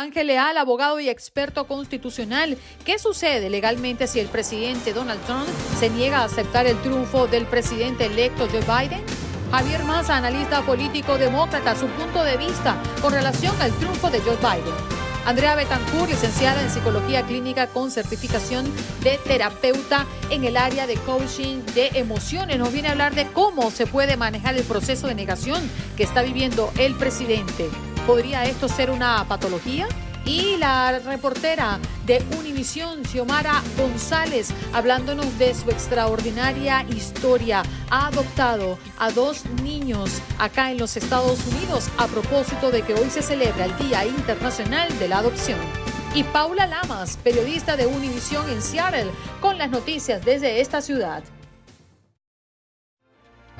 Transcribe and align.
Ángel 0.00 0.28
Leal, 0.28 0.56
abogado 0.56 0.98
y 0.98 1.10
experto 1.10 1.66
constitucional. 1.66 2.56
¿Qué 2.86 2.98
sucede 2.98 3.50
legalmente 3.50 4.06
si 4.06 4.18
el 4.18 4.28
presidente 4.28 4.94
Donald 4.94 5.20
Trump 5.26 5.46
se 5.78 5.90
niega 5.90 6.20
a 6.20 6.24
aceptar 6.24 6.66
el 6.66 6.80
triunfo 6.80 7.26
del 7.26 7.44
presidente 7.44 8.06
electo 8.06 8.48
Joe 8.50 8.60
Biden? 8.60 9.02
Javier 9.50 9.84
Massa, 9.84 10.16
analista 10.16 10.62
político 10.62 11.18
demócrata, 11.18 11.76
su 11.76 11.86
punto 11.88 12.24
de 12.24 12.38
vista 12.38 12.80
con 13.02 13.12
relación 13.12 13.54
al 13.60 13.72
triunfo 13.72 14.10
de 14.10 14.20
Joe 14.20 14.36
Biden. 14.36 14.74
Andrea 15.26 15.54
Betancourt, 15.54 16.08
licenciada 16.08 16.62
en 16.62 16.70
psicología 16.70 17.22
clínica 17.26 17.66
con 17.66 17.90
certificación 17.90 18.72
de 19.02 19.18
terapeuta 19.18 20.06
en 20.30 20.44
el 20.44 20.56
área 20.56 20.86
de 20.86 20.94
coaching 20.94 21.58
de 21.74 21.88
emociones, 21.88 22.58
nos 22.58 22.72
viene 22.72 22.88
a 22.88 22.92
hablar 22.92 23.14
de 23.14 23.26
cómo 23.26 23.70
se 23.70 23.86
puede 23.86 24.16
manejar 24.16 24.56
el 24.56 24.64
proceso 24.64 25.08
de 25.08 25.14
negación 25.14 25.60
que 25.98 26.04
está 26.04 26.22
viviendo 26.22 26.72
el 26.78 26.94
presidente. 26.94 27.68
¿Podría 28.10 28.44
esto 28.44 28.68
ser 28.68 28.90
una 28.90 29.24
patología? 29.28 29.86
Y 30.24 30.56
la 30.56 30.98
reportera 30.98 31.78
de 32.06 32.20
Univisión, 32.36 33.04
Xiomara 33.04 33.62
González, 33.78 34.52
hablándonos 34.72 35.38
de 35.38 35.54
su 35.54 35.70
extraordinaria 35.70 36.84
historia. 36.88 37.62
Ha 37.88 38.08
adoptado 38.08 38.78
a 38.98 39.12
dos 39.12 39.46
niños 39.62 40.10
acá 40.40 40.72
en 40.72 40.78
los 40.78 40.96
Estados 40.96 41.38
Unidos 41.46 41.88
a 41.98 42.08
propósito 42.08 42.72
de 42.72 42.82
que 42.82 42.94
hoy 42.94 43.10
se 43.10 43.22
celebra 43.22 43.66
el 43.66 43.78
Día 43.78 44.04
Internacional 44.04 44.88
de 44.98 45.06
la 45.06 45.18
Adopción. 45.18 45.60
Y 46.12 46.24
Paula 46.24 46.66
Lamas, 46.66 47.16
periodista 47.16 47.76
de 47.76 47.86
Univisión 47.86 48.50
en 48.50 48.60
Seattle, 48.60 49.12
con 49.40 49.56
las 49.56 49.70
noticias 49.70 50.24
desde 50.24 50.60
esta 50.60 50.82
ciudad. 50.82 51.22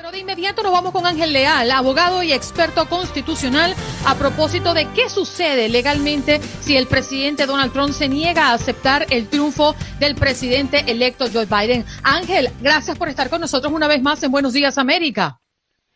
Pero 0.00 0.12
de 0.12 0.20
inmediato 0.20 0.62
nos 0.62 0.72
vamos 0.72 0.92
con 0.92 1.04
Ángel 1.04 1.34
Leal, 1.34 1.70
abogado 1.70 2.22
y 2.22 2.32
experto 2.32 2.86
constitucional, 2.88 3.74
a 4.06 4.14
propósito 4.14 4.72
de 4.72 4.86
qué 4.94 5.10
sucede 5.10 5.68
legalmente 5.68 6.38
si 6.38 6.74
el 6.78 6.86
presidente 6.86 7.44
Donald 7.44 7.70
Trump 7.74 7.90
se 7.90 8.08
niega 8.08 8.48
a 8.48 8.54
aceptar 8.54 9.04
el 9.10 9.28
triunfo 9.28 9.74
del 9.98 10.14
presidente 10.14 10.90
electo 10.90 11.26
Joe 11.30 11.44
Biden. 11.44 11.84
Ángel, 12.02 12.48
gracias 12.62 12.96
por 12.96 13.10
estar 13.10 13.28
con 13.28 13.42
nosotros 13.42 13.70
una 13.74 13.88
vez 13.88 14.00
más 14.00 14.22
en 14.22 14.32
Buenos 14.32 14.54
Días 14.54 14.78
América. 14.78 15.38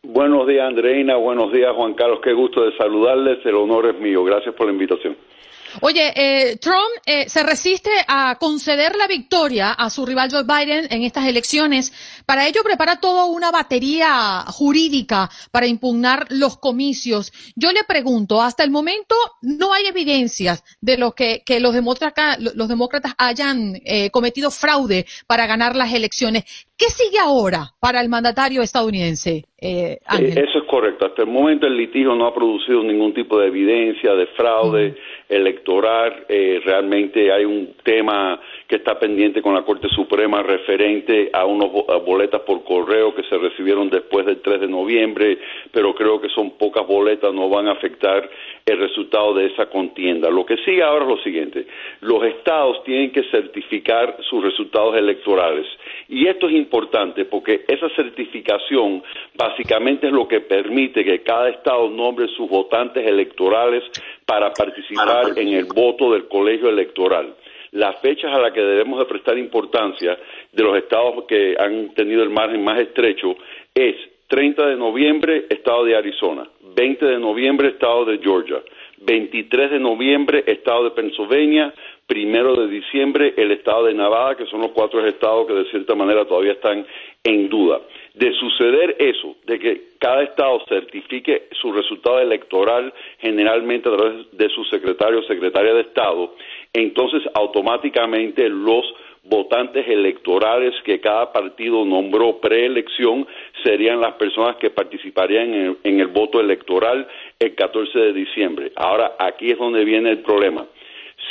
Buenos 0.03 0.45
días, 0.45 0.67
Andreina. 0.67 1.15
Buenos 1.15 1.51
días, 1.51 1.73
Juan 1.75 1.95
Carlos. 1.95 2.19
Qué 2.23 2.33
gusto 2.33 2.63
de 2.63 2.77
saludarles. 2.77 3.43
El 3.43 3.55
honor 3.55 3.87
es 3.87 3.99
mío. 3.99 4.23
Gracias 4.23 4.53
por 4.53 4.67
la 4.67 4.73
invitación. 4.73 5.17
Oye, 5.81 6.13
eh, 6.15 6.57
Trump 6.57 6.91
eh, 7.05 7.27
se 7.27 7.43
resiste 7.43 7.89
a 8.07 8.37
conceder 8.39 8.95
la 8.95 9.07
victoria 9.07 9.71
a 9.71 9.89
su 9.89 10.05
rival 10.05 10.29
Joe 10.31 10.43
Biden 10.43 10.87
en 10.89 11.03
estas 11.03 11.27
elecciones. 11.27 11.93
Para 12.25 12.47
ello 12.47 12.61
prepara 12.63 12.99
toda 12.99 13.25
una 13.25 13.51
batería 13.51 14.43
jurídica 14.47 15.29
para 15.51 15.67
impugnar 15.67 16.27
los 16.29 16.57
comicios. 16.57 17.31
Yo 17.55 17.71
le 17.71 17.83
pregunto, 17.83 18.41
hasta 18.41 18.63
el 18.63 18.71
momento 18.71 19.15
no 19.41 19.73
hay 19.73 19.85
evidencias 19.85 20.63
de 20.81 20.97
lo 20.97 21.11
que, 21.11 21.43
los, 21.59 21.73
demócratas, 21.73 22.39
los 22.39 22.67
demócratas 22.67 23.13
hayan 23.17 23.73
eh, 23.85 24.09
cometido 24.11 24.51
fraude 24.51 25.05
para 25.27 25.47
ganar 25.47 25.75
las 25.75 25.93
elecciones. 25.93 26.45
¿Qué 26.77 26.87
sigue 26.89 27.19
ahora 27.19 27.71
para 27.79 28.01
el 28.01 28.09
mandatario 28.09 28.61
estadounidense? 28.61 29.45
Eh, 29.61 29.97
eso 30.11 30.57
es 30.59 30.63
correcto. 30.69 31.05
Hasta 31.05 31.21
el 31.21 31.29
momento 31.29 31.67
el 31.67 31.77
litigio 31.77 32.13
no 32.15 32.27
ha 32.27 32.33
producido 32.33 32.83
ningún 32.83 33.13
tipo 33.13 33.39
de 33.39 33.47
evidencia 33.47 34.13
de 34.13 34.27
fraude 34.35 34.97
electoral. 35.29 36.25
Eh, 36.27 36.61
realmente 36.63 37.31
hay 37.31 37.45
un 37.45 37.75
tema 37.83 38.39
que 38.67 38.77
está 38.77 38.97
pendiente 38.99 39.41
con 39.41 39.53
la 39.53 39.61
Corte 39.63 39.87
Suprema 39.89 40.41
referente 40.41 41.29
a 41.33 41.45
unas 41.45 41.71
boletas 41.71 42.41
por 42.41 42.63
correo 42.63 43.13
que 43.13 43.23
se 43.23 43.37
recibieron 43.37 43.89
después 43.89 44.25
del 44.25 44.41
3 44.41 44.61
de 44.61 44.67
noviembre, 44.67 45.37
pero 45.71 45.93
creo 45.93 46.19
que 46.19 46.29
son 46.29 46.51
pocas 46.57 46.85
boletas, 46.87 47.33
no 47.33 47.47
van 47.47 47.67
a 47.67 47.73
afectar 47.73 48.27
el 48.65 48.79
resultado 48.79 49.35
de 49.35 49.47
esa 49.47 49.67
contienda. 49.67 50.29
Lo 50.29 50.45
que 50.45 50.57
sigue 50.57 50.81
ahora 50.81 51.05
es 51.05 51.09
lo 51.09 51.17
siguiente, 51.23 51.67
los 52.01 52.23
estados 52.23 52.83
tienen 52.83 53.11
que 53.11 53.23
certificar 53.29 54.17
sus 54.29 54.43
resultados 54.43 54.95
electorales. 54.95 55.67
Y 56.07 56.27
esto 56.27 56.47
es 56.47 56.53
importante 56.53 57.25
porque 57.25 57.65
esa 57.67 57.89
certificación 57.89 59.03
básicamente 59.35 60.07
es 60.07 60.13
lo 60.13 60.27
que 60.27 60.41
permite 60.41 61.03
que 61.03 61.21
cada 61.21 61.49
estado 61.49 61.89
nombre 61.89 62.27
sus 62.29 62.49
votantes 62.49 63.05
electorales 63.05 63.83
para 64.25 64.51
participar. 64.51 64.85
en 65.35 65.49
el 65.49 65.65
voto 65.65 66.11
del 66.11 66.27
colegio 66.27 66.69
electoral 66.69 67.35
las 67.75 67.99
fechas 67.99 68.33
a 68.33 68.39
las 68.39 68.53
que 68.53 68.61
debemos 68.61 68.99
de 68.99 69.05
prestar 69.05 69.37
importancia 69.37 70.17
de 70.51 70.63
los 70.63 70.77
estados 70.77 71.25
que 71.27 71.55
han 71.59 71.93
tenido 71.93 72.23
el 72.23 72.29
margen 72.29 72.63
más 72.63 72.79
estrecho 72.79 73.35
es 73.73 73.95
30 74.27 74.67
de 74.67 74.75
noviembre, 74.77 75.45
estado 75.49 75.83
de 75.83 75.95
Arizona, 75.95 76.47
20 76.75 77.05
de 77.05 77.19
noviembre, 77.19 77.69
estado 77.69 78.05
de 78.05 78.17
Georgia, 78.19 78.61
23 78.97 79.71
de 79.71 79.79
noviembre, 79.79 80.43
estado 80.47 80.85
de 80.85 80.91
Pennsylvania, 80.91 81.73
primero 82.07 82.55
de 82.55 82.67
diciembre, 82.67 83.33
el 83.35 83.51
estado 83.51 83.85
de 83.85 83.93
Nevada, 83.93 84.35
que 84.35 84.45
son 84.45 84.61
los 84.61 84.71
cuatro 84.71 85.05
estados 85.05 85.47
que 85.47 85.53
de 85.53 85.65
cierta 85.65 85.95
manera 85.95 86.25
todavía 86.25 86.53
están 86.53 86.85
en 87.23 87.49
duda. 87.49 87.81
De 88.13 88.31
suceder 88.33 88.95
eso, 88.99 89.35
de 89.45 89.59
que 89.59 89.81
cada 89.99 90.23
estado 90.23 90.61
certifique 90.69 91.47
su 91.59 91.71
resultado 91.73 92.19
electoral 92.19 92.93
generalmente 93.19 93.89
a 93.89 93.97
través 93.97 94.31
de 94.31 94.49
su 94.49 94.63
secretario 94.65 95.19
o 95.19 95.23
secretaria 95.23 95.73
de 95.73 95.81
estado, 95.81 96.35
entonces 96.75 97.23
automáticamente 97.33 98.49
los 98.49 98.83
votantes 99.23 99.87
electorales 99.87 100.73
que 100.83 100.99
cada 100.99 101.31
partido 101.31 101.85
nombró 101.85 102.39
preelección 102.39 103.25
serían 103.63 104.01
las 104.01 104.13
personas 104.15 104.57
que 104.57 104.69
participarían 104.69 105.77
en 105.83 105.99
el, 105.99 106.07
voto 106.07 106.39
electoral 106.39 107.07
el 107.39 107.55
14 107.55 107.97
de 107.97 108.13
diciembre. 108.13 108.71
Ahora, 108.75 109.15
aquí 109.17 109.49
es 109.51 109.57
donde 109.57 109.83
viene 109.83 110.11
el 110.11 110.19
problema. 110.19 110.65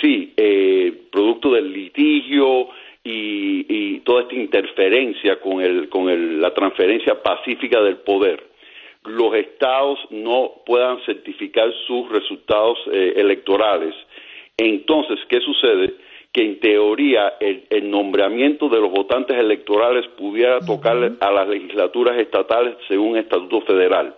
Sí, 0.00 0.32
eh, 0.36 0.92
producto 1.12 1.52
del 1.52 1.72
litigio 1.72 2.68
y, 3.04 4.00
toda 4.00 4.22
esta 4.22 4.34
interferencia 4.34 5.40
con, 5.40 6.40
la 6.40 6.52
transferencia 6.52 7.22
pacífica 7.22 7.80
del 7.80 7.98
poder, 7.98 8.42
los 9.04 9.34
estados 9.34 9.98
no 10.10 10.52
puedan 10.66 10.98
certificar 11.04 11.70
sus 11.86 12.08
resultados 12.10 12.78
eh, 12.92 13.14
electorales 13.16 13.94
entonces, 14.56 15.18
¿qué 15.28 15.40
sucede? 15.40 15.94
Que 16.32 16.42
en 16.42 16.60
teoría 16.60 17.34
el, 17.40 17.90
nombramiento 17.90 18.68
de 18.68 18.80
los 18.80 18.90
votantes 18.90 19.36
electorales 19.36 20.06
pudiera 20.16 20.60
tocar 20.60 20.96
a 21.20 21.30
las 21.30 21.48
legislaturas 21.48 22.18
estatales 22.18 22.76
según 22.88 23.16
estatuto 23.16 23.60
federal. 23.62 24.14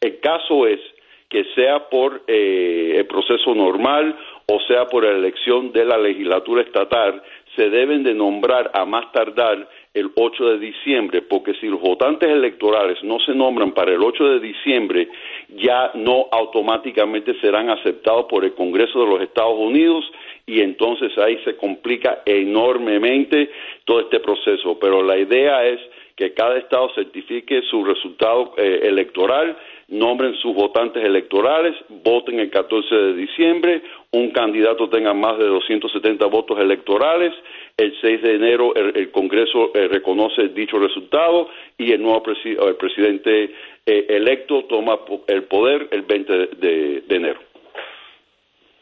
El 0.00 0.20
caso 0.20 0.66
es 0.66 0.80
que 1.28 1.44
sea 1.54 1.88
por 1.88 2.22
eh, 2.26 2.94
el 2.96 3.06
proceso 3.06 3.54
normal 3.54 4.16
o 4.50 4.60
sea 4.66 4.86
por 4.86 5.04
la 5.04 5.10
elección 5.10 5.72
de 5.72 5.84
la 5.84 5.98
legislatura 5.98 6.62
estatal, 6.62 7.22
se 7.54 7.68
deben 7.68 8.02
de 8.02 8.14
nombrar 8.14 8.70
a 8.72 8.86
más 8.86 9.12
tardar 9.12 9.68
el 9.94 10.10
8 10.14 10.50
de 10.50 10.58
diciembre, 10.58 11.22
porque 11.22 11.54
si 11.54 11.66
los 11.66 11.80
votantes 11.80 12.28
electorales 12.28 13.02
no 13.02 13.18
se 13.20 13.34
nombran 13.34 13.72
para 13.72 13.92
el 13.92 14.02
8 14.02 14.28
de 14.28 14.40
diciembre, 14.40 15.08
ya 15.56 15.90
no 15.94 16.26
automáticamente 16.30 17.34
serán 17.40 17.70
aceptados 17.70 18.26
por 18.26 18.44
el 18.44 18.54
Congreso 18.54 19.00
de 19.00 19.06
los 19.06 19.22
Estados 19.22 19.58
Unidos 19.58 20.04
y 20.46 20.60
entonces 20.60 21.16
ahí 21.18 21.38
se 21.44 21.56
complica 21.56 22.22
enormemente 22.24 23.50
todo 23.84 24.00
este 24.00 24.20
proceso. 24.20 24.78
Pero 24.78 25.02
la 25.02 25.18
idea 25.18 25.66
es 25.66 25.80
que 26.18 26.34
cada 26.34 26.58
estado 26.58 26.90
certifique 26.96 27.62
su 27.70 27.84
resultado 27.84 28.54
eh, 28.56 28.80
electoral, 28.82 29.56
nombren 29.86 30.34
sus 30.34 30.52
votantes 30.52 31.04
electorales, 31.04 31.76
voten 31.88 32.40
el 32.40 32.50
14 32.50 32.92
de 32.92 33.14
diciembre, 33.14 33.82
un 34.10 34.30
candidato 34.30 34.88
tenga 34.88 35.14
más 35.14 35.38
de 35.38 35.46
270 35.46 36.26
votos 36.26 36.58
electorales, 36.58 37.32
el 37.78 37.94
6 38.00 38.22
de 38.22 38.34
enero 38.34 38.74
el, 38.74 39.10
Congreso 39.12 39.72
eh, 39.72 39.86
reconoce 39.86 40.48
dicho 40.48 40.78
resultado 40.78 41.48
y 41.78 41.92
el 41.92 42.02
nuevo 42.02 42.22
presidente 42.22 43.44
eh, 43.86 44.06
electo 44.08 44.64
toma 44.64 44.98
el 45.28 45.44
poder 45.44 45.88
el 45.92 46.02
20 46.02 46.32
de, 46.32 47.04
enero. 47.08 47.40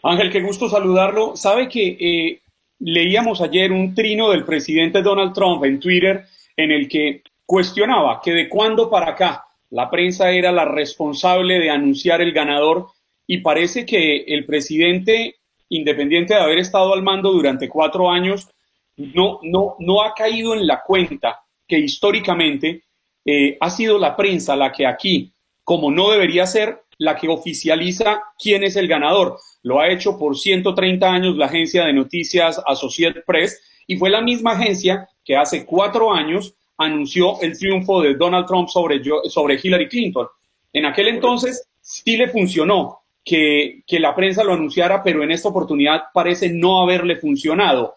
Ángel, 0.02 0.32
qué 0.32 0.40
gusto 0.40 0.68
saludarlo. 0.68 1.36
Sabe 1.36 1.68
que 1.68 1.88
eh, 2.00 2.40
leíamos 2.80 3.42
ayer 3.42 3.70
un 3.70 3.94
trino 3.94 4.30
del 4.30 4.44
presidente 4.44 5.02
Donald 5.02 5.34
Trump 5.34 5.62
en 5.64 5.78
Twitter 5.78 6.24
en 6.56 6.70
el 6.72 6.88
que 6.88 7.22
cuestionaba 7.44 8.20
que 8.24 8.32
de 8.32 8.48
cuándo 8.48 8.88
para 8.88 9.10
acá 9.10 9.44
la 9.70 9.90
prensa 9.90 10.30
era 10.30 10.52
la 10.52 10.64
responsable 10.64 11.58
de 11.58 11.68
anunciar 11.68 12.22
el 12.22 12.32
ganador 12.32 12.86
y 13.26 13.38
parece 13.38 13.84
que 13.84 14.24
el 14.28 14.46
presidente, 14.46 15.34
independiente 15.68 16.32
de 16.32 16.40
haber 16.40 16.58
estado 16.58 16.94
al 16.94 17.02
mando 17.02 17.30
durante 17.32 17.68
cuatro 17.68 18.10
años, 18.10 18.48
no, 18.96 19.40
no, 19.42 19.76
no 19.78 20.02
ha 20.02 20.14
caído 20.14 20.54
en 20.54 20.66
la 20.66 20.82
cuenta 20.82 21.40
que 21.66 21.78
históricamente 21.78 22.84
eh, 23.24 23.56
ha 23.60 23.70
sido 23.70 23.98
la 23.98 24.16
prensa 24.16 24.56
la 24.56 24.72
que 24.72 24.86
aquí, 24.86 25.32
como 25.64 25.90
no 25.90 26.10
debería 26.10 26.46
ser, 26.46 26.84
la 26.98 27.16
que 27.16 27.28
oficializa 27.28 28.22
quién 28.38 28.64
es 28.64 28.76
el 28.76 28.88
ganador. 28.88 29.38
Lo 29.62 29.80
ha 29.80 29.88
hecho 29.88 30.18
por 30.18 30.36
130 30.36 31.10
años 31.10 31.36
la 31.36 31.46
agencia 31.46 31.84
de 31.84 31.92
noticias 31.92 32.60
Associated 32.66 33.24
Press 33.26 33.60
y 33.86 33.96
fue 33.96 34.10
la 34.10 34.20
misma 34.20 34.52
agencia 34.52 35.08
que 35.24 35.36
hace 35.36 35.66
cuatro 35.66 36.12
años 36.12 36.54
anunció 36.78 37.40
el 37.40 37.58
triunfo 37.58 38.00
de 38.00 38.14
Donald 38.14 38.46
Trump 38.46 38.68
sobre, 38.68 39.00
sobre 39.28 39.58
Hillary 39.62 39.88
Clinton. 39.88 40.26
En 40.72 40.86
aquel 40.86 41.08
entonces 41.08 41.68
sí 41.80 42.16
le 42.16 42.28
funcionó, 42.28 43.00
que, 43.24 43.82
que 43.86 43.98
la 43.98 44.14
prensa 44.14 44.44
lo 44.44 44.52
anunciara, 44.52 45.02
pero 45.02 45.24
en 45.24 45.32
esta 45.32 45.48
oportunidad 45.48 46.04
parece 46.14 46.48
no 46.48 46.80
haberle 46.80 47.16
funcionado. 47.16 47.94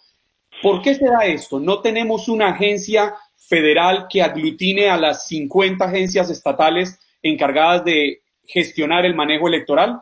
¿Por 0.62 0.82
qué 0.82 0.96
se 0.96 1.06
da 1.06 1.26
esto? 1.26 1.60
¿No 1.60 1.82
tenemos 1.82 2.28
una 2.28 2.50
agencia 2.50 3.14
federal 3.38 4.08
que 4.10 4.22
aglutine 4.22 4.90
a 4.90 4.98
las 4.98 5.28
50 5.28 5.84
agencias 5.84 6.30
estatales 6.30 7.00
encargadas 7.24 7.84
de 7.84 8.20
gestionar 8.46 9.06
el 9.06 9.16
manejo 9.16 9.48
electoral? 9.48 10.02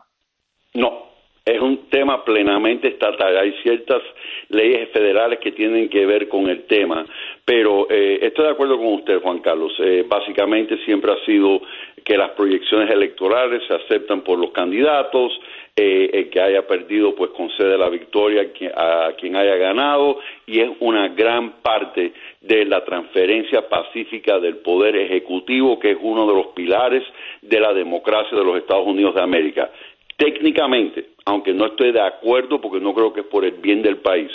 No, 0.74 1.08
es 1.44 1.60
un 1.60 1.88
tema 1.88 2.24
plenamente 2.24 2.88
estatal. 2.88 3.36
Hay 3.38 3.52
ciertas 3.62 4.02
leyes 4.48 4.90
federales 4.90 5.38
que 5.38 5.52
tienen 5.52 5.88
que 5.88 6.04
ver 6.04 6.28
con 6.28 6.48
el 6.48 6.64
tema, 6.64 7.06
pero 7.44 7.88
eh, 7.90 8.18
estoy 8.22 8.46
de 8.46 8.50
acuerdo 8.50 8.76
con 8.76 8.94
usted, 8.94 9.20
Juan 9.22 9.38
Carlos. 9.38 9.72
Eh, 9.78 10.04
básicamente 10.06 10.76
siempre 10.84 11.12
ha 11.12 11.24
sido 11.24 11.62
que 12.04 12.16
las 12.16 12.30
proyecciones 12.30 12.90
electorales 12.90 13.62
se 13.66 13.74
aceptan 13.74 14.22
por 14.22 14.38
los 14.38 14.50
candidatos, 14.52 15.32
eh, 15.80 16.10
el 16.12 16.28
que 16.28 16.40
haya 16.40 16.66
perdido 16.66 17.14
pues 17.14 17.30
concede 17.30 17.78
la 17.78 17.88
victoria 17.88 18.50
a 18.74 19.12
quien 19.12 19.36
haya 19.36 19.54
ganado 19.54 20.18
y 20.44 20.58
es 20.58 20.70
una 20.80 21.06
gran 21.10 21.62
parte 21.62 22.12
de 22.40 22.64
la 22.64 22.84
transferencia 22.84 23.68
pacífica 23.68 24.40
del 24.40 24.56
poder 24.56 24.96
ejecutivo 24.96 25.78
que 25.78 25.92
es 25.92 25.98
uno 26.00 26.26
de 26.26 26.34
los 26.34 26.46
pilares 26.48 27.04
de 27.42 27.60
la 27.60 27.72
democracia 27.72 28.36
de 28.36 28.44
los 28.44 28.56
Estados 28.56 28.88
Unidos 28.88 29.14
de 29.14 29.22
América. 29.22 29.70
Técnicamente, 30.16 31.10
aunque 31.26 31.54
no 31.54 31.66
estoy 31.66 31.92
de 31.92 32.00
acuerdo 32.00 32.60
porque 32.60 32.80
no 32.80 32.92
creo 32.92 33.12
que 33.12 33.20
es 33.20 33.26
por 33.26 33.44
el 33.44 33.52
bien 33.52 33.80
del 33.80 33.98
país, 33.98 34.32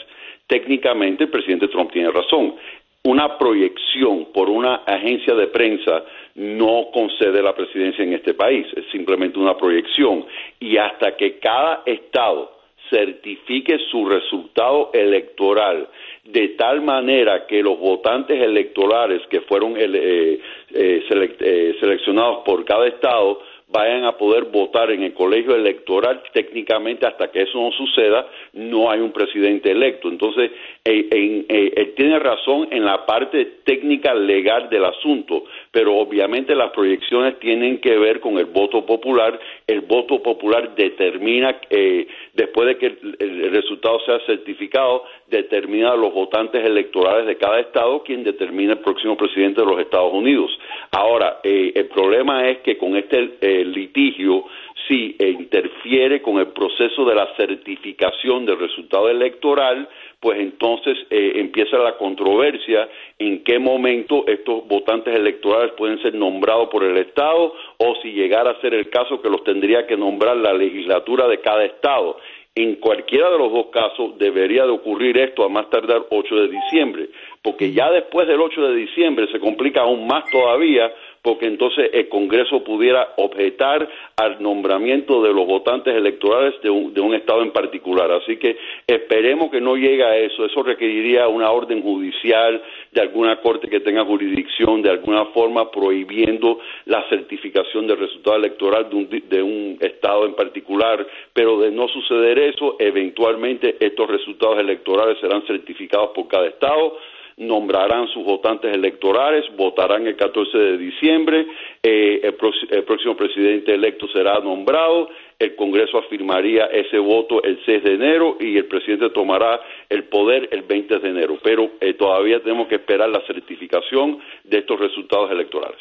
técnicamente 0.48 1.26
el 1.26 1.30
presidente 1.30 1.68
Trump 1.68 1.92
tiene 1.92 2.10
razón. 2.10 2.56
Una 3.04 3.38
proyección 3.38 4.28
por 4.34 4.50
una 4.50 4.76
agencia 4.86 5.36
de 5.36 5.48
prensa 5.48 6.06
no 6.36 6.90
concede 6.92 7.42
la 7.42 7.54
presidencia 7.54 8.04
en 8.04 8.14
este 8.14 8.34
país, 8.34 8.66
es 8.76 8.86
simplemente 8.92 9.40
una 9.40 9.56
proyección. 9.56 10.26
Y 10.60 10.78
hasta 10.78 11.16
que 11.16 11.40
cada 11.40 11.84
estado 11.86 12.52
certifique 12.90 13.78
su 13.90 14.06
resultado 14.06 14.92
electoral 14.94 15.88
de 16.24 16.50
tal 16.50 16.82
manera 16.82 17.48
que 17.48 17.62
los 17.62 17.80
votantes 17.80 18.42
electorales 18.42 19.22
que 19.30 19.42
fueron 19.42 19.76
eh, 19.78 20.40
eh, 20.74 21.04
eh, 21.10 21.76
seleccionados 21.80 22.44
por 22.46 22.64
cada 22.66 22.88
estado 22.88 23.42
vayan 23.74 24.06
a 24.06 24.16
poder 24.16 24.46
votar 24.46 24.92
en 24.92 25.02
el 25.02 25.14
colegio 25.14 25.56
electoral, 25.56 26.22
técnicamente 26.32 27.08
hasta 27.08 27.32
que 27.32 27.42
eso 27.42 27.60
no 27.60 27.72
suceda, 27.72 28.28
no 28.54 28.92
hay 28.92 29.00
un 29.00 29.12
presidente 29.12 29.72
electo. 29.72 30.10
Entonces, 30.10 30.52
eh, 30.86 31.08
eh, 31.12 31.74
él 31.76 31.94
tiene 31.96 32.20
razón 32.20 32.68
en 32.70 32.86
la 32.86 33.04
parte 33.08 33.46
técnica 33.66 34.14
legal 34.14 34.70
del 34.70 34.86
asunto, 34.86 35.46
pero 35.72 35.98
obviamente 35.98 36.54
las 36.54 36.70
proyecciones 36.70 37.40
tienen 37.40 37.80
que 37.80 37.98
ver 37.98 38.20
con 38.20 38.38
el 38.38 38.46
voto 38.46 38.86
popular. 38.86 39.40
El 39.74 39.82
voto 39.82 40.22
popular 40.22 40.76
determina, 40.76 41.60
eh, 41.70 42.08
después 42.34 42.68
de 42.68 42.78
que 42.78 42.86
el, 43.20 43.52
resultado 43.52 44.00
sea 44.06 44.20
certificado, 44.28 45.04
determina 45.28 45.92
a 45.92 45.96
los 45.96 46.14
votantes 46.14 46.64
electorales 46.64 47.26
de 47.26 47.38
cada 47.38 47.60
estado 47.60 48.04
quien 48.04 48.24
determina 48.24 48.74
el 48.74 48.80
próximo 48.80 49.18
presidente 49.18 49.62
de 49.62 49.68
los 49.68 49.80
Estados 49.80 50.14
Unidos. 50.14 50.52
Ahora, 50.92 51.40
el 51.44 51.88
problema 51.88 52.48
es 52.50 52.60
que 52.60 52.78
con 52.78 52.96
este 52.96 53.66
litigio 53.66 54.46
si 54.88 55.16
interfiere 55.20 56.22
con 56.22 56.38
el 56.38 56.48
proceso 56.48 57.06
de 57.06 57.16
la 57.16 57.34
certificación 57.36 58.46
del 58.46 58.60
resultado 58.60 59.10
electoral, 59.10 59.88
pues 60.24 60.40
entonces 60.40 60.98
eh, 61.10 61.34
empieza 61.36 61.78
la 61.80 61.98
controversia 61.98 62.88
en 63.20 63.44
qué 63.44 63.60
momento 63.60 64.24
estos 64.26 64.66
votantes 64.70 65.14
electorales 65.14 65.74
pueden 65.74 66.02
ser 66.02 66.16
nombrados 66.16 66.70
por 66.70 66.86
el 66.86 66.96
Estado 66.96 67.54
o 67.78 67.96
si 68.02 68.14
llegara 68.14 68.52
a 68.52 68.62
ser 68.62 68.74
el 68.74 68.90
caso 68.90 69.22
que 69.22 69.30
los 69.30 69.44
tendría 69.44 69.86
que 69.86 69.98
nombrar 69.98 70.38
la 70.38 70.54
legislatura 70.54 71.28
de 71.28 71.42
cada 71.42 71.66
Estado. 71.66 72.18
En 72.56 72.76
cualquiera 72.76 73.32
de 73.32 73.38
los 73.38 73.52
dos 73.52 73.66
casos 73.74 74.18
debería 74.18 74.64
de 74.64 74.70
ocurrir 74.70 75.18
esto 75.18 75.44
a 75.44 75.50
más 75.50 75.70
tardar 75.70 76.06
8 76.10 76.36
de 76.36 76.48
diciembre, 76.48 77.10
porque 77.42 77.74
ya 77.74 77.92
después 77.92 78.26
del 78.26 78.40
8 78.40 78.62
de 78.70 78.76
diciembre 78.76 79.28
se 79.30 79.42
complica 79.42 79.82
aún 79.82 80.08
más 80.08 80.24
todavía 80.32 80.90
porque 81.24 81.46
entonces 81.48 81.90
el 81.94 82.10
Congreso 82.10 82.66
pudiera 82.66 83.14
objetar 83.16 83.90
al 84.18 84.44
nombramiento 84.44 85.24
de 85.24 85.34
los 85.34 85.48
votantes 85.48 85.96
electorales 85.96 86.54
de 86.62 86.70
un, 86.70 86.94
de 86.94 87.00
un, 87.00 87.14
Estado 87.14 87.44
en 87.44 87.52
particular. 87.52 88.12
Así 88.12 88.36
que 88.36 88.58
esperemos 88.86 89.50
que 89.50 89.62
no 89.62 89.78
llegue 89.78 90.04
a 90.04 90.18
eso. 90.18 90.46
Eso 90.46 90.64
requeriría 90.64 91.30
una 91.30 91.50
orden 91.50 91.82
judicial 91.82 92.62
de 92.92 93.02
alguna 93.02 93.40
corte 93.40 93.70
que 93.70 93.80
tenga 93.80 94.04
jurisdicción, 94.04 94.82
de 94.82 94.90
alguna 94.90 95.26
forma 95.28 95.72
prohibiendo 95.72 96.60
la 96.86 97.08
certificación 97.08 97.88
del 97.88 98.00
resultado 98.00 98.36
electoral 98.36 98.90
de 98.90 98.96
un, 98.96 99.10
de 99.30 99.42
un 99.42 99.78
Estado 99.80 100.26
en 100.26 100.34
particular. 100.34 101.08
Pero 101.32 101.62
de 101.62 101.72
no 101.72 101.88
suceder 101.88 102.38
eso, 102.38 102.76
eventualmente 102.80 103.78
estos 103.80 104.10
resultados 104.10 104.60
electorales 104.60 105.18
serán 105.22 105.44
certificados 105.48 106.10
por 106.10 106.28
cada 106.28 106.48
Estado 106.48 106.98
nombrarán 107.38 108.08
sus 108.10 108.24
votantes 108.24 108.74
electorales, 108.74 109.46
votarán 109.56 110.08
el 110.08 110.16
14 110.16 110.58
de 110.58 110.78
diciembre, 110.78 111.48
eh, 111.82 112.22
el, 112.24 112.84
próximo 112.84 113.16
presidente 113.16 113.74
electo 113.74 114.08
será 114.10 114.40
nombrado, 114.40 115.10
el 115.40 115.56
Congreso 115.56 115.98
afirmaría 115.98 116.66
ese 116.66 116.98
voto 117.00 117.44
el 117.44 117.60
6 117.66 117.84
de 117.84 117.94
enero 117.94 118.38
y 118.40 118.58
el 118.58 118.66
presidente 118.66 119.10
tomará 119.10 119.60
el 119.90 120.06
poder 120.06 120.48
el 120.52 120.62
20 120.62 121.00
de 121.00 121.10
enero. 121.10 121.38
Pero 121.44 121.72
eh, 121.82 121.94
todavía 121.96 122.42
tenemos 122.42 122.68
que 122.68 122.76
esperar 122.76 123.10
la 123.10 123.22
certificación 123.26 124.20
de 124.44 124.60
estos 124.60 124.80
resultados 124.80 125.32
electorales. 125.32 125.80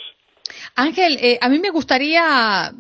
Ángel, 0.75 1.17
eh, 1.21 1.39
a 1.41 1.49
mí 1.49 1.59
me 1.59 1.71
gustaría 1.71 2.73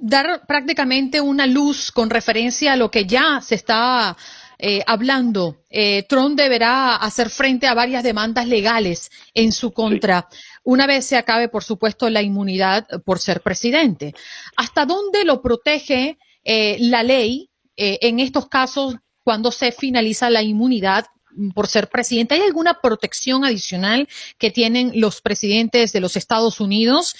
dar 0.00 0.42
prácticamente 0.46 1.20
una 1.20 1.46
luz 1.46 1.90
con 1.90 2.08
referencia 2.08 2.74
a 2.74 2.76
lo 2.76 2.90
que 2.90 3.04
ya 3.04 3.40
se 3.40 3.56
está 3.56 4.16
eh, 4.60 4.82
hablando, 4.86 5.62
eh, 5.70 6.02
Trump 6.08 6.36
deberá 6.36 6.96
hacer 6.96 7.30
frente 7.30 7.68
a 7.68 7.74
varias 7.74 8.02
demandas 8.02 8.48
legales 8.48 9.10
en 9.32 9.52
su 9.52 9.72
contra, 9.72 10.28
una 10.64 10.86
vez 10.86 11.06
se 11.06 11.16
acabe, 11.16 11.48
por 11.48 11.62
supuesto, 11.62 12.10
la 12.10 12.22
inmunidad 12.22 12.86
por 13.04 13.20
ser 13.20 13.40
presidente. 13.40 14.14
¿Hasta 14.56 14.84
dónde 14.84 15.24
lo 15.24 15.40
protege 15.40 16.18
eh, 16.44 16.76
la 16.80 17.02
ley 17.02 17.50
en 17.80 18.18
estos 18.18 18.48
casos 18.48 18.96
cuando 19.22 19.52
se 19.52 19.70
finaliza 19.70 20.30
la 20.30 20.42
inmunidad 20.42 21.06
por 21.54 21.68
ser 21.68 21.88
presidente. 21.88 22.34
¿Hay 22.34 22.40
alguna 22.40 22.80
protección 22.80 23.44
adicional 23.44 24.08
que 24.36 24.50
tienen 24.50 24.90
los 24.96 25.20
presidentes 25.20 25.92
de 25.92 26.00
los 26.00 26.16
Estados 26.16 26.58
Unidos 26.58 27.14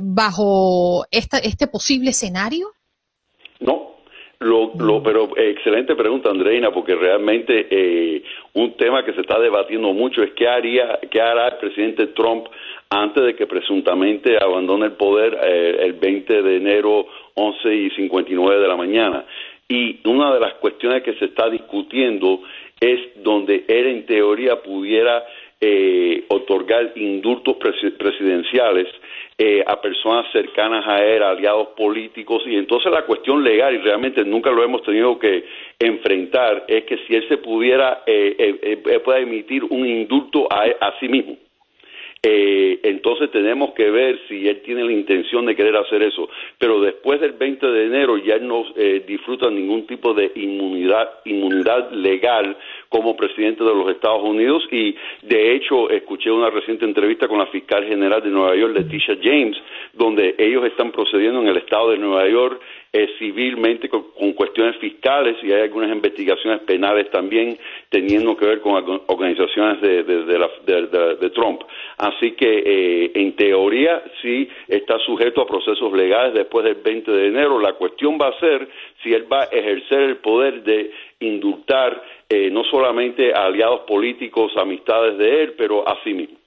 bajo 0.00 1.06
este 1.10 1.66
posible 1.66 2.10
escenario? 2.10 2.72
No, 3.58 3.99
lo, 4.40 4.72
lo, 4.78 5.02
pero 5.02 5.36
eh, 5.36 5.50
excelente 5.50 5.94
pregunta, 5.94 6.30
Andreina, 6.30 6.70
porque 6.70 6.94
realmente 6.94 7.66
eh, 7.70 8.22
un 8.54 8.74
tema 8.76 9.04
que 9.04 9.12
se 9.12 9.20
está 9.20 9.38
debatiendo 9.38 9.92
mucho 9.92 10.22
es 10.22 10.32
qué 10.32 10.48
haría, 10.48 10.98
qué 11.10 11.20
hará 11.20 11.48
el 11.48 11.56
presidente 11.56 12.06
Trump 12.08 12.46
antes 12.88 13.22
de 13.22 13.36
que 13.36 13.46
presuntamente 13.46 14.38
abandone 14.42 14.86
el 14.86 14.92
poder 14.92 15.38
eh, 15.44 15.76
el 15.80 15.92
20 15.92 16.42
de 16.42 16.56
enero 16.56 17.06
11 17.34 17.74
y 17.74 17.90
59 17.90 18.60
de 18.60 18.68
la 18.68 18.76
mañana. 18.76 19.26
Y 19.68 20.00
una 20.08 20.32
de 20.32 20.40
las 20.40 20.54
cuestiones 20.54 21.02
que 21.02 21.14
se 21.14 21.26
está 21.26 21.50
discutiendo 21.50 22.40
es 22.80 23.22
donde 23.22 23.64
él 23.68 23.86
en 23.88 24.06
teoría 24.06 24.62
pudiera 24.62 25.22
eh, 25.60 26.24
otorgar 26.28 26.92
indultos 26.96 27.56
presidenciales 27.56 28.88
eh, 29.42 29.64
a 29.66 29.80
personas 29.80 30.30
cercanas 30.32 30.86
a 30.86 31.02
él, 31.02 31.22
aliados 31.22 31.68
políticos, 31.68 32.42
y 32.44 32.56
entonces 32.56 32.92
la 32.92 33.06
cuestión 33.06 33.42
legal, 33.42 33.74
y 33.74 33.78
realmente 33.78 34.22
nunca 34.22 34.50
lo 34.50 34.62
hemos 34.62 34.82
tenido 34.82 35.18
que 35.18 35.46
enfrentar, 35.78 36.66
es 36.68 36.84
que 36.84 36.98
si 37.06 37.14
él 37.14 37.26
se 37.26 37.38
pudiera, 37.38 38.02
eh, 38.04 38.58
eh 38.62 39.00
pueda 39.02 39.18
emitir 39.18 39.64
un 39.64 39.86
indulto 39.86 40.46
a, 40.52 40.64
a 40.64 41.00
sí 41.00 41.08
mismo. 41.08 41.38
Eh, 42.22 42.80
entonces 42.82 43.30
tenemos 43.30 43.72
que 43.72 43.90
ver 43.90 44.20
si 44.28 44.46
él 44.46 44.60
tiene 44.60 44.84
la 44.84 44.92
intención 44.92 45.46
de 45.46 45.56
querer 45.56 45.74
hacer 45.76 46.02
eso. 46.02 46.28
Pero 46.58 46.80
después 46.80 47.18
del 47.20 47.32
20 47.32 47.66
de 47.66 47.86
enero 47.86 48.18
ya 48.18 48.34
él 48.34 48.46
no 48.46 48.64
eh, 48.76 49.02
disfruta 49.06 49.50
ningún 49.50 49.86
tipo 49.86 50.12
de 50.12 50.30
inmunidad, 50.34 51.08
inmunidad 51.24 51.90
legal 51.92 52.56
como 52.90 53.16
presidente 53.16 53.62
de 53.62 53.72
los 53.72 53.88
Estados 53.88 54.22
Unidos 54.22 54.64
y 54.70 54.96
de 55.22 55.54
hecho 55.54 55.88
escuché 55.90 56.30
una 56.30 56.50
reciente 56.50 56.84
entrevista 56.84 57.28
con 57.28 57.38
la 57.38 57.46
fiscal 57.46 57.84
general 57.84 58.20
de 58.20 58.30
Nueva 58.30 58.56
York, 58.56 58.74
Leticia 58.76 59.16
James, 59.22 59.56
donde 59.94 60.34
ellos 60.36 60.64
están 60.66 60.90
procediendo 60.90 61.40
en 61.40 61.48
el 61.48 61.56
estado 61.56 61.92
de 61.92 61.98
Nueva 61.98 62.28
York 62.28 62.60
eh, 62.92 63.08
civilmente 63.20 63.88
con, 63.88 64.02
cuestiones 64.32 64.76
fiscales 64.78 65.36
y 65.44 65.52
hay 65.52 65.62
algunas 65.62 65.92
investigaciones 65.92 66.62
penales 66.62 67.08
también 67.12 67.56
teniendo 67.88 68.36
que 68.36 68.46
ver 68.46 68.60
con 68.60 68.74
organizaciones 69.06 69.80
de, 69.80 70.02
de, 70.02 71.30
Trump. 71.30 71.62
Así 71.98 72.32
que 72.32 72.62
eh, 72.66 73.12
en 73.14 73.36
teoría 73.36 74.02
sí 74.20 74.48
está 74.66 74.98
sujeto 74.98 75.42
a 75.42 75.46
procesos 75.46 75.92
legales 75.92 76.34
después 76.34 76.64
del 76.64 76.74
20 76.76 77.12
de 77.12 77.28
enero. 77.28 77.60
La 77.60 77.74
cuestión 77.74 78.18
va 78.20 78.28
a 78.28 78.40
ser 78.40 78.68
si 79.04 79.12
él 79.12 79.32
va 79.32 79.42
a 79.42 79.44
ejercer 79.44 80.00
el 80.00 80.16
poder 80.16 80.64
de 80.64 80.90
indultar 81.20 82.02
eh, 82.32 82.48
no 82.48 82.62
solamente 82.62 83.34
a 83.34 83.46
aliados 83.46 83.80
políticos, 83.88 84.52
amistades 84.56 85.18
de 85.18 85.42
él, 85.42 85.54
pero 85.58 85.86
a 85.86 86.00
sí 86.04 86.14
mismo. 86.14 86.38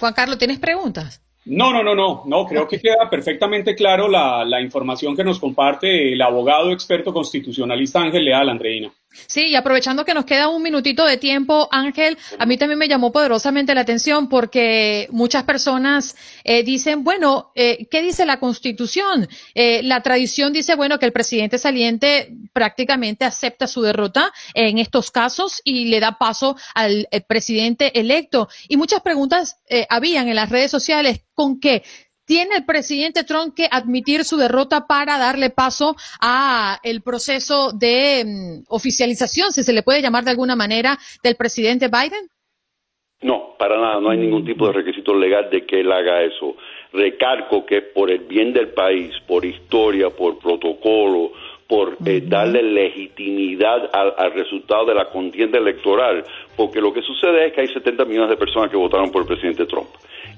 Juan 0.00 0.14
Carlos, 0.14 0.38
¿tienes 0.38 0.58
preguntas? 0.58 1.20
No, 1.44 1.70
no, 1.70 1.82
no, 1.82 1.94
no, 1.94 2.22
no, 2.24 2.46
creo 2.46 2.66
que 2.66 2.80
queda 2.80 3.10
perfectamente 3.10 3.74
claro 3.74 4.08
la, 4.08 4.42
la 4.46 4.62
información 4.62 5.14
que 5.14 5.22
nos 5.22 5.38
comparte 5.38 6.14
el 6.14 6.22
abogado 6.22 6.72
experto 6.72 7.12
constitucionalista 7.12 8.00
Ángel 8.00 8.24
Leal, 8.24 8.48
Andreina. 8.48 8.90
Sí, 9.26 9.46
y 9.46 9.54
aprovechando 9.54 10.04
que 10.04 10.14
nos 10.14 10.24
queda 10.24 10.48
un 10.48 10.62
minutito 10.62 11.04
de 11.04 11.16
tiempo, 11.16 11.68
Ángel, 11.70 12.18
a 12.38 12.46
mí 12.46 12.56
también 12.56 12.78
me 12.78 12.88
llamó 12.88 13.12
poderosamente 13.12 13.74
la 13.74 13.82
atención 13.82 14.28
porque 14.28 15.08
muchas 15.10 15.44
personas 15.44 16.16
eh, 16.44 16.62
dicen, 16.62 17.04
bueno, 17.04 17.52
eh, 17.54 17.86
¿qué 17.90 18.02
dice 18.02 18.26
la 18.26 18.40
Constitución? 18.40 19.28
Eh, 19.54 19.82
la 19.82 20.02
tradición 20.02 20.52
dice, 20.52 20.74
bueno, 20.74 20.98
que 20.98 21.06
el 21.06 21.12
presidente 21.12 21.58
saliente 21.58 22.32
prácticamente 22.52 23.24
acepta 23.24 23.66
su 23.66 23.82
derrota 23.82 24.32
en 24.54 24.78
estos 24.78 25.10
casos 25.10 25.60
y 25.64 25.86
le 25.86 26.00
da 26.00 26.18
paso 26.18 26.56
al 26.74 27.08
presidente 27.26 27.98
electo. 27.98 28.48
Y 28.68 28.76
muchas 28.76 29.00
preguntas 29.00 29.58
habían 29.88 30.28
en 30.28 30.36
las 30.36 30.50
redes 30.50 30.70
sociales 30.70 31.20
con 31.34 31.60
qué 31.60 31.82
tiene 32.24 32.56
el 32.56 32.64
presidente 32.64 33.24
Trump 33.24 33.54
que 33.54 33.68
admitir 33.70 34.24
su 34.24 34.36
derrota 34.36 34.86
para 34.86 35.18
darle 35.18 35.50
paso 35.50 35.96
a 36.20 36.78
el 36.82 37.02
proceso 37.02 37.72
de 37.72 38.24
mm, 38.24 38.64
oficialización, 38.68 39.52
si 39.52 39.62
se 39.62 39.72
le 39.72 39.82
puede 39.82 40.02
llamar 40.02 40.24
de 40.24 40.30
alguna 40.30 40.56
manera, 40.56 40.98
del 41.22 41.36
presidente 41.36 41.88
Biden? 41.88 42.28
No, 43.22 43.54
para 43.58 43.80
nada, 43.80 44.00
no 44.00 44.10
hay 44.10 44.18
ningún 44.18 44.44
tipo 44.44 44.66
de 44.66 44.74
requisito 44.74 45.14
legal 45.14 45.48
de 45.50 45.64
que 45.64 45.80
él 45.80 45.90
haga 45.90 46.22
eso. 46.22 46.56
Recargo 46.92 47.64
que 47.64 47.80
por 47.80 48.10
el 48.10 48.18
bien 48.20 48.52
del 48.52 48.68
país, 48.68 49.12
por 49.26 49.46
historia, 49.46 50.10
por 50.10 50.38
protocolo, 50.38 51.32
por 51.66 51.96
eh, 52.04 52.22
darle 52.22 52.62
legitimidad 52.62 53.90
al, 53.92 54.32
resultado 54.32 54.84
de 54.86 54.94
la 54.94 55.08
contienda 55.10 55.58
electoral, 55.58 56.24
porque 56.56 56.80
lo 56.80 56.92
que 56.92 57.02
sucede 57.02 57.46
es 57.46 57.52
que 57.52 57.62
hay 57.62 57.68
70 57.68 58.04
millones 58.04 58.30
de 58.30 58.36
personas 58.36 58.70
que 58.70 58.76
votaron 58.76 59.10
por 59.10 59.22
el 59.22 59.28
presidente 59.28 59.66
Trump. 59.66 59.88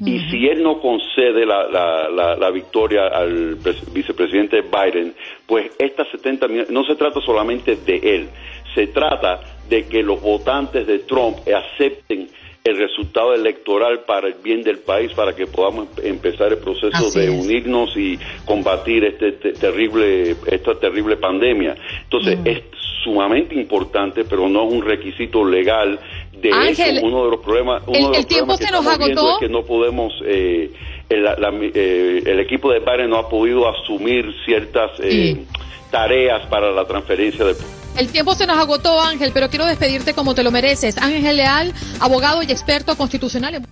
Y 0.05 0.19
si 0.31 0.47
él 0.47 0.63
no 0.63 0.79
concede 0.81 1.47
la, 1.47 1.69
la, 1.69 2.37
la, 2.37 2.51
victoria 2.51 3.07
al 3.07 3.57
vicepresidente 3.93 4.61
Biden, 4.61 5.15
pues 5.47 5.71
estas 5.79 6.09
70 6.09 6.49
millones, 6.49 6.71
no 6.71 6.85
se 6.85 6.97
trata 6.97 7.21
solamente 7.21 7.77
de 7.77 7.97
él, 7.97 8.29
se 8.75 8.89
trata 8.89 9.41
de 9.71 9.87
que 9.87 10.03
los 10.03 10.21
votantes 10.21 10.87
de 10.87 10.99
Trump 11.01 11.39
acepten 11.49 12.29
el 12.67 12.77
resultado 12.79 13.33
electoral 13.33 14.01
para 14.01 14.27
el 14.27 14.35
bien 14.43 14.63
del 14.63 14.79
país, 14.79 15.13
para 15.13 15.35
que 15.35 15.47
podamos 15.47 15.89
empezar 16.03 16.53
el 16.53 16.59
proceso 16.59 17.11
de 17.13 17.31
unirnos 17.31 17.97
y 17.97 18.19
combatir 18.45 19.05
este 19.05 19.33
terrible, 19.53 20.35
esta 20.47 20.75
terrible 20.75 21.17
pandemia. 21.17 21.77
Entonces, 22.03 22.39
es 22.45 22.63
sumamente 23.05 23.55
importante, 23.55 24.25
pero 24.25 24.49
no 24.49 24.67
es 24.67 24.73
un 24.73 24.83
requisito 24.83 25.45
legal. 25.45 26.01
De 26.33 26.53
Ángel, 26.53 27.01
uno 27.03 27.25
de 27.25 27.31
los 27.31 27.41
problemas, 27.41 27.83
uno 27.87 28.13
el, 28.13 28.27
tiempo 28.27 28.57
se 28.57 28.71
nos 28.71 28.85
agotó. 28.87 29.35
Es 29.35 29.39
que 29.39 29.49
no 29.49 29.63
podemos, 29.63 30.13
eh, 30.25 30.71
el, 31.09 31.27
eh, 31.73 32.23
el, 32.27 32.41
equipo 32.41 32.71
de 32.73 32.81
Biden 32.81 33.11
no 33.11 33.17
ha 33.17 33.29
podido 33.29 33.69
asumir 33.69 34.35
ciertas 34.45 34.91
eh, 35.01 35.45
tareas 35.91 36.45
para 36.49 36.73
la 36.73 36.85
transferencia 36.85 37.45
de 37.45 37.55
el 37.99 38.09
tiempo 38.13 38.35
se 38.35 38.47
nos 38.47 38.59
agotó, 38.59 39.01
Ángel, 39.01 39.31
pero 39.33 39.49
quiero 39.49 39.67
despedirte 39.67 40.15
como 40.15 40.35
te 40.35 40.43
lo 40.43 40.51
mereces. 40.51 40.99
Ángel 40.99 41.37
Leal, 41.37 41.73
abogado 42.01 42.43
y 42.43 42.51
experto 42.51 42.97
constitucional. 42.97 43.63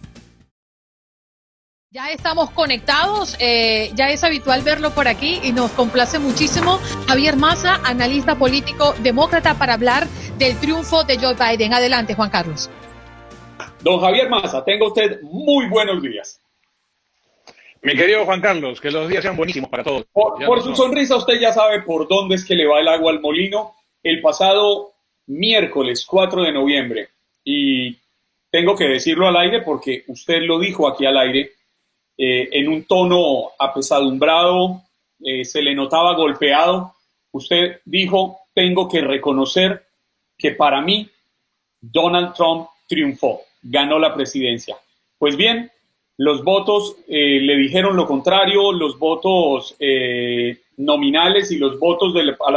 Ya 1.90 2.10
estamos 2.10 2.50
conectados, 2.50 3.36
eh, 3.38 3.92
ya 3.94 4.10
es 4.10 4.24
habitual 4.24 4.62
verlo 4.62 4.90
por 4.90 5.06
aquí 5.06 5.38
y 5.44 5.52
nos 5.52 5.70
complace 5.72 6.18
muchísimo. 6.18 6.80
Javier 7.06 7.36
Massa, 7.36 7.80
analista 7.84 8.34
político 8.34 8.94
demócrata, 9.00 9.54
para 9.54 9.74
hablar 9.74 10.08
del 10.38 10.56
triunfo 10.58 11.04
de 11.04 11.18
Joe 11.18 11.34
Biden. 11.34 11.72
Adelante, 11.72 12.14
Juan 12.14 12.30
Carlos. 12.30 12.68
Don 13.80 14.00
Javier 14.00 14.28
Massa, 14.28 14.64
tenga 14.64 14.88
usted 14.88 15.22
muy 15.22 15.68
buenos 15.68 16.02
días. 16.02 16.40
Mi 17.82 17.94
querido 17.94 18.24
Juan 18.24 18.40
Carlos, 18.40 18.80
que 18.80 18.90
los 18.90 19.08
días 19.08 19.22
sean 19.22 19.36
buenísimos 19.36 19.70
para 19.70 19.84
todos. 19.84 20.06
por 20.12 20.62
su 20.62 20.74
sonrisa 20.74 21.16
usted 21.16 21.38
ya 21.38 21.52
sabe 21.52 21.82
por 21.82 22.08
dónde 22.08 22.36
es 22.36 22.44
que 22.44 22.54
le 22.54 22.66
va 22.66 22.80
el 22.80 22.88
agua 22.88 23.12
al 23.12 23.20
molino 23.20 23.74
el 24.04 24.20
pasado 24.20 24.92
miércoles 25.26 26.06
4 26.06 26.42
de 26.44 26.52
noviembre, 26.52 27.08
y 27.42 27.96
tengo 28.50 28.76
que 28.76 28.88
decirlo 28.88 29.26
al 29.26 29.36
aire 29.36 29.62
porque 29.62 30.04
usted 30.06 30.42
lo 30.42 30.60
dijo 30.60 30.86
aquí 30.86 31.06
al 31.06 31.16
aire, 31.16 31.50
eh, 32.16 32.48
en 32.52 32.68
un 32.68 32.84
tono 32.84 33.50
apesadumbrado, 33.58 34.82
eh, 35.24 35.44
se 35.44 35.62
le 35.62 35.74
notaba 35.74 36.14
golpeado, 36.14 36.94
usted 37.32 37.80
dijo, 37.84 38.38
tengo 38.54 38.88
que 38.88 39.00
reconocer 39.00 39.84
que 40.38 40.52
para 40.52 40.80
mí 40.80 41.08
Donald 41.80 42.34
Trump 42.34 42.68
triunfó, 42.86 43.40
ganó 43.62 43.98
la 43.98 44.14
presidencia. 44.14 44.76
Pues 45.18 45.36
bien, 45.36 45.70
los 46.16 46.44
votos 46.44 46.96
eh, 47.08 47.40
le 47.40 47.56
dijeron 47.56 47.96
lo 47.96 48.06
contrario, 48.06 48.72
los 48.72 48.98
votos 48.98 49.74
eh, 49.80 50.58
nominales 50.76 51.50
y 51.50 51.58
los 51.58 51.78
votos 51.78 52.12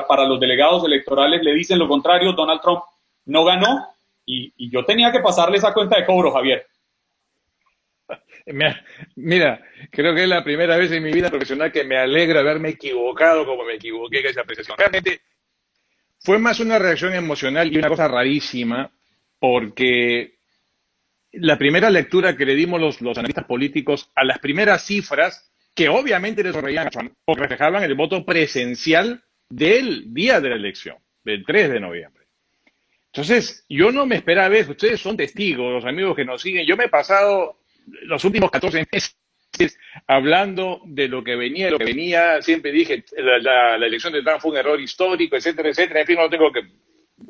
para 0.07 0.25
los 0.25 0.39
delegados 0.39 0.83
electorales 0.85 1.41
le 1.43 1.53
dicen 1.53 1.79
lo 1.79 1.87
contrario, 1.87 2.33
Donald 2.33 2.61
Trump 2.61 2.81
no 3.25 3.45
ganó 3.45 3.87
y, 4.25 4.53
yo 4.69 4.83
tenía 4.85 5.11
que 5.11 5.19
pasarle 5.19 5.57
esa 5.57 5.73
cuenta 5.73 5.97
de 5.97 6.05
cobro, 6.05 6.31
Javier. 6.31 6.65
Mira, 9.15 9.61
creo 9.91 10.15
que 10.15 10.23
es 10.23 10.29
la 10.29 10.43
primera 10.43 10.77
vez 10.77 10.91
en 10.91 11.03
mi 11.03 11.11
vida 11.11 11.29
profesional 11.29 11.71
que 11.71 11.83
me 11.83 11.97
alegra 11.97 12.39
haberme 12.39 12.69
equivocado 12.69 13.45
como 13.45 13.65
me 13.65 13.75
equivoqué 13.75 14.19
en 14.19 14.27
esa 14.27 14.41
apreciación. 14.41 14.77
Realmente 14.77 15.21
fue 16.19 16.39
más 16.39 16.59
una 16.59 16.79
reacción 16.79 17.13
emocional 17.13 17.71
y 17.71 17.77
una 17.77 17.89
cosa 17.89 18.07
rarísima 18.07 18.89
porque 19.39 20.37
la 21.33 21.57
primera 21.57 21.89
lectura 21.89 22.35
que 22.35 22.45
le 22.45 22.55
dimos 22.55 23.01
los 23.01 23.17
analistas 23.17 23.45
políticos 23.45 24.09
a 24.15 24.23
las 24.23 24.39
primeras 24.39 24.85
cifras, 24.85 25.51
que 25.77 25.89
obviamente 25.89 26.41
Trump, 26.41 27.13
porque 27.23 27.43
reflejaban 27.43 27.83
el 27.83 27.93
voto 27.93 28.25
presencial 28.25 29.23
del 29.47 30.11
día 30.11 30.41
de 30.41 30.49
la 30.49 30.55
elección, 30.55 30.97
del 31.23 31.45
3 31.45 31.69
de 31.69 31.79
noviembre. 31.79 32.25
Entonces, 33.13 33.63
yo 33.69 33.91
no 33.91 34.07
me 34.07 34.15
esperaba 34.15 34.49
ver, 34.49 34.67
ustedes 34.67 34.99
son 34.99 35.15
testigos, 35.15 35.71
los 35.71 35.85
amigos 35.85 36.15
que 36.15 36.25
nos 36.25 36.41
siguen, 36.41 36.65
yo 36.65 36.75
me 36.75 36.85
he 36.85 36.89
pasado 36.89 37.59
los 38.01 38.25
últimos 38.25 38.49
14 38.49 38.87
meses 38.91 39.77
hablando 40.07 40.81
de 40.83 41.07
lo 41.07 41.23
que 41.23 41.35
venía, 41.35 41.69
lo 41.69 41.77
que 41.77 41.85
venía, 41.85 42.41
siempre 42.41 42.71
dije, 42.71 43.05
la, 43.15 43.75
elección 43.75 44.13
de 44.13 44.23
Trump 44.23 44.41
fue 44.41 44.51
un 44.51 44.57
error 44.57 44.81
histórico, 44.81 45.35
etcétera, 45.35 45.69
etcétera, 45.69 46.01
en 46.01 46.07
fin, 46.07 46.15
no 46.15 46.23
lo 46.23 46.29
tengo 46.31 46.51
que 46.51 46.61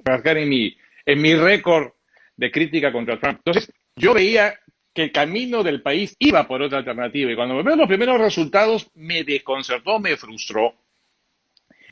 marcar 0.06 0.38
en 0.38 0.48
mi, 0.48 0.77
en 1.06 1.22
mi 1.22 1.36
récord 1.36 1.92
de 2.38 2.50
crítica 2.50 2.94
contra 2.94 3.20
Trump. 3.20 3.39
Entonces, 3.39 3.74
yo 3.98 4.13
veía 4.13 4.58
que 4.98 5.04
el 5.04 5.12
camino 5.12 5.62
del 5.62 5.84
país 5.84 6.16
iba 6.18 6.48
por 6.48 6.63
otra 6.63 6.80
alternativa 6.80 7.32
y 7.32 7.36
cuando 7.36 7.54
me 7.54 7.62
veo 7.62 7.75
los 7.75 7.88
primeros 7.88 8.20
resultados 8.20 8.89
me 8.96 9.24
desconcertó, 9.24 10.00
me 10.00 10.18
frustró. 10.18 10.74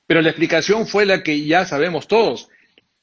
Pero 0.08 0.24
la 0.24 0.30
explicación 0.30 0.88
fue 0.88 1.06
la 1.06 1.22
que 1.22 1.46
ya 1.46 1.66
sabemos 1.66 2.08
todos. 2.08 2.50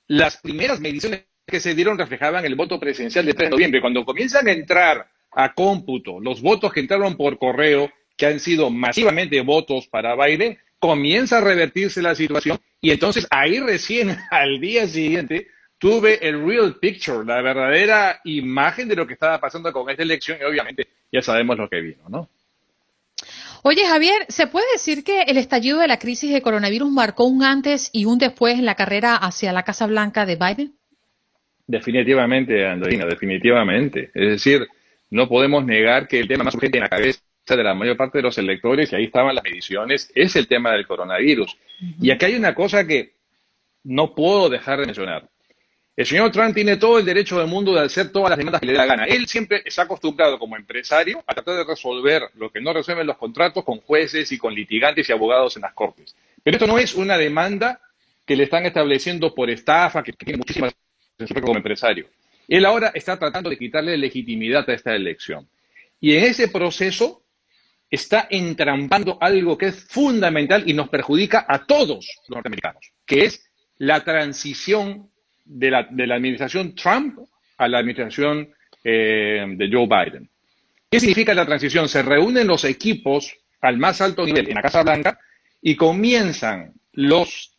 Las 0.08 0.38
primeras 0.38 0.80
mediciones 0.80 1.26
que 1.46 1.60
se 1.60 1.76
dieron 1.76 1.96
reflejaban 1.96 2.44
el 2.44 2.56
voto 2.56 2.80
presidencial 2.80 3.24
de 3.24 3.34
3 3.34 3.46
de 3.46 3.50
noviembre. 3.52 3.80
Cuando 3.80 4.04
comienzan 4.04 4.48
a 4.48 4.50
entrar 4.50 5.08
a 5.30 5.54
cómputo 5.54 6.18
los 6.18 6.42
votos 6.42 6.72
que 6.72 6.80
entraron 6.80 7.16
por 7.16 7.38
correo, 7.38 7.88
que 8.16 8.26
han 8.26 8.40
sido 8.40 8.70
masivamente 8.70 9.40
votos 9.42 9.86
para 9.86 10.16
Biden, 10.16 10.58
comienza 10.80 11.38
a 11.38 11.42
revertirse 11.42 12.02
la 12.02 12.16
situación 12.16 12.58
y 12.80 12.90
entonces 12.90 13.28
ahí 13.30 13.60
recién 13.60 14.16
al 14.32 14.58
día 14.58 14.88
siguiente 14.88 15.46
tuve 15.82 16.24
el 16.28 16.46
real 16.46 16.76
picture, 16.76 17.24
la 17.26 17.42
verdadera 17.42 18.20
imagen 18.22 18.86
de 18.86 18.94
lo 18.94 19.04
que 19.04 19.14
estaba 19.14 19.40
pasando 19.40 19.72
con 19.72 19.90
esta 19.90 20.04
elección 20.04 20.38
y 20.40 20.44
obviamente 20.44 20.86
ya 21.10 21.20
sabemos 21.20 21.58
lo 21.58 21.68
que 21.68 21.80
vino, 21.80 22.08
¿no? 22.08 22.28
Oye, 23.64 23.84
Javier, 23.84 24.24
¿se 24.28 24.46
puede 24.46 24.66
decir 24.72 25.02
que 25.02 25.22
el 25.22 25.38
estallido 25.38 25.80
de 25.80 25.88
la 25.88 25.98
crisis 25.98 26.32
de 26.32 26.40
coronavirus 26.40 26.88
marcó 26.88 27.24
un 27.24 27.42
antes 27.42 27.90
y 27.92 28.04
un 28.04 28.18
después 28.18 28.60
en 28.60 28.64
la 28.64 28.76
carrera 28.76 29.16
hacia 29.16 29.52
la 29.52 29.64
Casa 29.64 29.88
Blanca 29.88 30.24
de 30.24 30.36
Biden? 30.36 30.72
Definitivamente, 31.66 32.64
Andorina, 32.64 33.04
definitivamente. 33.04 34.12
Es 34.14 34.28
decir, 34.28 34.68
no 35.10 35.28
podemos 35.28 35.64
negar 35.64 36.06
que 36.06 36.20
el 36.20 36.28
tema 36.28 36.44
más 36.44 36.54
urgente 36.54 36.78
en 36.78 36.84
la 36.84 36.90
cabeza 36.90 37.20
de 37.48 37.64
la 37.64 37.74
mayor 37.74 37.96
parte 37.96 38.18
de 38.18 38.22
los 38.22 38.38
electores, 38.38 38.92
y 38.92 38.96
ahí 38.96 39.04
estaban 39.04 39.34
las 39.34 39.42
mediciones, 39.42 40.12
es 40.14 40.36
el 40.36 40.46
tema 40.46 40.70
del 40.70 40.86
coronavirus. 40.86 41.56
Y 42.00 42.12
aquí 42.12 42.26
hay 42.26 42.36
una 42.36 42.54
cosa 42.54 42.86
que 42.86 43.14
no 43.82 44.14
puedo 44.14 44.48
dejar 44.48 44.78
de 44.78 44.86
mencionar. 44.86 45.28
El 45.94 46.06
señor 46.06 46.32
Trump 46.32 46.54
tiene 46.54 46.78
todo 46.78 46.98
el 46.98 47.04
derecho 47.04 47.38
del 47.38 47.48
mundo 47.48 47.74
de 47.74 47.80
hacer 47.80 48.10
todas 48.10 48.30
las 48.30 48.38
demandas 48.38 48.60
que 48.60 48.66
le 48.66 48.72
dé 48.72 48.78
la 48.78 48.86
gana. 48.86 49.04
Él 49.04 49.26
siempre 49.26 49.62
está 49.62 49.82
acostumbrado 49.82 50.38
como 50.38 50.56
empresario 50.56 51.22
a 51.26 51.34
tratar 51.34 51.56
de 51.56 51.64
resolver 51.64 52.22
lo 52.34 52.50
que 52.50 52.62
no 52.62 52.72
resuelven 52.72 53.06
los 53.06 53.18
contratos 53.18 53.62
con 53.62 53.80
jueces 53.80 54.32
y 54.32 54.38
con 54.38 54.54
litigantes 54.54 55.06
y 55.08 55.12
abogados 55.12 55.56
en 55.56 55.62
las 55.62 55.74
cortes. 55.74 56.16
Pero 56.42 56.56
esto 56.56 56.66
no 56.66 56.78
es 56.78 56.94
una 56.94 57.18
demanda 57.18 57.78
que 58.24 58.36
le 58.36 58.44
están 58.44 58.64
estableciendo 58.64 59.34
por 59.34 59.50
estafa, 59.50 60.02
que, 60.02 60.14
tiene 60.14 60.38
muchísimas 60.38 60.72
como 61.42 61.56
empresario. 61.56 62.08
Él 62.48 62.64
ahora 62.64 62.90
está 62.94 63.18
tratando 63.18 63.50
de 63.50 63.58
quitarle 63.58 63.96
legitimidad 63.98 64.68
a 64.68 64.72
esta 64.72 64.94
elección. 64.94 65.46
Y 66.00 66.16
en 66.16 66.24
ese 66.24 66.48
proceso 66.48 67.22
está 67.90 68.26
entrampando 68.30 69.18
algo 69.20 69.58
que 69.58 69.66
es 69.66 69.84
fundamental 69.84 70.64
y 70.66 70.72
nos 70.72 70.88
perjudica 70.88 71.44
a 71.46 71.66
todos 71.66 72.08
los 72.28 72.30
norteamericanos, 72.30 72.92
que 73.04 73.26
es 73.26 73.44
la 73.76 74.02
transición 74.02 75.11
de 75.44 75.70
la, 75.70 75.86
de 75.90 76.06
la 76.06 76.16
administración 76.16 76.74
Trump 76.74 77.18
a 77.58 77.68
la 77.68 77.78
administración 77.78 78.52
eh, 78.84 79.44
de 79.48 79.70
Joe 79.70 79.86
Biden. 79.86 80.28
¿Qué 80.90 81.00
significa 81.00 81.34
la 81.34 81.46
transición? 81.46 81.88
Se 81.88 82.02
reúnen 82.02 82.46
los 82.46 82.64
equipos 82.64 83.34
al 83.60 83.78
más 83.78 84.00
alto 84.00 84.26
nivel 84.26 84.48
en 84.48 84.54
la 84.54 84.62
Casa 84.62 84.82
Blanca 84.82 85.18
y 85.60 85.76
comienzan 85.76 86.72
los 86.92 87.56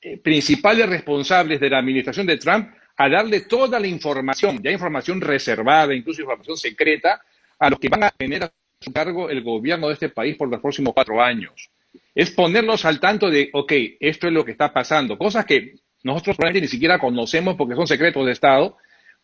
eh, 0.00 0.18
principales 0.18 0.88
responsables 0.88 1.58
de 1.58 1.70
la 1.70 1.78
administración 1.78 2.26
de 2.26 2.36
Trump 2.36 2.70
a 2.96 3.08
darle 3.08 3.42
toda 3.42 3.80
la 3.80 3.86
información, 3.86 4.60
ya 4.62 4.70
información 4.70 5.20
reservada, 5.20 5.94
incluso 5.94 6.20
información 6.20 6.56
secreta, 6.56 7.20
a 7.58 7.70
los 7.70 7.78
que 7.78 7.88
van 7.88 8.04
a 8.04 8.10
tener 8.10 8.44
a 8.44 8.52
su 8.80 8.92
cargo 8.92 9.30
el 9.30 9.42
gobierno 9.42 9.88
de 9.88 9.94
este 9.94 10.08
país 10.10 10.36
por 10.36 10.48
los 10.48 10.60
próximos 10.60 10.94
cuatro 10.94 11.22
años. 11.22 11.70
Es 12.14 12.30
ponerlos 12.30 12.84
al 12.84 13.00
tanto 13.00 13.30
de, 13.30 13.50
ok, 13.52 13.72
esto 14.00 14.26
es 14.26 14.32
lo 14.32 14.44
que 14.44 14.52
está 14.52 14.72
pasando, 14.72 15.16
cosas 15.16 15.44
que 15.44 15.74
nosotros 16.02 16.36
probablemente 16.36 16.66
ni 16.66 16.70
siquiera 16.70 16.98
conocemos 16.98 17.56
porque 17.56 17.74
son 17.74 17.86
secretos 17.86 18.24
de 18.26 18.32
Estado, 18.32 18.76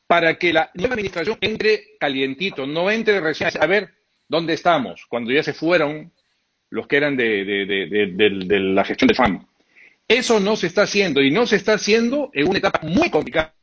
para 0.06 0.34
que 0.38 0.52
la 0.52 0.70
nueva 0.74 0.94
administración 0.94 1.38
entre 1.40 1.96
calientito, 1.98 2.66
no 2.66 2.90
entre 2.90 3.20
recién 3.20 3.50
a 3.58 3.66
ver 3.66 3.94
dónde 4.28 4.52
estamos, 4.52 5.06
cuando 5.08 5.32
ya 5.32 5.42
se 5.42 5.54
fueron 5.54 6.12
los 6.70 6.86
que 6.86 6.96
eran 6.96 7.16
de, 7.16 8.48
la 8.48 8.84
gestión 8.84 9.08
de 9.08 9.14
Trump. 9.14 9.48
Eso 10.06 10.40
no 10.40 10.56
se 10.56 10.66
está 10.66 10.82
haciendo 10.82 11.22
y 11.22 11.30
no 11.30 11.46
se 11.46 11.56
está 11.56 11.74
haciendo 11.74 12.30
en 12.34 12.48
una 12.48 12.58
etapa 12.58 12.80
muy 12.82 13.10
complicada 13.10 13.54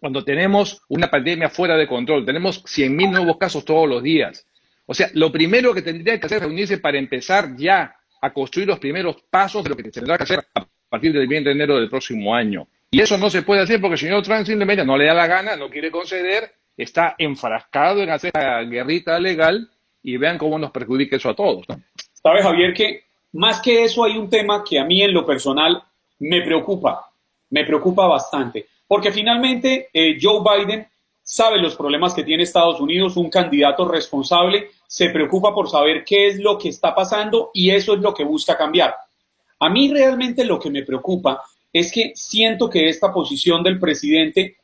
cuando 0.00 0.24
tenemos 0.24 0.82
una 0.88 1.08
pandemia 1.08 1.48
fuera 1.48 1.76
de 1.76 1.86
control, 1.86 2.24
tenemos 2.26 2.64
100.000 2.64 3.12
nuevos 3.12 3.36
casos 3.36 3.64
todos 3.64 3.88
los 3.88 4.02
días. 4.02 4.44
O 4.84 4.94
sea, 4.94 5.08
lo 5.14 5.30
primero 5.30 5.72
que 5.72 5.82
tendría 5.82 6.18
que 6.18 6.26
hacer 6.26 6.38
es 6.38 6.42
reunirse 6.42 6.78
para 6.78 6.98
empezar 6.98 7.54
ya 7.56 7.94
a 8.20 8.32
construir 8.32 8.66
los 8.66 8.80
primeros 8.80 9.16
pasos 9.30 9.62
de 9.62 9.70
lo 9.70 9.76
que 9.76 9.84
tendrá 9.84 10.16
que 10.16 10.24
hacer 10.24 10.44
partir 10.92 11.12
del 11.14 11.26
20 11.26 11.48
de 11.48 11.54
enero 11.54 11.76
del 11.76 11.88
próximo 11.88 12.34
año. 12.34 12.68
Y 12.90 13.00
eso 13.00 13.16
no 13.16 13.30
se 13.30 13.40
puede 13.40 13.62
hacer 13.62 13.80
porque 13.80 13.94
el 13.94 14.00
señor 14.00 14.22
Trump 14.22 14.44
simplemente 14.44 14.84
no 14.84 14.98
le 14.98 15.06
da 15.06 15.14
la 15.14 15.26
gana, 15.26 15.56
no 15.56 15.70
quiere 15.70 15.90
conceder, 15.90 16.52
está 16.76 17.14
enfrascado 17.16 18.02
en 18.02 18.10
hacer 18.10 18.30
la 18.34 18.62
guerrita 18.64 19.18
legal 19.18 19.70
y 20.02 20.18
vean 20.18 20.36
cómo 20.36 20.58
nos 20.58 20.70
perjudica 20.70 21.16
eso 21.16 21.30
a 21.30 21.34
todos. 21.34 21.66
¿no? 21.66 21.80
Sabe, 22.12 22.42
Javier, 22.42 22.74
que 22.74 23.04
más 23.32 23.62
que 23.62 23.84
eso 23.84 24.04
hay 24.04 24.18
un 24.18 24.28
tema 24.28 24.62
que 24.62 24.78
a 24.78 24.84
mí 24.84 25.02
en 25.02 25.14
lo 25.14 25.24
personal 25.24 25.82
me 26.18 26.42
preocupa, 26.42 27.10
me 27.48 27.64
preocupa 27.64 28.06
bastante, 28.06 28.66
porque 28.86 29.10
finalmente 29.10 29.88
eh, 29.94 30.18
Joe 30.20 30.42
Biden 30.44 30.86
sabe 31.22 31.56
los 31.58 31.74
problemas 31.74 32.12
que 32.12 32.22
tiene 32.22 32.42
Estados 32.42 32.80
Unidos, 32.80 33.16
un 33.16 33.30
candidato 33.30 33.88
responsable 33.88 34.68
se 34.86 35.08
preocupa 35.08 35.54
por 35.54 35.70
saber 35.70 36.04
qué 36.04 36.26
es 36.26 36.38
lo 36.38 36.58
que 36.58 36.68
está 36.68 36.94
pasando 36.94 37.50
y 37.54 37.70
eso 37.70 37.94
es 37.94 38.00
lo 38.00 38.12
que 38.12 38.24
busca 38.24 38.58
cambiar. 38.58 38.94
A 39.62 39.68
mí 39.68 39.88
realmente 39.92 40.44
lo 40.44 40.58
que 40.58 40.70
me 40.70 40.82
preocupa 40.82 41.40
es 41.72 41.92
que 41.92 42.10
siento 42.16 42.68
que 42.68 42.88
esta 42.88 43.12
posición 43.12 43.62
del 43.62 43.78
presidente 43.78 44.56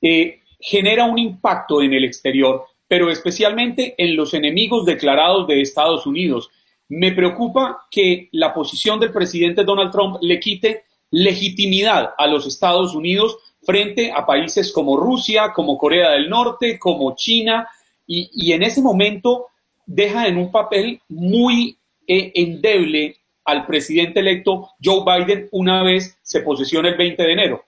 eh, 0.00 0.40
genera 0.58 1.04
un 1.04 1.20
impacto 1.20 1.80
en 1.80 1.92
el 1.92 2.02
exterior, 2.02 2.64
pero 2.88 3.12
especialmente 3.12 3.94
en 3.96 4.16
los 4.16 4.34
enemigos 4.34 4.84
declarados 4.86 5.46
de 5.46 5.60
Estados 5.60 6.04
Unidos. 6.04 6.50
Me 6.88 7.12
preocupa 7.12 7.86
que 7.92 8.28
la 8.32 8.52
posición 8.52 8.98
del 8.98 9.12
presidente 9.12 9.62
Donald 9.62 9.92
Trump 9.92 10.16
le 10.20 10.40
quite 10.40 10.82
legitimidad 11.12 12.10
a 12.18 12.26
los 12.26 12.44
Estados 12.44 12.96
Unidos 12.96 13.38
frente 13.62 14.10
a 14.10 14.26
países 14.26 14.72
como 14.72 14.96
Rusia, 14.96 15.52
como 15.54 15.78
Corea 15.78 16.10
del 16.10 16.28
Norte, 16.28 16.76
como 16.76 17.14
China, 17.14 17.68
y, 18.04 18.50
en 18.50 18.64
ese 18.64 18.82
momento 18.82 19.46
deja 19.86 20.26
en 20.26 20.38
un 20.38 20.50
papel 20.50 21.00
muy 21.08 21.78
eh, 22.08 22.32
endeble 22.34 23.21
al 23.44 23.66
presidente 23.66 24.20
electo 24.20 24.70
Joe 24.82 25.04
Biden 25.04 25.48
una 25.52 25.82
vez 25.82 26.18
se 26.22 26.40
posesione 26.40 26.90
el 26.90 26.96
20 26.96 27.22
de 27.22 27.32
enero. 27.32 27.64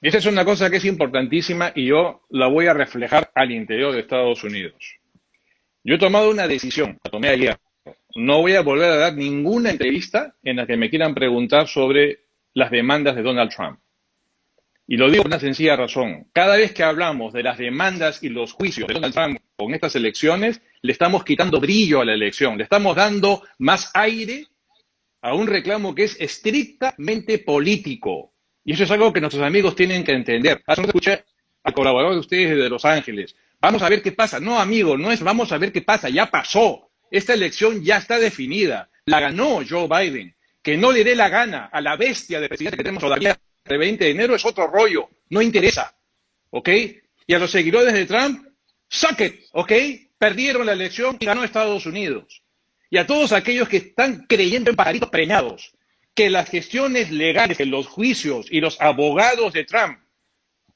Esa 0.00 0.18
es 0.18 0.26
una 0.26 0.44
cosa 0.44 0.70
que 0.70 0.76
es 0.76 0.84
importantísima 0.84 1.72
y 1.74 1.86
yo 1.86 2.22
la 2.30 2.48
voy 2.48 2.66
a 2.66 2.74
reflejar 2.74 3.30
al 3.34 3.50
interior 3.50 3.92
de 3.92 4.00
Estados 4.00 4.44
Unidos. 4.44 4.74
Yo 5.82 5.94
he 5.94 5.98
tomado 5.98 6.30
una 6.30 6.46
decisión, 6.46 6.98
la 7.02 7.10
tomé 7.10 7.28
ayer. 7.28 7.56
No 8.14 8.40
voy 8.40 8.54
a 8.54 8.62
volver 8.62 8.90
a 8.90 8.96
dar 8.96 9.14
ninguna 9.14 9.70
entrevista 9.70 10.34
en 10.42 10.56
la 10.56 10.66
que 10.66 10.76
me 10.76 10.90
quieran 10.90 11.14
preguntar 11.14 11.68
sobre 11.68 12.20
las 12.54 12.70
demandas 12.70 13.16
de 13.16 13.22
Donald 13.22 13.50
Trump. 13.50 13.78
Y 14.86 14.96
lo 14.96 15.10
digo 15.10 15.22
por 15.22 15.30
una 15.30 15.40
sencilla 15.40 15.76
razón. 15.76 16.28
Cada 16.32 16.56
vez 16.56 16.72
que 16.72 16.82
hablamos 16.82 17.32
de 17.32 17.42
las 17.42 17.58
demandas 17.58 18.22
y 18.22 18.28
los 18.28 18.52
juicios 18.52 18.86
de 18.86 18.94
Donald 18.94 19.14
Trump 19.14 19.38
con 19.56 19.74
estas 19.74 19.96
elecciones, 19.96 20.60
le 20.82 20.92
estamos 20.92 21.24
quitando 21.24 21.60
brillo 21.60 22.02
a 22.02 22.04
la 22.04 22.12
elección, 22.12 22.58
le 22.58 22.64
estamos 22.64 22.94
dando 22.94 23.42
más 23.58 23.90
aire 23.94 24.46
a 25.22 25.34
un 25.34 25.46
reclamo 25.46 25.94
que 25.94 26.04
es 26.04 26.16
estrictamente 26.20 27.38
político. 27.38 28.34
Y 28.64 28.74
eso 28.74 28.84
es 28.84 28.90
algo 28.90 29.12
que 29.12 29.20
nuestros 29.20 29.42
amigos 29.42 29.74
tienen 29.74 30.04
que 30.04 30.12
entender. 30.12 30.62
Hace 30.66 30.82
un 30.82 30.88
escuché 30.88 31.24
al 31.64 31.72
colaborador 31.72 32.12
de 32.12 32.20
ustedes 32.20 32.56
de 32.56 32.68
Los 32.68 32.84
Ángeles. 32.84 33.34
Vamos 33.60 33.82
a 33.82 33.88
ver 33.88 34.02
qué 34.02 34.12
pasa. 34.12 34.40
No, 34.40 34.60
amigo, 34.60 34.98
no 34.98 35.10
es 35.10 35.22
vamos 35.22 35.50
a 35.52 35.58
ver 35.58 35.72
qué 35.72 35.82
pasa, 35.82 36.10
ya 36.10 36.26
pasó. 36.26 36.90
Esta 37.10 37.32
elección 37.32 37.82
ya 37.82 37.96
está 37.96 38.18
definida. 38.18 38.90
La 39.06 39.20
ganó 39.20 39.60
Joe 39.66 39.88
Biden. 39.88 40.34
Que 40.62 40.76
no 40.76 40.92
le 40.92 41.04
dé 41.04 41.14
la 41.14 41.28
gana 41.28 41.70
a 41.72 41.80
la 41.80 41.96
bestia 41.96 42.40
de 42.40 42.48
presidente 42.48 42.76
que 42.76 42.82
tenemos 42.82 43.02
todavía 43.02 43.38
el 43.64 43.78
20 43.78 44.04
de 44.04 44.10
enero 44.10 44.34
es 44.34 44.44
otro 44.44 44.66
rollo. 44.66 45.08
No 45.30 45.40
interesa. 45.40 45.96
¿Ok? 46.50 46.68
Y 47.26 47.34
a 47.34 47.38
los 47.38 47.50
seguidores 47.50 47.94
de 47.94 48.06
Trump, 48.06 48.46
suck 48.88 49.20
it. 49.20 49.44
¿Ok? 49.52 49.72
Perdieron 50.18 50.66
la 50.66 50.72
elección 50.72 51.16
y 51.20 51.26
ganó 51.26 51.44
Estados 51.44 51.86
Unidos. 51.86 52.42
Y 52.90 52.98
a 52.98 53.06
todos 53.06 53.32
aquellos 53.32 53.68
que 53.68 53.78
están 53.78 54.26
creyendo 54.28 54.70
en 54.70 54.76
pajaritos 54.76 55.10
preñados, 55.10 55.72
que 56.14 56.30
las 56.30 56.48
gestiones 56.48 57.10
legales, 57.10 57.58
que 57.58 57.66
los 57.66 57.86
juicios 57.86 58.46
y 58.50 58.60
los 58.60 58.80
abogados 58.80 59.52
de 59.52 59.64
Trump 59.64 59.98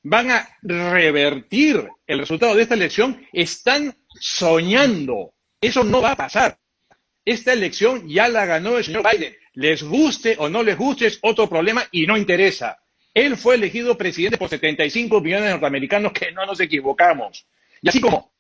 van 0.02 0.30
a 0.30 0.48
revertir 0.62 1.88
el 2.06 2.18
resultado 2.18 2.54
de 2.54 2.62
esta 2.62 2.74
elección, 2.74 3.26
están 3.32 3.96
soñando. 4.18 5.32
Eso 5.60 5.84
no 5.84 6.02
va 6.02 6.12
a 6.12 6.16
pasar. 6.16 6.58
Esta 7.24 7.52
elección 7.52 8.08
ya 8.08 8.28
la 8.28 8.46
ganó 8.46 8.78
el 8.78 8.84
señor 8.84 9.04
Biden. 9.10 9.36
Les 9.54 9.82
guste 9.82 10.36
o 10.38 10.48
no 10.48 10.62
les 10.62 10.76
guste 10.76 11.06
es 11.06 11.18
otro 11.22 11.48
problema 11.48 11.86
y 11.90 12.06
no 12.06 12.16
interesa. 12.16 12.78
Él 13.12 13.36
fue 13.36 13.56
elegido 13.56 13.98
presidente 13.98 14.38
por 14.38 14.48
75 14.48 15.20
millones 15.20 15.46
de 15.46 15.50
norteamericanos, 15.50 16.12
que 16.12 16.32
no 16.32 16.46
nos 16.46 16.60
equivocamos. 16.60 17.46
Y 17.82 17.88
así 17.88 18.00
como 18.00 18.32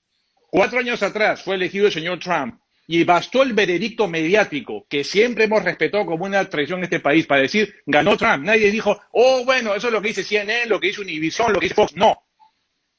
cuatro 0.50 0.78
años 0.78 1.02
atrás 1.02 1.42
fue 1.42 1.54
elegido 1.54 1.86
el 1.86 1.92
señor 1.92 2.18
Trump 2.18 2.60
y 2.86 3.04
bastó 3.04 3.44
el 3.44 3.52
veredicto 3.52 4.08
mediático 4.08 4.84
que 4.88 5.04
siempre 5.04 5.44
hemos 5.44 5.62
respetado 5.62 6.04
como 6.04 6.24
una 6.24 6.44
traición 6.50 6.80
en 6.80 6.84
este 6.84 6.98
país 6.98 7.24
para 7.24 7.42
decir 7.42 7.72
ganó 7.86 8.16
Trump. 8.16 8.44
Nadie 8.44 8.70
dijo, 8.70 9.00
oh, 9.12 9.44
bueno, 9.44 9.74
eso 9.76 9.86
es 9.86 9.92
lo 9.92 10.02
que 10.02 10.08
dice 10.08 10.24
CNN, 10.24 10.66
lo 10.66 10.80
que 10.80 10.88
dice 10.88 11.00
Univision, 11.00 11.52
lo 11.52 11.60
que 11.60 11.66
dice 11.66 11.76
Fox. 11.76 11.94
No. 11.94 12.20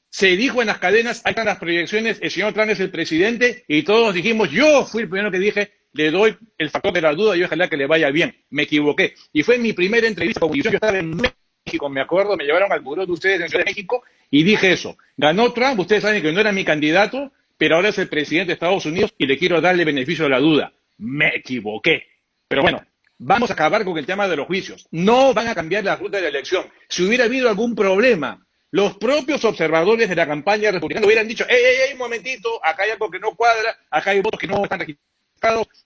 Se 0.08 0.28
dijo 0.28 0.62
en 0.62 0.68
las 0.68 0.78
cadenas, 0.78 1.20
hay 1.24 1.34
las 1.34 1.58
proyecciones, 1.58 2.18
el 2.22 2.30
señor 2.30 2.54
Trump 2.54 2.70
es 2.70 2.80
el 2.80 2.90
presidente 2.90 3.64
y 3.68 3.82
todos 3.82 4.14
dijimos, 4.14 4.50
yo 4.50 4.86
fui 4.86 5.02
el 5.02 5.10
primero 5.10 5.30
que 5.30 5.38
dije, 5.38 5.72
le 5.92 6.10
doy 6.10 6.36
el 6.56 6.70
factor 6.70 6.94
de 6.94 7.02
la 7.02 7.14
duda 7.14 7.36
y 7.36 7.44
ojalá 7.44 7.68
que 7.68 7.76
le 7.76 7.86
vaya 7.86 8.10
bien. 8.10 8.34
Me 8.48 8.62
equivoqué. 8.62 9.14
Y 9.34 9.42
fue 9.42 9.56
en 9.56 9.62
mi 9.62 9.74
primera 9.74 10.06
entrevista 10.06 10.40
con 10.40 10.50
Univision, 10.50 10.72
yo 10.72 10.76
estaba 10.76 10.98
en 10.98 11.20
México, 11.64 11.88
me 11.88 12.00
acuerdo, 12.00 12.36
me 12.36 12.44
llevaron 12.44 12.72
al 12.72 12.80
buró 12.80 13.06
de 13.06 13.12
ustedes 13.12 13.40
en 13.40 13.48
Ciudad 13.48 13.64
de 13.64 13.70
México 13.70 14.02
y 14.30 14.42
dije 14.42 14.72
eso. 14.72 14.96
Ganó 15.16 15.52
Trump, 15.52 15.78
ustedes 15.78 16.02
saben 16.02 16.22
que 16.22 16.32
no 16.32 16.40
era 16.40 16.52
mi 16.52 16.64
candidato, 16.64 17.32
pero 17.56 17.76
ahora 17.76 17.90
es 17.90 17.98
el 17.98 18.08
presidente 18.08 18.48
de 18.48 18.54
Estados 18.54 18.84
Unidos 18.86 19.14
y 19.16 19.26
le 19.26 19.38
quiero 19.38 19.60
darle 19.60 19.84
beneficio 19.84 20.24
de 20.24 20.30
la 20.30 20.40
duda. 20.40 20.72
Me 20.98 21.28
equivoqué. 21.36 22.06
Pero 22.48 22.62
bueno, 22.62 22.84
vamos 23.18 23.50
a 23.50 23.54
acabar 23.54 23.84
con 23.84 23.96
el 23.96 24.06
tema 24.06 24.26
de 24.28 24.36
los 24.36 24.46
juicios. 24.46 24.86
No 24.90 25.32
van 25.32 25.48
a 25.48 25.54
cambiar 25.54 25.84
la 25.84 25.96
ruta 25.96 26.16
de 26.16 26.24
la 26.24 26.28
elección. 26.28 26.66
Si 26.88 27.04
hubiera 27.04 27.24
habido 27.24 27.48
algún 27.48 27.74
problema, 27.74 28.44
los 28.70 28.96
propios 28.96 29.44
observadores 29.44 30.08
de 30.08 30.16
la 30.16 30.26
campaña 30.26 30.70
republicana 30.72 31.06
hubieran 31.06 31.28
dicho, 31.28 31.44
¡Ey, 31.48 31.62
ey, 31.62 31.76
ey, 31.86 31.92
un 31.92 31.98
momentito! 31.98 32.60
Acá 32.64 32.82
hay 32.84 32.90
algo 32.90 33.10
que 33.10 33.20
no 33.20 33.34
cuadra, 33.36 33.76
acá 33.90 34.10
hay 34.10 34.20
votos 34.20 34.40
que 34.40 34.46
no 34.46 34.64
están 34.64 34.80
registrados, 34.80 35.11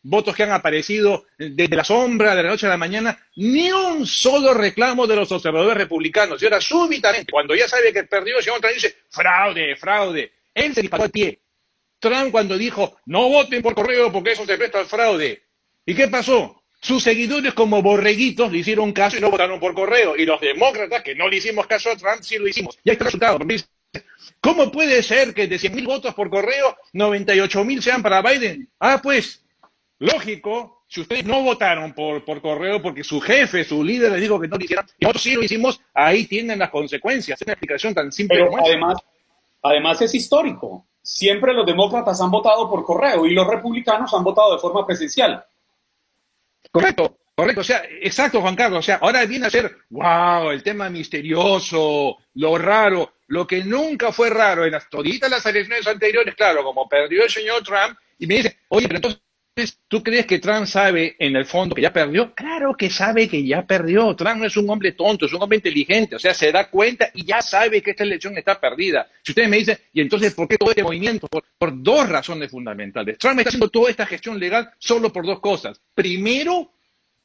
votos 0.02 0.34
que 0.34 0.42
han 0.42 0.52
aparecido 0.52 1.26
desde 1.38 1.76
la 1.76 1.84
sombra 1.84 2.34
de 2.34 2.42
la 2.42 2.50
noche 2.50 2.66
a 2.66 2.70
la 2.70 2.76
mañana. 2.76 3.18
Ni 3.36 3.70
un 3.72 4.06
solo 4.06 4.54
reclamo 4.54 5.06
de 5.06 5.16
los 5.16 5.30
observadores 5.32 5.76
republicanos. 5.76 6.40
Y 6.40 6.46
ahora, 6.46 6.60
súbitamente, 6.60 7.32
cuando 7.32 7.54
ya 7.54 7.68
sabe 7.68 7.92
que 7.92 8.04
perdió, 8.04 8.38
el 8.38 8.44
señor 8.44 8.60
Trump 8.60 8.74
dice, 8.74 8.96
¡fraude, 9.10 9.76
fraude! 9.76 10.32
Él 10.54 10.74
se 10.74 10.82
disparó 10.82 11.04
al 11.04 11.10
pie. 11.10 11.40
Trump 11.98 12.30
cuando 12.30 12.56
dijo, 12.56 12.98
no 13.06 13.28
voten 13.28 13.62
por 13.62 13.74
correo 13.74 14.12
porque 14.12 14.32
eso 14.32 14.44
se 14.44 14.56
presta 14.56 14.78
al 14.78 14.86
fraude. 14.86 15.42
¿Y 15.84 15.94
qué 15.94 16.08
pasó? 16.08 16.62
Sus 16.80 17.02
seguidores 17.02 17.54
como 17.54 17.82
borreguitos 17.82 18.52
le 18.52 18.58
hicieron 18.58 18.92
caso 18.92 19.16
y 19.16 19.20
no 19.20 19.30
votaron 19.30 19.58
por 19.58 19.74
correo. 19.74 20.16
Y 20.16 20.26
los 20.26 20.40
demócratas, 20.40 21.02
que 21.02 21.14
no 21.14 21.28
le 21.28 21.36
hicimos 21.36 21.66
caso 21.66 21.90
a 21.90 21.96
Trump, 21.96 22.22
sí 22.22 22.38
lo 22.38 22.46
hicimos. 22.46 22.78
Y 22.84 22.90
ahí 22.90 22.94
está 22.94 23.04
el 23.04 23.06
resultado. 23.06 23.38
¿Cómo 24.40 24.70
puede 24.70 25.02
ser 25.02 25.34
que 25.34 25.46
de 25.46 25.56
100.000 25.56 25.86
votos 25.86 26.14
por 26.14 26.30
correo, 26.30 26.76
98.000 26.92 27.80
sean 27.80 28.02
para 28.02 28.22
Biden? 28.22 28.68
Ah, 28.78 29.00
pues, 29.02 29.42
lógico, 29.98 30.84
si 30.88 31.00
ustedes 31.00 31.24
no 31.24 31.42
votaron 31.42 31.92
por, 31.92 32.24
por 32.24 32.40
correo 32.40 32.80
porque 32.80 33.04
su 33.04 33.20
jefe, 33.20 33.64
su 33.64 33.82
líder 33.82 34.12
les 34.12 34.20
dijo 34.20 34.40
que 34.40 34.48
no 34.48 34.56
lo 34.56 34.64
hicieran, 34.64 34.86
y 34.98 35.04
nosotros 35.04 35.22
sí 35.22 35.34
lo 35.34 35.42
hicimos, 35.42 35.80
ahí 35.94 36.26
tienen 36.26 36.58
las 36.58 36.70
consecuencias. 36.70 37.40
Es 37.40 37.46
una 37.46 37.54
explicación 37.54 37.94
tan 37.94 38.12
simple 38.12 38.38
Pero 38.38 38.56
además, 38.64 38.98
además 39.62 40.02
es 40.02 40.14
histórico 40.14 40.86
siempre 41.06 41.54
los 41.54 41.64
demócratas 41.64 42.20
han 42.20 42.30
votado 42.30 42.68
por 42.68 42.84
correo 42.84 43.26
y 43.26 43.32
los 43.32 43.46
republicanos 43.46 44.12
han 44.12 44.24
votado 44.24 44.54
de 44.54 44.58
forma 44.58 44.84
presencial. 44.84 45.44
Correcto, 46.72 47.18
correcto. 47.34 47.60
O 47.60 47.64
sea, 47.64 47.84
exacto, 48.02 48.40
Juan 48.40 48.56
Carlos. 48.56 48.80
O 48.80 48.82
sea, 48.82 48.96
ahora 48.96 49.24
viene 49.24 49.46
a 49.46 49.50
ser, 49.50 49.70
wow, 49.90 50.50
el 50.50 50.64
tema 50.64 50.90
misterioso, 50.90 52.18
lo 52.34 52.58
raro. 52.58 53.12
lo 53.28 53.46
que 53.46 53.62
nunca 53.64 54.10
fue 54.10 54.30
raro 54.30 54.64
en 54.64 54.72
las, 54.72 54.90
toditas 54.90 55.30
las 55.30 55.46
elecciones 55.46 55.86
anteriores, 55.86 56.34
claro, 56.34 56.64
como 56.64 56.88
perdió 56.88 57.22
el 57.22 57.30
señor 57.30 57.62
Trump, 57.62 57.96
y 58.18 58.26
me 58.26 58.36
dice, 58.36 58.58
oye, 58.68 58.88
pero 58.88 58.98
entonces 58.98 59.20
¿Tú 59.88 60.02
crees 60.02 60.26
que 60.26 60.38
Trump 60.38 60.66
sabe 60.66 61.16
en 61.18 61.34
el 61.34 61.46
fondo 61.46 61.74
que 61.74 61.80
ya 61.80 61.90
perdió? 61.90 62.34
Claro 62.34 62.74
que 62.74 62.90
sabe 62.90 63.26
que 63.26 63.42
ya 63.42 63.66
perdió. 63.66 64.14
Trump 64.14 64.36
no 64.36 64.44
es 64.44 64.56
un 64.58 64.68
hombre 64.68 64.92
tonto, 64.92 65.24
es 65.24 65.32
un 65.32 65.42
hombre 65.42 65.56
inteligente. 65.56 66.16
O 66.16 66.18
sea, 66.18 66.34
se 66.34 66.52
da 66.52 66.68
cuenta 66.68 67.08
y 67.14 67.24
ya 67.24 67.40
sabe 67.40 67.80
que 67.80 67.92
esta 67.92 68.04
elección 68.04 68.36
está 68.36 68.60
perdida. 68.60 69.08
Si 69.22 69.32
ustedes 69.32 69.48
me 69.48 69.56
dicen, 69.56 69.78
¿y 69.94 70.02
entonces 70.02 70.34
por 70.34 70.46
qué 70.46 70.58
todo 70.58 70.70
este 70.70 70.82
movimiento? 70.82 71.26
Por, 71.28 71.42
dos 71.82 72.06
razones 72.06 72.50
fundamentales. 72.50 73.16
Trump 73.16 73.38
está 73.38 73.48
haciendo 73.48 73.70
toda 73.70 73.90
esta 73.90 74.04
gestión 74.04 74.38
legal 74.38 74.70
solo 74.78 75.10
por 75.10 75.24
dos 75.24 75.40
cosas. 75.40 75.80
Primero, 75.94 76.72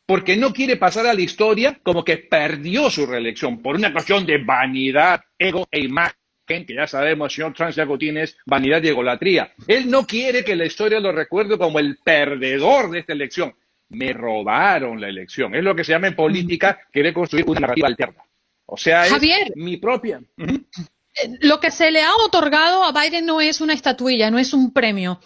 porque 0.06 0.38
no 0.38 0.54
quiere 0.54 0.78
pasar 0.78 1.08
a 1.08 1.14
la 1.14 1.22
historia 1.22 1.80
como 1.84 2.06
que 2.06 2.18
perdió 2.18 2.90
su 2.90 3.06
reelección 3.06 3.62
por 3.62 3.76
una 3.76 3.92
cuestión 3.92 4.26
de 4.26 4.38
vanidad, 4.38 5.22
ego 5.38 5.68
e 5.70 5.82
imagen 5.82 6.21
que 6.66 6.76
ya 6.76 6.88
sabemos, 6.88 7.32
el 7.32 7.36
señor 7.36 7.54
Trump 7.54 7.72
ya 7.72 7.98
tiene 7.98 8.24
es 8.24 8.38
vanidad 8.46 8.84
y 8.84 8.90
egolatría. 8.90 9.54
Él 9.68 9.90
no 9.90 10.06
quiere 10.06 10.44
que 10.44 10.56
la 10.56 10.66
historia 10.66 11.00
lo 11.00 11.12
recuerde 11.12 11.58
como 11.58 11.80
el 11.80 11.98
perdedor 11.98 12.92
de 12.92 13.00
esta 13.00 13.14
elección. 13.14 13.56
Me 13.90 14.14
robaron 14.14 15.02
la 15.02 15.10
elección. 15.10 15.56
Es 15.56 15.64
lo 15.64 15.76
que 15.76 15.84
se 15.84 15.92
llama 15.92 16.08
en 16.08 16.16
política 16.16 16.80
querer 16.92 17.14
construir 17.14 17.46
una 17.48 17.62
narrativa 17.62 17.88
alterna. 17.88 18.24
O 18.66 18.78
sea, 18.78 19.06
es 19.06 19.22
mi 19.56 19.78
propia. 19.78 20.22
Eh, 20.38 21.38
lo 21.42 21.60
que 21.60 21.72
se 21.72 21.92
le 21.92 22.02
ha 22.02 22.16
otorgado 22.16 22.84
a 22.84 22.94
Biden 22.94 23.26
no 23.26 23.42
es 23.42 23.60
una 23.60 23.74
estatuilla, 23.74 24.32
no 24.32 24.40
es 24.40 24.54
un 24.54 24.72
premio. 24.72 25.20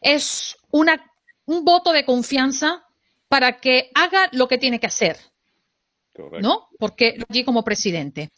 Es 0.00 0.56
una, 0.70 1.12
un 1.44 1.64
voto 1.64 1.92
de 1.92 2.04
confianza 2.04 2.84
para 3.28 3.58
que 3.58 3.90
haga 3.94 4.28
lo 4.32 4.48
que 4.48 4.58
tiene 4.58 4.80
que 4.80 4.86
hacer. 4.86 5.18
¿No? 6.40 6.68
Porque 6.78 7.18
allí 7.28 7.44
como 7.44 7.62
presidente. 7.62 8.30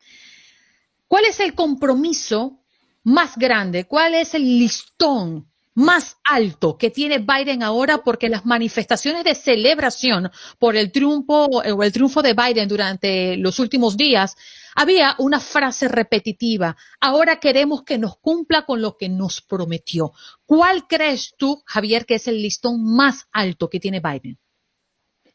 ¿Cuál 1.08 1.24
es 1.24 1.40
el 1.40 1.54
compromiso 1.54 2.60
más 3.02 3.36
grande? 3.38 3.84
¿Cuál 3.84 4.14
es 4.14 4.34
el 4.34 4.42
listón 4.42 5.50
más 5.74 6.18
alto 6.22 6.76
que 6.76 6.90
tiene 6.90 7.18
Biden 7.18 7.62
ahora? 7.62 7.98
Porque 8.04 8.28
las 8.28 8.44
manifestaciones 8.44 9.24
de 9.24 9.34
celebración 9.34 10.30
por 10.58 10.76
el 10.76 10.92
triunfo 10.92 11.46
o 11.46 11.82
el 11.82 11.92
triunfo 11.92 12.20
de 12.20 12.34
Biden 12.34 12.68
durante 12.68 13.38
los 13.38 13.58
últimos 13.58 13.96
días 13.96 14.36
había 14.74 15.14
una 15.18 15.40
frase 15.40 15.88
repetitiva. 15.88 16.76
Ahora 17.00 17.40
queremos 17.40 17.84
que 17.84 17.96
nos 17.96 18.18
cumpla 18.18 18.66
con 18.66 18.82
lo 18.82 18.98
que 18.98 19.08
nos 19.08 19.40
prometió. 19.40 20.12
¿Cuál 20.44 20.86
crees 20.86 21.34
tú, 21.38 21.62
Javier, 21.64 22.04
que 22.04 22.16
es 22.16 22.28
el 22.28 22.42
listón 22.42 22.84
más 22.84 23.26
alto 23.32 23.70
que 23.70 23.80
tiene 23.80 24.00
Biden? 24.00 24.38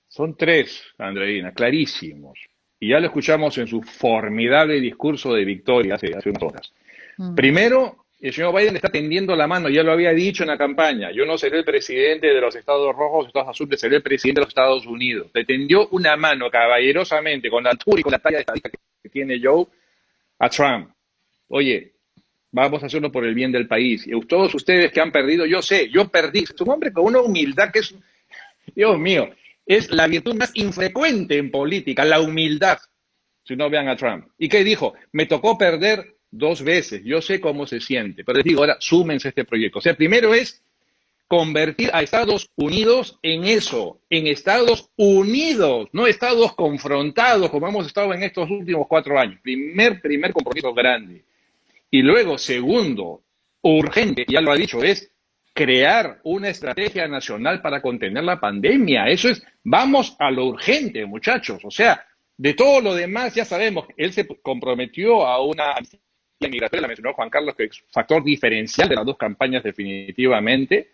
Son 0.08 0.38
tres, 0.38 0.84
Andreina, 1.00 1.52
clarísimos 1.52 2.38
y 2.84 2.90
ya 2.90 3.00
lo 3.00 3.06
escuchamos 3.06 3.58
en 3.60 3.66
su 3.66 3.82
formidable 3.82 4.82
discurso 4.82 5.34
de 5.34 5.46
victoria 5.46 5.96
hace, 5.96 6.12
unas 6.26 6.44
horas. 6.44 6.74
Mm. 7.16 7.34
Primero, 7.34 8.06
el 8.20 8.34
señor 8.34 8.54
Biden 8.54 8.76
está 8.76 8.90
tendiendo 8.90 9.38
la 9.38 9.48
mano, 9.48 9.70
ya 9.70 9.84
lo 9.84 9.94
había 9.94 10.12
dicho 10.12 10.44
en 10.44 10.50
la 10.50 10.58
campaña, 10.58 11.10
yo 11.14 11.26
no 11.26 11.38
seré 11.38 11.60
el 11.60 11.64
presidente 11.64 12.28
de 12.28 12.42
los 12.42 12.54
Estados 12.58 12.94
Rojos, 12.94 13.28
Estados 13.28 13.52
Azules, 13.52 13.80
seré 13.80 13.96
el 13.96 14.04
presidente 14.04 14.42
de 14.42 14.44
los 14.44 14.50
Estados 14.50 14.86
Unidos. 14.86 15.32
Le 15.34 15.46
tendió 15.46 15.88
una 15.92 16.18
mano 16.18 16.52
caballerosamente, 16.52 17.50
con 17.50 17.64
la 17.64 17.70
altura 17.70 18.02
y 18.02 18.04
con 18.04 18.12
la 18.12 18.20
talla 18.20 18.40
de 18.40 18.46
que 19.02 19.10
tiene 19.10 19.40
Joe, 19.42 19.66
a 20.40 20.50
Trump. 20.50 20.90
Oye, 21.48 21.94
vamos 22.52 22.84
a 22.84 22.88
hacerlo 22.88 23.14
por 23.14 23.24
el 23.24 23.34
bien 23.34 23.54
del 23.54 23.66
país. 23.66 24.06
Y 24.06 24.20
todos 24.28 24.54
ustedes 24.56 24.92
que 24.92 25.00
han 25.00 25.14
perdido, 25.14 25.46
yo 25.46 25.62
sé, 25.62 25.90
yo 25.90 26.10
perdí. 26.10 26.40
Es 26.40 26.60
un 26.60 26.70
hombre 26.70 26.92
con 26.92 27.06
una 27.06 27.22
humildad 27.22 27.72
que 27.72 27.80
es, 27.80 27.96
Dios 28.76 29.00
mío, 29.00 29.30
es 29.66 29.92
la 29.92 30.08
virtud 30.08 30.36
más 30.36 30.52
infrecuente 30.56 31.38
en 31.38 31.52
política, 31.52 32.06
la 32.06 32.20
humildad, 32.20 32.78
si 33.44 33.56
no 33.56 33.70
vean 33.70 33.88
a 33.88 33.96
Trump. 33.96 34.28
¿Y 34.38 34.50
qué 34.50 34.64
dijo? 34.64 34.94
Me 35.12 35.26
tocó 35.26 35.58
perder 35.58 36.18
dos 36.32 36.64
veces, 36.64 37.04
yo 37.04 37.22
sé 37.22 37.40
cómo 37.40 37.68
se 37.68 37.80
siente, 37.80 38.24
pero 38.24 38.38
les 38.38 38.46
digo, 38.46 38.62
ahora 38.62 38.78
súmense 38.80 39.28
a 39.28 39.30
este 39.30 39.46
proyecto. 39.46 39.80
O 39.80 39.82
sea, 39.82 39.96
primero 39.96 40.34
es 40.34 40.64
convertir 41.28 41.90
a 41.94 42.02
Estados 42.02 42.50
Unidos 42.56 43.18
en 43.22 43.46
eso, 43.46 44.00
en 44.10 44.28
Estados 44.28 44.90
Unidos, 44.96 45.90
no 45.92 46.08
Estados 46.08 46.54
confrontados 46.54 47.50
como 47.50 47.68
hemos 47.68 47.88
estado 47.88 48.14
en 48.14 48.24
estos 48.24 48.50
últimos 48.50 48.88
cuatro 48.88 49.18
años. 49.20 49.40
Primer, 49.42 50.02
primer 50.02 50.34
compromiso 50.34 50.74
grande. 50.74 51.24
Y 51.90 52.02
luego, 52.02 52.38
segundo, 52.38 53.22
urgente, 53.62 54.26
ya 54.28 54.42
lo 54.42 54.52
ha 54.52 54.56
dicho, 54.56 54.84
es 54.84 55.12
crear 55.54 56.20
una 56.24 56.50
estrategia 56.50 57.08
nacional 57.08 57.62
para 57.62 57.82
contener 57.82 58.24
la 58.24 58.40
pandemia. 58.40 59.08
Eso 59.08 59.30
es, 59.30 59.44
vamos 59.64 60.16
a 60.20 60.32
lo 60.32 60.48
urgente, 60.48 61.06
muchachos. 61.06 61.64
O 61.64 61.72
sea, 61.72 62.06
de 62.36 62.54
todo 62.54 62.82
lo 62.82 62.96
demás 62.96 63.36
ya 63.36 63.46
sabemos, 63.46 63.86
él 63.96 64.12
se 64.12 64.28
comprometió 64.42 65.26
a 65.26 65.44
una 65.44 65.76
migratoria, 66.40 66.82
la 66.82 66.88
mencionó 66.88 67.14
Juan 67.14 67.30
Carlos, 67.30 67.56
que 67.56 67.66
es 67.66 67.84
factor 67.92 68.24
diferencial 68.24 68.90
de 68.90 68.96
las 68.96 69.06
dos 69.06 69.18
campañas 69.18 69.64
definitivamente, 69.64 70.92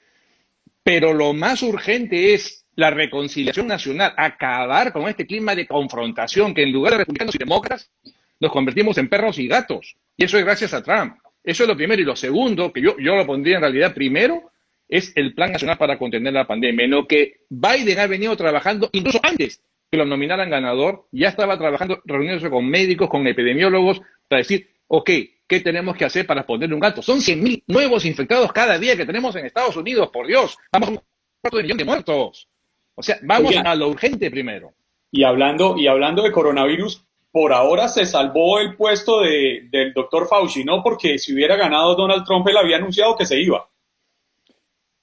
pero 0.84 1.14
lo 1.14 1.34
más 1.34 1.64
urgente 1.64 2.34
es 2.34 2.66
la 2.76 2.92
reconciliación 2.92 3.68
nacional, 3.68 4.14
acabar 4.16 4.94
con 4.94 5.08
este 5.08 5.26
clima 5.26 5.56
de 5.56 5.68
confrontación 5.68 6.54
que 6.54 6.64
en 6.64 6.72
lugar 6.72 6.94
de 6.94 7.00
republicanos 7.00 7.36
y 7.36 7.40
demócratas 7.40 7.92
nos 8.40 8.52
convertimos 8.52 8.98
en 8.98 9.10
perros 9.10 9.38
y 9.40 9.48
gatos. 9.48 9.96
Y 10.16 10.26
eso 10.26 10.38
es 10.38 10.46
gracias 10.46 10.74
a 10.74 10.82
Trump. 10.82 11.18
Eso 11.50 11.64
es 11.64 11.70
lo 11.70 11.76
primero. 11.76 12.02
Y 12.02 12.06
lo 12.06 12.16
segundo, 12.16 12.72
que 12.72 12.82
yo, 12.82 12.96
yo 13.00 13.16
lo 13.16 13.26
pondría 13.26 13.56
en 13.56 13.62
realidad 13.62 13.94
primero, 13.96 14.52
es 14.88 15.12
el 15.16 15.34
Plan 15.34 15.52
Nacional 15.52 15.78
para 15.78 15.98
contener 15.98 16.32
la 16.32 16.46
pandemia, 16.46 16.86
en 16.86 16.92
lo 16.92 17.08
que 17.08 17.42
Biden 17.50 18.00
ha 18.00 18.08
venido 18.08 18.38
trabajando 18.38 18.90
incluso 18.92 19.20
antes 19.24 19.64
que 19.92 19.98
lo 19.98 20.06
nominaran 20.06 20.52
ganador, 20.52 21.08
ya 21.12 21.30
estaba 21.30 21.58
trabajando, 21.58 22.02
reuniéndose 22.06 22.52
con 22.52 22.68
médicos, 22.70 23.10
con 23.10 23.26
epidemiólogos, 23.26 24.00
para 24.28 24.42
decir, 24.42 24.70
ok, 24.88 25.10
¿qué 25.48 25.60
tenemos 25.62 25.98
que 25.98 26.06
hacer 26.06 26.28
para 26.28 26.46
ponerle 26.46 26.76
un 26.76 26.82
gato? 26.82 27.02
Son 27.02 27.18
100.000 27.18 27.64
nuevos 27.66 28.06
infectados 28.06 28.54
cada 28.54 28.78
día 28.78 28.96
que 28.96 29.08
tenemos 29.08 29.36
en 29.36 29.48
Estados 29.48 29.76
Unidos, 29.76 30.10
por 30.14 30.28
Dios, 30.28 30.56
vamos 30.72 30.90
a 30.90 30.92
un 30.92 31.00
cuarto 31.42 31.58
de 31.58 31.64
millón 31.64 31.78
de 31.80 31.86
muertos. 31.86 32.48
O 32.94 33.02
sea, 33.02 33.18
vamos 33.24 33.56
a 33.56 33.76
lo 33.76 33.88
urgente 33.88 34.30
primero. 34.30 34.74
Y 35.12 35.24
hablando, 35.24 35.76
y 35.76 35.88
hablando 35.88 36.22
de 36.22 36.32
coronavirus, 36.32 37.09
por 37.32 37.54
ahora 37.54 37.88
se 37.88 38.06
salvó 38.06 38.60
el 38.60 38.76
puesto 38.76 39.22
de, 39.22 39.68
del 39.70 39.94
doctor 39.94 40.28
Fauci, 40.28 40.64
¿no? 40.64 40.82
Porque 40.82 41.18
si 41.18 41.34
hubiera 41.34 41.56
ganado 41.56 41.96
Donald 41.96 42.26
Trump, 42.26 42.48
él 42.48 42.58
había 42.58 42.78
anunciado 42.78 43.16
que 43.16 43.26
se 43.26 43.40
iba. 43.40 43.70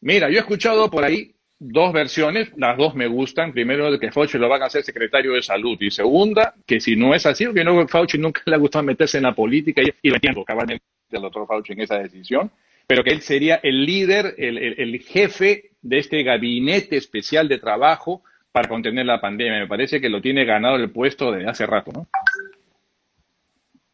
Mira, 0.01 0.29
yo 0.29 0.37
he 0.37 0.41
escuchado 0.41 0.91
por 0.91 1.05
ahí 1.05 1.35
dos 1.59 1.93
versiones, 1.93 2.51
las 2.57 2.77
dos 2.77 2.95
me 2.95 3.07
gustan. 3.07 3.53
Primero, 3.53 3.99
que 3.99 4.13
Fauci 4.13 4.39
lo 4.39 4.49
van 4.49 4.63
a 4.63 4.67
hacer 4.67 4.83
secretario 4.83 5.33
de 5.33 5.43
salud. 5.43 5.77
Y 5.81 5.91
segunda, 5.91 6.55
que 6.67 6.81
si 6.81 6.97
no 6.97 7.15
es 7.15 7.27
así, 7.27 7.47
porque 7.47 7.65
no, 7.65 7.87
Fauci 7.89 8.19
nunca 8.19 8.43
le 8.45 8.55
ha 8.55 8.59
gustado 8.59 8.85
meterse 8.85 9.19
en 9.19 9.25
la 9.25 9.35
política, 9.35 9.83
y, 9.83 9.93
y 10.03 10.09
lo 10.09 10.17
entiendo 10.17 10.45
cabalmente 10.45 10.85
al 11.13 11.23
doctor 11.23 11.47
Fauci 11.47 11.73
en 11.73 11.81
esa 11.81 11.99
decisión, 11.99 12.51
pero 12.87 13.03
que 13.03 13.11
él 13.11 13.23
sería 13.23 13.61
el 13.63 13.85
líder, 13.85 14.35
el, 14.39 14.59
el 14.59 15.01
jefe 15.01 15.71
de 15.83 15.99
este 15.99 16.23
gabinete 16.23 16.97
especial 16.97 17.49
de 17.49 17.59
trabajo 17.59 18.23
para 18.57 18.71
contener 18.71 19.05
la 19.05 19.21
pandemia. 19.21 19.59
Me 19.59 19.67
parece 19.67 20.01
que 20.01 20.09
lo 20.09 20.23
tiene 20.23 20.47
ganado 20.47 20.77
el 20.77 20.91
puesto 20.91 21.31
desde 21.31 21.51
hace 21.51 21.67
rato, 21.67 21.93
¿no? 21.93 22.07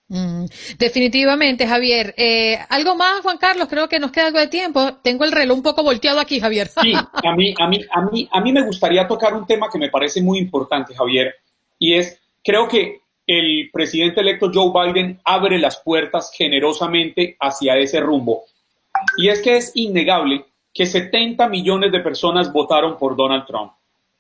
Mm, 0.07 0.45
definitivamente, 0.79 1.67
Javier. 1.67 2.15
Eh, 2.17 2.57
¿Algo 2.69 2.95
más, 2.95 3.23
Juan 3.23 3.39
Carlos? 3.39 3.67
Creo 3.69 3.89
que 3.89 3.99
nos 3.99 4.13
queda 4.13 4.29
algo 4.29 4.39
de 4.39 4.47
tiempo. 4.47 4.99
Tengo 5.03 5.25
el 5.25 5.33
reloj 5.33 5.57
un 5.57 5.65
poco 5.65 5.83
volteado 5.83 6.21
aquí, 6.21 6.39
Javier. 6.39 6.69
Sí, 6.69 6.93
a 7.25 7.35
mí, 7.35 7.53
a 7.59 7.67
mí, 7.67 7.81
a 7.91 8.03
mí, 8.03 8.29
a 8.31 8.41
mí 8.41 8.53
me 8.53 8.63
gustaría 8.63 9.09
tocar 9.09 9.35
un 9.35 9.49
tema 9.49 9.69
que 9.69 9.81
me 9.81 9.91
parece 9.91 10.23
muy 10.23 10.39
importante, 10.39 10.95
Javier, 10.95 11.35
y 11.77 11.95
es, 11.95 12.21
creo 12.45 12.69
que 12.69 13.01
el 13.27 13.69
presidente 13.73 14.21
electo 14.21 14.49
Joe 14.55 14.71
Biden 14.71 15.19
abre 15.25 15.59
las 15.59 15.83
puertas 15.83 16.31
generosamente 16.33 17.37
hacia 17.41 17.79
ese 17.79 17.99
rumbo. 17.99 18.45
Y 19.17 19.29
es 19.29 19.43
que 19.43 19.57
es 19.57 19.73
innegable 19.75 20.45
que 20.73 20.87
70 20.87 21.49
millones 21.49 21.91
de 21.91 21.99
personas 21.99 22.53
votaron 22.53 22.97
por 22.97 23.17
Donald 23.17 23.45
Trump 23.45 23.73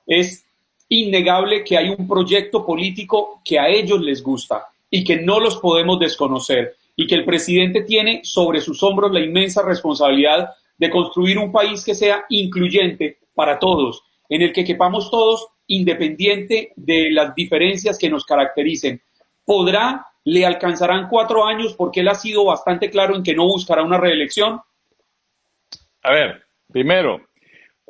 es 0.06 0.44
innegable 0.88 1.64
que 1.64 1.76
hay 1.76 1.88
un 1.88 2.06
proyecto 2.06 2.66
político 2.66 3.40
que 3.44 3.58
a 3.58 3.68
ellos 3.68 4.00
les 4.00 4.22
gusta 4.22 4.66
y 4.90 5.04
que 5.04 5.16
no 5.16 5.40
los 5.40 5.56
podemos 5.56 5.98
desconocer 5.98 6.76
y 6.96 7.06
que 7.06 7.14
el 7.14 7.24
presidente 7.24 7.82
tiene 7.82 8.20
sobre 8.24 8.60
sus 8.60 8.82
hombros 8.82 9.12
la 9.12 9.20
inmensa 9.20 9.62
responsabilidad 9.62 10.50
de 10.76 10.90
construir 10.90 11.38
un 11.38 11.50
país 11.50 11.84
que 11.84 11.94
sea 11.94 12.24
incluyente 12.28 13.18
para 13.34 13.58
todos, 13.58 14.02
en 14.28 14.42
el 14.42 14.52
que 14.52 14.64
quepamos 14.64 15.10
todos 15.10 15.48
independiente 15.66 16.72
de 16.76 17.10
las 17.10 17.34
diferencias 17.34 17.98
que 17.98 18.10
nos 18.10 18.24
caractericen. 18.24 19.00
¿Podrá, 19.44 20.06
le 20.24 20.44
alcanzarán 20.44 21.08
cuatro 21.08 21.46
años 21.46 21.74
porque 21.74 22.00
él 22.00 22.08
ha 22.08 22.14
sido 22.14 22.44
bastante 22.44 22.90
claro 22.90 23.16
en 23.16 23.22
que 23.22 23.34
no 23.34 23.46
buscará 23.46 23.82
una 23.82 23.98
reelección? 23.98 24.60
A 26.02 26.12
ver, 26.12 26.42
primero, 26.70 27.20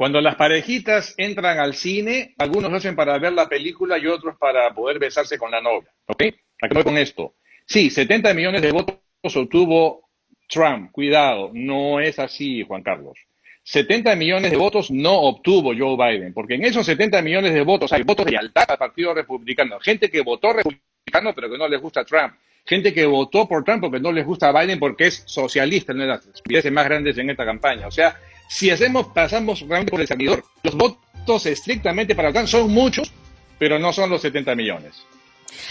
cuando 0.03 0.21
las 0.21 0.35
parejitas 0.35 1.15
entran 1.17 1.61
al 1.61 1.75
cine, 1.75 2.35
algunos 2.39 2.73
lo 2.73 2.79
hacen 2.79 2.97
para 2.97 3.17
ver 3.21 3.35
la 3.35 3.49
película 3.49 3.97
y 3.99 4.09
otros 4.09 4.37
para 4.37 4.75
poder 4.75 4.99
besarse 4.99 5.39
con 5.39 5.53
la 5.53 5.61
novia. 5.61 5.89
¿Ok? 6.07 6.25
Acabo 6.61 6.83
con 6.83 6.99
esto. 6.99 7.35
Sí, 7.67 7.89
70 7.89 8.35
millones 8.35 8.63
de 8.63 8.73
votos 8.73 8.97
obtuvo 9.37 10.09
Trump. 10.49 10.91
Cuidado, 10.91 11.53
no 11.55 12.01
es 12.01 12.19
así, 12.19 12.65
Juan 12.65 12.83
Carlos. 12.83 13.17
70 13.63 14.17
millones 14.17 14.51
de 14.51 14.57
votos 14.57 14.91
no 14.91 15.21
obtuvo 15.21 15.73
Joe 15.73 15.97
Biden, 15.97 16.35
porque 16.35 16.55
en 16.55 16.65
esos 16.65 16.85
70 16.85 17.23
millones 17.23 17.55
de 17.55 17.63
votos 17.63 17.93
hay 17.93 18.03
votos 18.03 18.27
de 18.27 18.33
lealtad 18.33 18.65
al 18.69 18.79
Partido 18.79 19.15
Republicano, 19.15 19.79
gente 19.79 20.11
que 20.11 20.21
votó 20.21 20.53
republicano 20.53 21.33
pero 21.33 21.49
que 21.49 21.59
no 21.59 21.69
les 21.69 21.81
gusta 21.81 22.05
Trump. 22.05 22.35
gente 22.65 22.93
que 22.93 23.07
votó 23.07 23.47
por 23.47 23.63
Trump 23.63 23.83
porque 23.83 24.01
no 24.01 24.11
les 24.11 24.27
gusta 24.27 24.51
Biden 24.51 24.81
porque 24.81 25.07
es 25.07 25.23
socialista, 25.27 25.93
una 25.93 26.19
de 26.19 26.21
las 26.49 26.73
más 26.73 26.87
grandes 26.87 27.17
en 27.19 27.31
esta 27.31 27.45
campaña. 27.45 27.87
O 27.87 27.93
sea, 27.93 28.17
si 28.53 28.71
hacemos, 28.71 29.07
pasamos 29.09 29.61
realmente 29.61 29.91
por 29.91 30.01
el 30.03 30.07
servidor, 30.07 30.45
los 30.63 30.75
votos 30.75 31.47
estrictamente 31.47 32.15
para 32.15 32.33
Trump 32.33 32.47
son 32.47 32.71
muchos, 32.71 33.11
pero 33.59 33.79
no 33.79 33.95
son 33.95 34.11
los 34.11 34.21
70 34.21 34.55
millones. 34.55 35.07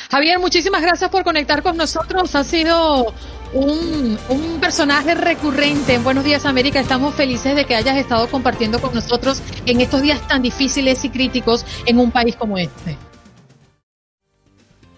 Javier, 0.09 0.39
muchísimas 0.39 0.81
gracias 0.81 1.09
por 1.11 1.23
conectar 1.23 1.61
con 1.61 1.77
nosotros. 1.77 2.33
Ha 2.33 2.43
sido 2.43 3.13
un, 3.53 4.17
un, 4.29 4.59
personaje 4.59 5.13
recurrente 5.13 5.93
en 5.93 6.03
Buenos 6.03 6.23
Días 6.23 6.45
América. 6.45 6.79
Estamos 6.79 7.13
felices 7.13 7.55
de 7.55 7.65
que 7.65 7.75
hayas 7.75 7.97
estado 7.97 8.27
compartiendo 8.27 8.81
con 8.81 8.95
nosotros 8.95 9.43
en 9.67 9.79
estos 9.79 10.01
días 10.01 10.27
tan 10.27 10.41
difíciles 10.41 11.05
y 11.05 11.09
críticos 11.09 11.65
en 11.85 11.99
un 11.99 12.11
país 12.11 12.35
como 12.35 12.57
este. 12.57 12.97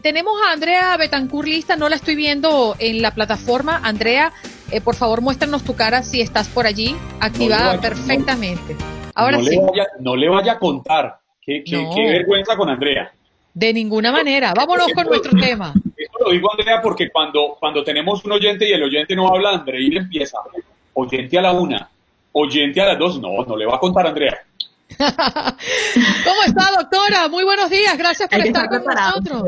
Tenemos 0.03 0.33
a 0.45 0.51
Andrea 0.51 0.97
Betancur 0.97 1.47
lista, 1.47 1.77
no 1.77 1.87
la 1.87 1.95
estoy 1.95 2.15
viendo 2.15 2.75
en 2.77 3.01
la 3.01 3.11
plataforma. 3.11 3.79
Andrea, 3.81 4.33
eh, 4.69 4.81
por 4.81 4.95
favor, 4.95 5.21
muéstranos 5.21 5.63
tu 5.63 5.77
cara 5.77 6.03
si 6.03 6.19
estás 6.19 6.49
por 6.49 6.67
allí, 6.67 6.93
activada 7.21 7.79
perfectamente. 7.79 8.75
Ahora 9.15 9.37
no 9.37 9.45
sí. 9.45 9.51
Le 9.51 9.61
vaya, 9.61 9.87
no 10.01 10.15
le 10.17 10.27
vaya 10.27 10.51
a 10.51 10.59
contar. 10.59 11.19
Qué, 11.41 11.63
qué, 11.65 11.81
No. 11.81 11.95
qué 11.95 12.01
vergüenza 12.01 12.57
con 12.57 12.69
Andrea. 12.69 13.13
De 13.53 13.71
ninguna 13.73 14.11
manera. 14.11 14.53
Vámonos 14.53 14.91
con 14.93 15.07
nuestro 15.07 15.39
tema. 15.39 15.73
Esto 15.95 16.17
lo 16.25 16.31
digo, 16.31 16.51
Andrea, 16.51 16.81
porque 16.81 17.09
cuando, 17.09 17.55
cuando 17.57 17.81
tenemos 17.81 18.25
un 18.25 18.33
oyente 18.33 18.67
y 18.67 18.73
el 18.73 18.83
oyente 18.83 19.15
no 19.15 19.29
habla, 19.29 19.51
Andreina 19.51 20.01
empieza. 20.01 20.37
Oyente 20.95 21.39
a 21.39 21.43
la 21.43 21.53
una, 21.53 21.89
oyente 22.33 22.81
a 22.81 22.87
las 22.87 22.99
dos. 22.99 23.21
No, 23.21 23.45
no 23.47 23.55
le 23.55 23.65
va 23.65 23.75
a 23.75 23.79
contar, 23.79 24.05
Andrea. 24.07 24.37
¿Cómo 24.97 26.43
está, 26.45 26.71
doctora? 26.77 27.27
Muy 27.27 27.43
buenos 27.43 27.69
días. 27.69 27.97
Gracias 27.97 28.29
por 28.29 28.39
estar 28.39 28.65
estar 28.65 28.83
con 28.83 28.93
nosotros. 28.93 29.43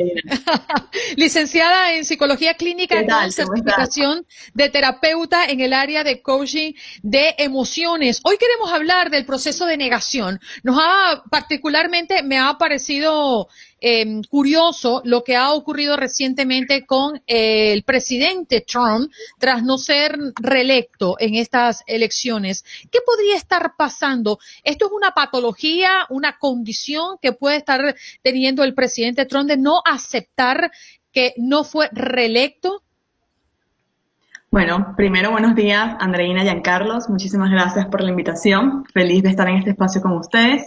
Licenciada 1.16 1.94
en 1.94 2.06
Psicología 2.06 2.56
Clínica 2.56 2.96
con 2.98 3.08
¿Cómo 3.08 3.32
certificación 3.32 4.26
de 4.54 4.70
terapeuta 4.70 5.46
en 5.46 5.62
el 5.62 5.74
área 5.74 6.04
de 6.04 6.22
coaching 6.22 6.74
de 7.04 7.36
emociones. 7.38 8.22
Hoy 8.24 8.38
queremos 8.38 8.72
hablar 8.72 9.10
del 9.10 9.26
proceso 9.26 9.66
de 9.66 9.78
negación. 9.78 10.40
Nos 10.64 10.78
ha, 10.80 11.24
particularmente, 11.30 12.24
me 12.24 12.40
ha 12.40 12.58
parecido 12.58 13.48
eh, 13.82 14.22
curioso 14.30 15.02
lo 15.06 15.24
que 15.24 15.36
ha 15.36 15.54
ocurrido 15.54 15.98
recientemente 15.98 16.86
con 16.86 17.22
eh, 17.28 17.74
el 17.74 17.84
presidente 17.84 18.62
Trump 18.62 19.12
tras 19.38 19.64
no 19.64 19.78
ser 19.78 20.18
reelecto 20.42 21.18
en 21.20 21.36
estas 21.36 21.84
elecciones. 21.88 22.66
¿Qué 22.92 23.00
podría 23.06 23.36
estar 23.36 23.74
pasando? 23.78 24.40
¿Esto 24.64 24.88
es 24.88 24.92
una 24.92 25.12
patología, 25.12 26.06
una 26.10 26.38
condición 26.38 27.18
que 27.22 27.34
puede 27.34 27.58
estar 27.58 27.96
teniendo 28.22 28.64
el 28.64 28.74
presidente 28.74 29.26
Trump 29.26 29.48
de 29.48 29.58
no 29.58 29.82
aceptar 29.86 30.72
que 31.12 31.34
no 31.38 31.64
fue 31.64 31.90
reelecto? 31.92 32.82
Bueno, 34.52 34.94
primero 34.96 35.32
buenos 35.32 35.54
días, 35.54 35.98
Andreina 36.00 36.42
y 36.42 36.46
Giancarlos. 36.46 37.10
Muchísimas 37.10 37.52
gracias 37.52 37.88
por 37.88 38.02
la 38.02 38.10
invitación. 38.10 38.86
Feliz 38.94 39.22
de 39.24 39.30
estar 39.30 39.50
en 39.50 39.58
este 39.58 39.72
espacio 39.72 40.02
con 40.02 40.14
ustedes. 40.14 40.66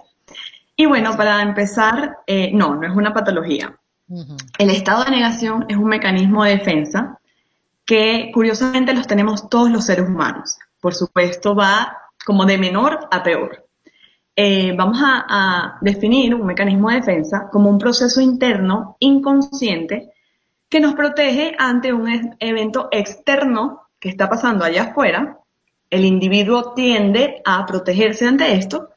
Y 0.80 0.86
bueno, 0.86 1.16
para 1.16 1.42
empezar, 1.42 2.18
eh, 2.24 2.52
no, 2.54 2.76
no 2.76 2.86
es 2.86 2.94
una 2.94 3.12
patología. 3.12 3.76
El 4.58 4.70
estado 4.70 5.04
de 5.04 5.10
negación 5.10 5.66
es 5.68 5.76
un 5.76 5.88
mecanismo 5.88 6.44
de 6.44 6.52
defensa 6.52 7.18
que 7.84 8.30
curiosamente 8.32 8.94
los 8.94 9.08
tenemos 9.08 9.50
todos 9.50 9.72
los 9.72 9.84
seres 9.84 10.08
humanos. 10.08 10.56
Por 10.80 10.94
supuesto, 10.94 11.56
va 11.56 11.98
como 12.24 12.46
de 12.46 12.58
menor 12.58 13.08
a 13.10 13.24
peor. 13.24 13.66
Eh, 14.36 14.72
vamos 14.76 15.00
a, 15.02 15.24
a 15.28 15.78
definir 15.80 16.32
un 16.32 16.46
mecanismo 16.46 16.90
de 16.90 17.00
defensa 17.00 17.48
como 17.50 17.68
un 17.70 17.78
proceso 17.78 18.20
interno 18.20 18.96
inconsciente 19.00 20.12
que 20.68 20.78
nos 20.78 20.94
protege 20.94 21.56
ante 21.58 21.92
un 21.92 22.36
evento 22.38 22.88
externo 22.92 23.88
que 23.98 24.10
está 24.10 24.28
pasando 24.28 24.64
allá 24.64 24.84
afuera. 24.84 25.38
El 25.90 26.04
individuo 26.04 26.72
tiende 26.74 27.42
a 27.44 27.66
protegerse 27.66 28.28
ante 28.28 28.54
esto 28.54 28.90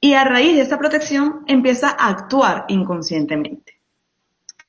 y 0.00 0.14
a 0.14 0.24
raíz 0.24 0.56
de 0.56 0.62
esa 0.62 0.78
protección 0.78 1.44
empieza 1.46 1.90
a 1.90 2.08
actuar 2.08 2.64
inconscientemente. 2.68 3.80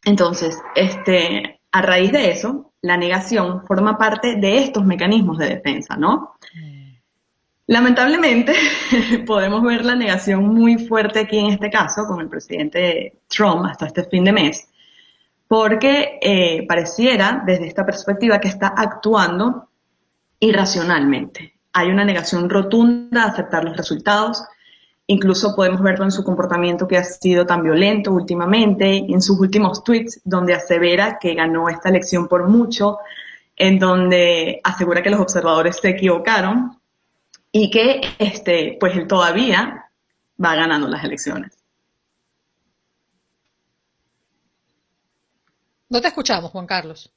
Entonces, 0.05 0.57
este, 0.75 1.59
a 1.71 1.81
raíz 1.81 2.11
de 2.11 2.31
eso, 2.31 2.71
la 2.81 2.97
negación 2.97 3.65
forma 3.65 3.97
parte 3.97 4.35
de 4.35 4.59
estos 4.59 4.85
mecanismos 4.85 5.37
de 5.37 5.49
defensa, 5.49 5.97
¿no? 5.97 6.35
Lamentablemente, 7.67 8.53
podemos 9.27 9.61
ver 9.61 9.83
la 9.83 9.95
negación 9.95 10.47
muy 10.47 10.77
fuerte 10.77 11.19
aquí 11.19 11.37
en 11.37 11.47
este 11.47 11.69
caso 11.69 12.05
con 12.07 12.21
el 12.21 12.29
presidente 12.29 13.19
Trump 13.27 13.65
hasta 13.65 13.87
este 13.87 14.05
fin 14.05 14.23
de 14.23 14.31
mes, 14.31 14.69
porque 15.49 16.17
eh, 16.21 16.65
pareciera 16.65 17.43
desde 17.45 17.67
esta 17.67 17.85
perspectiva 17.85 18.39
que 18.39 18.47
está 18.47 18.67
actuando 18.67 19.69
irracionalmente. 20.39 21.55
Hay 21.73 21.89
una 21.89 22.05
negación 22.05 22.49
rotunda 22.49 23.23
a 23.23 23.27
aceptar 23.27 23.65
los 23.65 23.75
resultados, 23.75 24.43
incluso 25.07 25.55
podemos 25.55 25.81
verlo 25.81 26.05
en 26.05 26.11
su 26.11 26.23
comportamiento 26.23 26.87
que 26.87 26.97
ha 26.97 27.03
sido 27.03 27.45
tan 27.45 27.63
violento 27.63 28.11
últimamente, 28.11 28.97
en 28.97 29.21
sus 29.21 29.39
últimos 29.39 29.83
tweets 29.83 30.21
donde 30.23 30.53
asevera 30.53 31.17
que 31.19 31.33
ganó 31.33 31.69
esta 31.69 31.89
elección 31.89 32.27
por 32.27 32.47
mucho, 32.47 32.99
en 33.55 33.79
donde 33.79 34.59
asegura 34.63 35.01
que 35.01 35.09
los 35.09 35.21
observadores 35.21 35.77
se 35.77 35.89
equivocaron 35.89 36.79
y 37.51 37.71
que 37.71 38.01
este, 38.19 38.77
pues 38.79 38.95
él 38.95 39.07
todavía 39.07 39.89
va 40.43 40.55
ganando 40.55 40.87
las 40.87 41.03
elecciones. 41.03 41.57
No 45.89 46.01
te 46.01 46.09
escuchamos, 46.09 46.51
Juan 46.51 46.67
Carlos. 46.67 47.11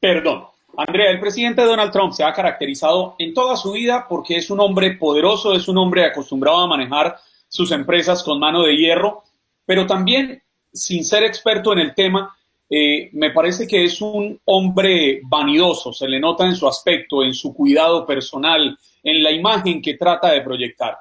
Perdón. 0.00 0.55
Andrea, 0.76 1.10
el 1.10 1.20
presidente 1.20 1.62
Donald 1.62 1.90
Trump 1.90 2.12
se 2.12 2.22
ha 2.22 2.34
caracterizado 2.34 3.16
en 3.18 3.32
toda 3.32 3.56
su 3.56 3.72
vida 3.72 4.06
porque 4.08 4.36
es 4.36 4.50
un 4.50 4.60
hombre 4.60 4.92
poderoso, 4.92 5.54
es 5.54 5.68
un 5.68 5.78
hombre 5.78 6.04
acostumbrado 6.04 6.58
a 6.58 6.66
manejar 6.66 7.16
sus 7.48 7.70
empresas 7.72 8.22
con 8.22 8.38
mano 8.38 8.62
de 8.62 8.76
hierro, 8.76 9.22
pero 9.64 9.86
también, 9.86 10.42
sin 10.72 11.04
ser 11.04 11.24
experto 11.24 11.72
en 11.72 11.78
el 11.78 11.94
tema, 11.94 12.36
eh, 12.68 13.08
me 13.12 13.30
parece 13.30 13.66
que 13.66 13.84
es 13.84 14.02
un 14.02 14.38
hombre 14.44 15.20
vanidoso, 15.24 15.94
se 15.94 16.08
le 16.08 16.20
nota 16.20 16.44
en 16.44 16.54
su 16.54 16.68
aspecto, 16.68 17.22
en 17.22 17.32
su 17.32 17.54
cuidado 17.54 18.04
personal, 18.04 18.76
en 19.02 19.22
la 19.22 19.30
imagen 19.30 19.80
que 19.80 19.94
trata 19.94 20.32
de 20.32 20.42
proyectar. 20.42 20.98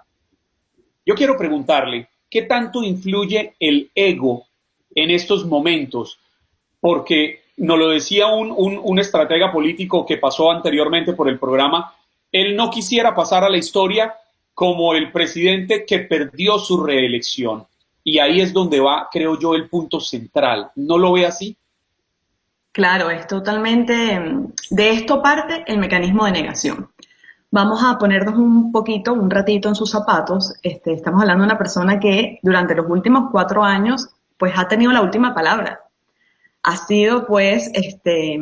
Yo 1.06 1.16
quiero 1.16 1.38
preguntarle, 1.38 2.08
¿qué 2.30 2.44
tanto 2.44 2.82
influye 2.82 3.56
el 3.60 3.92
ego 3.94 4.46
en 4.94 5.12
estos 5.12 5.46
momentos? 5.46 6.20
Porque 6.80 7.45
nos 7.58 7.80
lo 7.80 7.89
decía 7.89 8.28
un, 8.28 8.52
un, 8.52 9.00
estratega 9.00 9.52
político 9.52 10.06
que 10.06 10.18
pasó 10.18 10.52
anteriormente 10.52 11.13
por 11.13 11.30
el 11.30 11.39
programa, 11.39 11.94
él 12.32 12.56
no 12.56 12.70
quisiera 12.70 13.15
pasar 13.15 13.44
a 13.44 13.50
la 13.50 13.58
historia 13.58 14.13
como 14.54 14.94
el 14.94 15.12
presidente 15.12 15.86
que 15.86 16.00
perdió 16.00 16.58
su 16.60 16.84
reelección. 16.84 17.65
Y 18.04 18.20
ahí 18.20 18.41
es 18.41 18.54
donde 18.54 18.80
va, 18.80 19.08
creo 19.12 19.39
yo, 19.39 19.56
el 19.56 19.70
punto 19.70 20.00
central. 20.00 20.70
¿No 20.76 20.98
lo 20.98 21.13
ve 21.13 21.26
así? 21.26 21.56
Claro, 22.72 23.10
es 23.10 23.26
totalmente, 23.26 23.94
de 24.70 24.89
esto 24.91 25.22
parte 25.22 25.63
el 25.65 25.78
mecanismo 25.78 26.26
de 26.26 26.34
negación. 26.34 26.89
Vamos 27.52 27.82
a 27.84 27.98
ponernos 27.98 28.36
un 28.36 28.74
poquito, 28.74 29.13
un 29.13 29.30
ratito 29.30 29.70
en 29.70 29.76
sus 29.76 29.91
zapatos. 29.91 30.54
Este, 30.62 30.91
estamos 30.91 31.22
hablando 31.22 31.44
de 31.44 31.48
una 31.48 31.58
persona 31.58 32.00
que 32.00 32.39
durante 32.44 32.76
los 32.76 32.86
últimos 32.89 33.30
cuatro 33.32 33.63
años, 33.63 34.10
pues 34.38 34.54
ha 34.58 34.68
tenido 34.68 34.91
la 34.91 35.02
última 35.02 35.34
palabra 35.34 35.85
ha 36.65 36.78
sido 36.78 37.28
pues 37.28 37.69
este, 37.73 38.39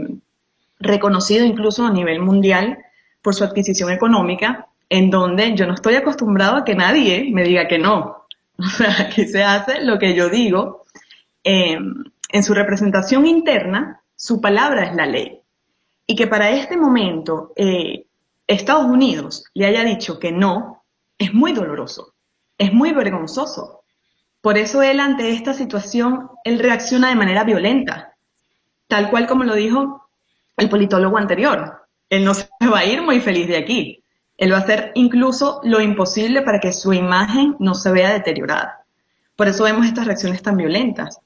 reconocido 0.80 1.46
incluso 1.46 1.86
a 1.86 1.92
nivel 1.92 2.22
mundial 2.22 2.78
por 3.22 3.36
su 3.36 3.44
adquisición 3.44 3.92
económica, 3.92 4.68
en 4.90 5.10
donde 5.10 5.56
yo 5.56 5.68
no 5.68 5.74
estoy 5.74 5.96
acostumbrado 5.96 6.56
a 6.56 6.64
que 6.64 6.74
nadie 6.74 7.30
me 7.32 7.44
diga 7.44 7.68
que 7.68 7.78
no. 7.78 8.24
O 8.58 8.70
sea, 8.70 8.96
aquí 9.02 9.26
se 9.28 9.44
hace 9.44 9.84
lo 9.84 10.00
que 10.00 10.14
yo 10.14 10.30
digo. 10.30 10.86
Eh, 11.44 11.78
en 12.30 12.44
su 12.44 12.54
representación 12.54 13.26
interna, 13.26 14.02
su 14.16 14.40
palabra 14.40 14.86
es 14.86 14.96
la 14.96 15.06
ley. 15.06 15.42
Y 16.08 16.16
que 16.16 16.28
para 16.28 16.52
este 16.52 16.78
momento 16.78 17.52
eh, 17.58 18.06
Estados 18.48 18.86
Unidos 18.86 19.46
le 19.54 19.66
haya 19.66 19.84
dicho 19.84 20.18
que 20.18 20.32
no, 20.32 20.84
es 21.18 21.34
muy 21.34 21.52
doloroso, 21.52 22.14
es 22.58 22.72
muy 22.72 22.94
vergonzoso. 22.94 23.84
Por 24.40 24.58
eso 24.58 24.82
él 24.82 25.00
ante 25.00 25.32
esta 25.32 25.54
situación, 25.54 26.30
reacciona 26.46 27.10
de 27.10 27.16
manera 27.16 27.44
violenta, 27.44 28.13
tal 28.88 29.10
cual 29.10 29.28
como 29.28 29.44
lo 29.44 29.56
dijo 29.56 30.10
el 30.58 30.70
politólogo 30.70 31.18
anterior. 31.18 31.88
Él 32.10 32.26
no 32.26 32.34
se 32.34 32.48
va 32.72 32.80
a 32.80 32.86
ir 32.86 33.02
muy 33.02 33.22
feliz 33.22 33.48
de 33.48 33.58
aquí. 33.58 34.04
Él 34.38 34.52
va 34.52 34.58
a 34.58 34.62
hacer 34.62 34.92
incluso 34.96 35.62
lo 35.64 35.82
imposible 35.82 36.42
para 36.42 36.60
que 36.60 36.74
su 36.74 36.94
imagen 36.94 37.56
no 37.60 37.76
se 37.76 37.92
vea 37.92 38.14
deteriorada. 38.14 38.86
Por 39.36 39.48
eso 39.48 39.64
vemos 39.64 39.86
estas 39.86 40.06
reacciones 40.06 40.42
tan 40.42 40.58
violentas. 40.58 41.20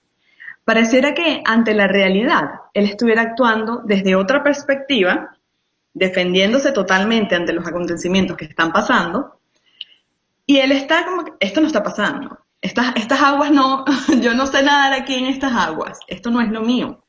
Pareciera 0.63 1.13
que 1.13 1.41
ante 1.46 1.74
la 1.74 1.88
realidad 1.88 2.52
él 2.74 2.86
estuviera 2.86 3.22
actuando 3.22 3.82
desde 3.86 4.15
otra 4.15 4.43
perspectiva, 4.43 5.38
defendiéndose 5.93 6.72
totalmente 6.74 7.36
ante 7.36 7.54
los 7.54 7.65
acontecimientos 7.65 8.36
que 8.36 8.46
están 8.46 8.72
pasando, 8.72 9.39
y 10.46 10.58
él 10.58 10.72
está 10.72 11.06
como, 11.06 11.24
esto 11.39 11.62
no 11.62 11.67
está 11.67 11.84
pasando, 11.84 12.39
estas, 12.62 12.96
estas 12.96 13.22
aguas 13.22 13.52
no, 13.52 13.86
yo 14.22 14.34
no 14.34 14.46
sé 14.46 14.63
nadar 14.63 14.93
aquí 14.93 15.15
en 15.15 15.26
estas 15.26 15.54
aguas, 15.54 16.00
esto 16.08 16.32
no 16.32 16.41
es 16.41 16.50
lo 16.50 16.62
mío. 16.62 17.04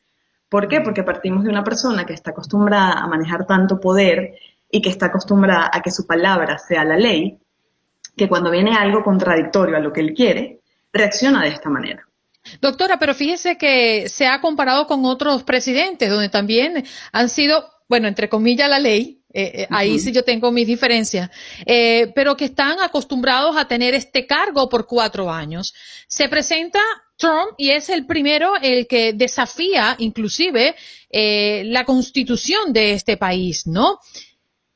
¿Por 0.49 0.69
qué? 0.69 0.81
Porque 0.81 1.03
partimos 1.03 1.45
de 1.45 1.51
una 1.51 1.65
persona 1.65 2.07
que 2.07 2.15
está 2.15 2.31
acostumbrada 2.31 2.93
a 2.93 3.07
manejar 3.07 3.47
tanto 3.47 3.81
poder 3.81 4.35
y 4.71 4.81
que 4.81 4.89
está 4.89 5.07
acostumbrada 5.07 5.71
a 5.73 5.83
que 5.83 5.91
su 5.91 6.07
palabra 6.07 6.59
sea 6.59 6.85
la 6.85 6.97
ley, 6.97 7.39
que 8.17 8.29
cuando 8.29 8.51
viene 8.51 8.75
algo 8.75 9.03
contradictorio 9.03 9.77
a 9.77 9.81
lo 9.81 9.93
que 9.93 10.01
él 10.01 10.15
quiere, 10.15 10.61
reacciona 10.93 11.43
de 11.43 11.49
esta 11.49 11.69
manera. 11.69 12.09
Doctora, 12.61 12.99
pero 12.99 13.15
fíjese 13.15 13.59
que 13.59 14.09
se 14.09 14.27
ha 14.27 14.41
comparado 14.41 14.87
con 14.87 15.05
otros 15.05 15.43
presidentes 15.43 16.09
donde 16.09 16.29
también 16.29 16.85
han 17.13 17.29
sido, 17.29 17.69
bueno, 17.89 18.09
entre 18.09 18.29
comillas, 18.29 18.71
la 18.71 18.79
ley, 18.79 19.18
eh, 19.31 19.63
eh, 19.63 19.67
ahí 19.71 19.99
sí 19.99 20.11
yo 20.11 20.25
tengo 20.25 20.51
mis 20.51 20.67
diferencias, 20.67 21.31
eh, 21.67 22.11
pero 22.15 22.37
que 22.37 22.47
están 22.47 22.81
acostumbrados 22.81 23.57
a 23.57 23.69
tener 23.69 23.95
este 23.95 24.27
cargo 24.27 24.69
por 24.69 24.87
cuatro 24.87 25.31
años. 25.31 25.75
Se 26.07 26.29
presenta 26.29 26.81
Trump 27.17 27.53
y 27.59 27.71
es 27.71 27.91
el 27.91 28.07
primero 28.07 28.55
el 28.61 28.87
que 28.87 29.13
desafía 29.13 29.97
inclusive 29.99 30.75
la 31.11 31.85
constitución 31.85 32.73
de 32.73 32.93
este 32.93 33.17
país, 33.17 33.67
¿no? 33.67 33.99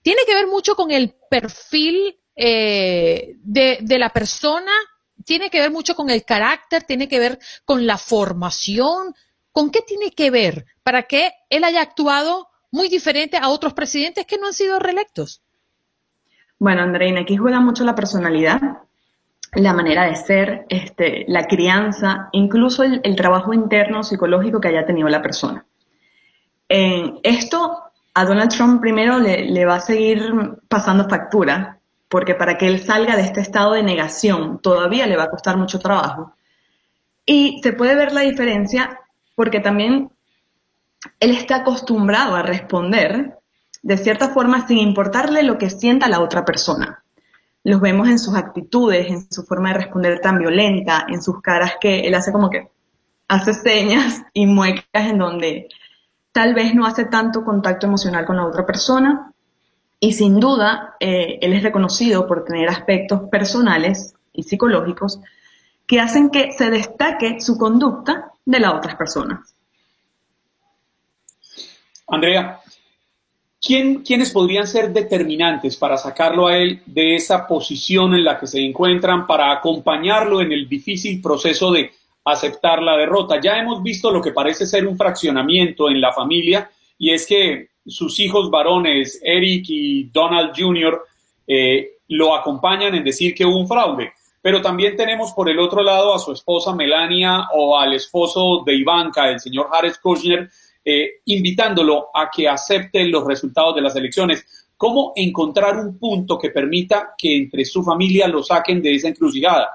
Tiene 0.02 0.22
que 0.26 0.34
ver 0.34 0.46
mucho 0.46 0.74
con 0.74 0.90
el 0.90 1.14
perfil 1.30 2.16
de, 2.34 3.78
de 3.80 3.98
la 3.98 4.10
persona 4.10 4.72
tiene 5.24 5.50
que 5.50 5.60
ver 5.60 5.70
mucho 5.70 5.94
con 5.94 6.10
el 6.10 6.24
carácter, 6.24 6.82
tiene 6.82 7.06
que 7.06 7.20
ver 7.20 7.38
con 7.64 7.86
la 7.86 7.96
formación. 7.96 9.14
¿Con 9.52 9.70
qué 9.70 9.82
tiene 9.82 10.10
que 10.10 10.30
ver 10.30 10.64
para 10.82 11.04
que 11.04 11.30
él 11.48 11.62
haya 11.62 11.82
actuado 11.82 12.48
muy 12.72 12.88
diferente 12.88 13.36
a 13.36 13.50
otros 13.50 13.74
presidentes 13.74 14.26
que 14.26 14.38
no 14.38 14.48
han 14.48 14.52
sido 14.52 14.80
reelectos? 14.80 15.42
Bueno, 16.58 16.82
Andreina, 16.82 17.20
aquí 17.20 17.36
juega 17.36 17.60
mucho 17.60 17.84
la 17.84 17.94
personalidad, 17.94 18.60
la 19.52 19.72
manera 19.72 20.06
de 20.06 20.16
ser, 20.16 20.66
este, 20.68 21.24
la 21.28 21.44
crianza, 21.44 22.28
incluso 22.32 22.82
el, 22.82 23.16
trabajo 23.16 23.52
interno 23.52 24.02
psicológico 24.02 24.60
que 24.60 24.68
haya 24.68 24.86
tenido 24.86 25.08
la 25.08 25.22
persona. 25.22 25.64
esto 26.68 27.78
a 28.14 28.24
Donald 28.24 28.50
Trump 28.50 28.80
primero 28.80 29.18
le, 29.18 29.44
le 29.44 29.64
va 29.66 29.76
a 29.76 29.80
seguir 29.80 30.32
pasando 30.68 31.08
factura 31.08 31.78
porque 32.08 32.34
para 32.34 32.56
que 32.58 32.66
él 32.66 32.80
salga 32.80 33.16
de 33.16 33.22
este 33.22 33.40
estado 33.40 33.72
de 33.72 33.82
negación 33.82 34.60
todavía 34.60 35.06
le 35.06 35.16
va 35.16 35.24
a 35.24 35.30
costar 35.30 35.56
mucho 35.56 35.78
trabajo. 35.78 36.34
Y 37.24 37.60
se 37.62 37.72
puede 37.72 37.94
ver 37.94 38.12
la 38.12 38.22
diferencia 38.22 39.00
porque 39.34 39.60
también 39.60 40.10
él 41.20 41.30
está 41.32 41.56
acostumbrado 41.56 42.36
a 42.36 42.42
responder 42.42 43.38
de 43.82 43.96
cierta 43.96 44.28
forma 44.28 44.66
sin 44.66 44.78
importarle 44.78 45.42
lo 45.42 45.58
que 45.58 45.70
sienta 45.70 46.08
la 46.08 46.20
otra 46.20 46.44
persona. 46.44 47.02
Los 47.64 47.80
vemos 47.80 48.08
en 48.08 48.18
sus 48.18 48.34
actitudes, 48.34 49.08
en 49.08 49.30
su 49.30 49.44
forma 49.44 49.70
de 49.70 49.78
responder 49.78 50.20
tan 50.20 50.38
violenta, 50.38 51.06
en 51.08 51.22
sus 51.22 51.40
caras 51.40 51.74
que 51.80 52.00
él 52.00 52.14
hace 52.14 52.32
como 52.32 52.50
que 52.50 52.68
hace 53.28 53.54
señas 53.54 54.22
y 54.32 54.46
muecas 54.46 54.84
en 54.92 55.18
donde 55.18 55.68
tal 56.32 56.54
vez 56.54 56.74
no 56.74 56.86
hace 56.86 57.04
tanto 57.04 57.44
contacto 57.44 57.86
emocional 57.86 58.24
con 58.24 58.36
la 58.36 58.46
otra 58.46 58.66
persona, 58.66 59.32
y 60.04 60.14
sin 60.14 60.40
duda, 60.40 60.96
eh, 60.98 61.38
él 61.40 61.52
es 61.52 61.62
reconocido 61.62 62.26
por 62.26 62.44
tener 62.44 62.68
aspectos 62.68 63.28
personales 63.30 64.14
y 64.32 64.42
psicológicos 64.42 65.20
que 65.86 66.00
hacen 66.00 66.30
que 66.30 66.50
se 66.50 66.70
destaque 66.70 67.40
su 67.40 67.56
conducta 67.56 68.32
de 68.44 68.58
las 68.58 68.74
otras 68.74 68.96
personas. 68.96 69.54
Andrea, 72.12 72.60
¿quién, 73.58 74.02
¿quiénes 74.02 74.30
podrían 74.32 74.66
ser 74.66 74.92
determinantes 74.92 75.78
para 75.78 75.96
sacarlo 75.96 76.46
a 76.46 76.58
él 76.58 76.82
de 76.84 77.16
esa 77.16 77.46
posición 77.46 78.12
en 78.12 78.22
la 78.22 78.38
que 78.38 78.46
se 78.46 78.60
encuentran, 78.60 79.26
para 79.26 79.50
acompañarlo 79.50 80.42
en 80.42 80.52
el 80.52 80.68
difícil 80.68 81.22
proceso 81.22 81.72
de 81.72 81.90
aceptar 82.26 82.82
la 82.82 82.98
derrota? 82.98 83.40
Ya 83.40 83.56
hemos 83.56 83.82
visto 83.82 84.10
lo 84.10 84.20
que 84.20 84.32
parece 84.32 84.66
ser 84.66 84.86
un 84.86 84.98
fraccionamiento 84.98 85.88
en 85.88 86.02
la 86.02 86.12
familia 86.12 86.70
y 86.98 87.14
es 87.14 87.26
que 87.26 87.68
sus 87.86 88.20
hijos 88.20 88.50
varones, 88.50 89.18
Eric 89.24 89.64
y 89.68 90.04
Donald 90.10 90.52
Jr., 90.54 91.00
eh, 91.46 91.92
lo 92.08 92.34
acompañan 92.34 92.94
en 92.94 93.04
decir 93.04 93.34
que 93.34 93.46
hubo 93.46 93.58
un 93.58 93.66
fraude. 93.66 94.12
Pero 94.42 94.60
también 94.60 94.96
tenemos 94.96 95.32
por 95.32 95.48
el 95.48 95.58
otro 95.58 95.82
lado 95.82 96.14
a 96.14 96.18
su 96.18 96.32
esposa 96.32 96.74
Melania 96.74 97.48
o 97.54 97.78
al 97.78 97.94
esposo 97.94 98.62
de 98.66 98.74
Ivanka, 98.74 99.30
el 99.30 99.40
señor 99.40 99.68
Harris 99.72 99.96
Kushner, 99.96 100.50
eh, 100.84 101.20
invitándolo 101.26 102.08
a 102.14 102.28
que 102.30 102.48
acepte 102.48 103.04
los 103.04 103.26
resultados 103.26 103.74
de 103.74 103.82
las 103.82 103.94
elecciones. 103.96 104.68
¿Cómo 104.76 105.12
encontrar 105.14 105.76
un 105.78 105.96
punto 105.98 106.38
que 106.38 106.50
permita 106.50 107.14
que 107.16 107.36
entre 107.36 107.64
su 107.64 107.84
familia 107.84 108.26
lo 108.26 108.42
saquen 108.42 108.82
de 108.82 108.94
esa 108.94 109.08
encrucijada? 109.08 109.68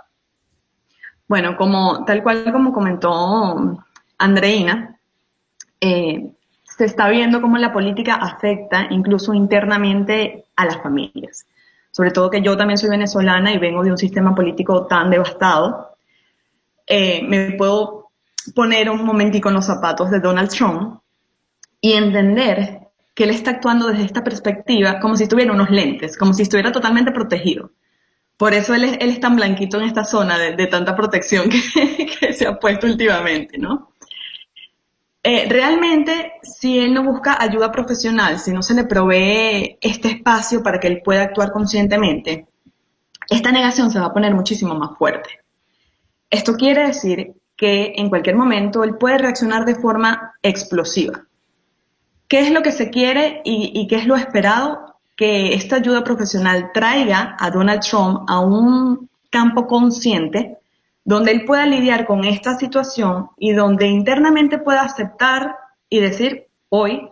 Bueno, 1.27 1.55
como 1.57 2.03
tal 2.05 2.23
cual 2.23 2.51
como 2.51 2.73
comentó 2.73 3.77
Andreina, 4.17 4.99
eh, 5.79 6.31
se 6.63 6.85
está 6.85 7.09
viendo 7.09 7.41
cómo 7.41 7.57
la 7.57 7.73
política 7.73 8.15
afecta 8.15 8.87
incluso 8.89 9.33
internamente 9.33 10.45
a 10.55 10.65
las 10.65 10.81
familias. 10.81 11.45
Sobre 11.91 12.11
todo 12.11 12.29
que 12.29 12.41
yo 12.41 12.55
también 12.55 12.77
soy 12.77 12.89
venezolana 12.89 13.51
y 13.51 13.57
vengo 13.57 13.83
de 13.83 13.91
un 13.91 13.97
sistema 13.97 14.35
político 14.35 14.85
tan 14.85 15.09
devastado. 15.09 15.95
Eh, 16.85 17.23
me 17.23 17.51
puedo 17.51 17.96
poner 18.53 18.89
un 18.89 19.05
momentico 19.05 19.49
en 19.49 19.55
los 19.55 19.65
zapatos 19.65 20.09
de 20.11 20.19
Donald 20.19 20.49
Trump 20.49 20.99
y 21.81 21.93
entender 21.93 22.87
que 23.13 23.23
él 23.23 23.31
está 23.31 23.51
actuando 23.51 23.87
desde 23.87 24.05
esta 24.05 24.23
perspectiva 24.23 24.99
como 24.99 25.15
si 25.15 25.27
tuviera 25.27 25.51
unos 25.51 25.69
lentes, 25.69 26.17
como 26.17 26.33
si 26.33 26.43
estuviera 26.43 26.71
totalmente 26.71 27.11
protegido. 27.11 27.71
Por 28.37 28.53
eso 28.53 28.75
él 28.75 28.83
es, 28.83 28.97
él 28.99 29.09
es 29.09 29.19
tan 29.19 29.35
blanquito 29.35 29.77
en 29.77 29.85
esta 29.85 30.03
zona 30.03 30.37
de, 30.37 30.67
tanta 30.67 30.95
protección 30.95 31.49
que, 32.19 32.33
se 32.33 32.47
ha 32.47 32.59
puesto 32.59 32.85
últimamente, 32.85 33.57
¿no? 33.57 33.93
Eh, 35.23 35.47
realmente, 35.49 36.33
si 36.43 36.79
él 36.79 36.93
no 36.93 37.03
busca 37.03 37.41
ayuda 37.41 37.71
profesional, 37.71 38.39
si 38.39 38.51
no 38.51 38.61
se 38.61 38.75
le 38.75 38.85
provee 38.85 39.77
este 39.81 40.09
espacio 40.09 40.61
para 40.61 40.79
que 40.79 40.87
él 40.87 41.01
pueda 41.03 41.23
actuar 41.23 41.51
conscientemente, 41.51 42.45
esta 43.29 43.51
negación 43.51 43.91
se 43.91 43.99
va 43.99 44.05
a 44.05 44.13
poner 44.13 44.33
muchísimo 44.35 44.75
más 44.75 44.97
fuerte. 44.97 45.29
Esto 46.29 46.53
quiere 46.53 46.87
decir 46.87 47.33
que 47.57 47.93
en 47.97 48.09
cualquier 48.09 48.35
momento 48.35 48.83
él 48.83 48.95
puede 48.97 49.17
reaccionar 49.17 49.65
de 49.65 49.75
forma 49.75 50.33
explosiva. 50.43 51.25
¿Qué 52.27 52.41
es 52.41 52.51
lo 52.51 52.61
que 52.61 52.71
se 52.71 52.89
quiere 52.89 53.41
y, 53.43 53.71
y 53.73 53.87
qué 53.87 53.95
es 53.95 54.05
lo 54.05 54.15
esperado? 54.15 54.95
Que 55.15 55.55
esta 55.55 55.77
ayuda 55.77 56.03
profesional 56.03 56.71
traiga 56.73 57.35
a 57.39 57.49
Donald 57.49 57.81
Trump 57.81 58.29
a 58.29 58.39
un 58.39 59.09
campo 59.29 59.67
consciente 59.67 60.57
donde 61.03 61.31
él 61.31 61.45
pueda 61.45 61.65
lidiar 61.65 62.05
con 62.05 62.25
esta 62.25 62.55
situación 62.57 63.29
y 63.37 63.53
donde 63.53 63.87
internamente 63.87 64.59
pueda 64.59 64.81
aceptar 64.81 65.55
y 65.89 66.01
decir, 66.01 66.47
hoy 66.69 67.09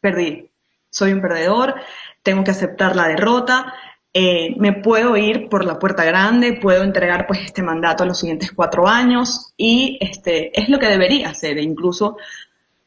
perdí, 0.00 0.50
soy 0.88 1.12
un 1.12 1.20
perdedor, 1.20 1.74
tengo 2.22 2.42
que 2.42 2.52
aceptar 2.52 2.96
la 2.96 3.08
derrota, 3.08 3.74
eh, 4.14 4.54
me 4.58 4.74
puedo 4.74 5.16
ir 5.16 5.48
por 5.48 5.64
la 5.64 5.78
puerta 5.78 6.04
grande, 6.04 6.58
puedo 6.60 6.82
entregar 6.82 7.26
pues 7.26 7.40
este 7.44 7.62
mandato 7.62 8.04
a 8.04 8.06
los 8.06 8.18
siguientes 8.18 8.52
cuatro 8.52 8.86
años 8.86 9.52
y 9.56 9.98
este 10.00 10.58
es 10.58 10.68
lo 10.68 10.78
que 10.78 10.86
debería 10.86 11.30
hacer, 11.30 11.58
incluso 11.58 12.16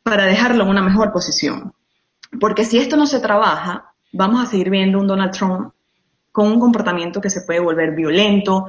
para 0.04 0.26
dejarlo 0.26 0.64
en 0.64 0.70
una 0.70 0.84
mejor 0.84 1.12
posición. 1.12 1.74
Porque 2.40 2.64
si 2.64 2.78
esto 2.78 2.96
no 2.96 3.08
se 3.08 3.20
trabaja, 3.20 3.94
vamos 4.12 4.44
a 4.44 4.46
seguir 4.46 4.70
viendo 4.70 5.00
un 5.00 5.08
Donald 5.08 5.32
Trump 5.32 5.74
con 6.32 6.48
un 6.48 6.60
comportamiento 6.60 7.22
que 7.22 7.30
se 7.30 7.42
puede 7.42 7.60
volver 7.60 7.96
violento, 7.96 8.68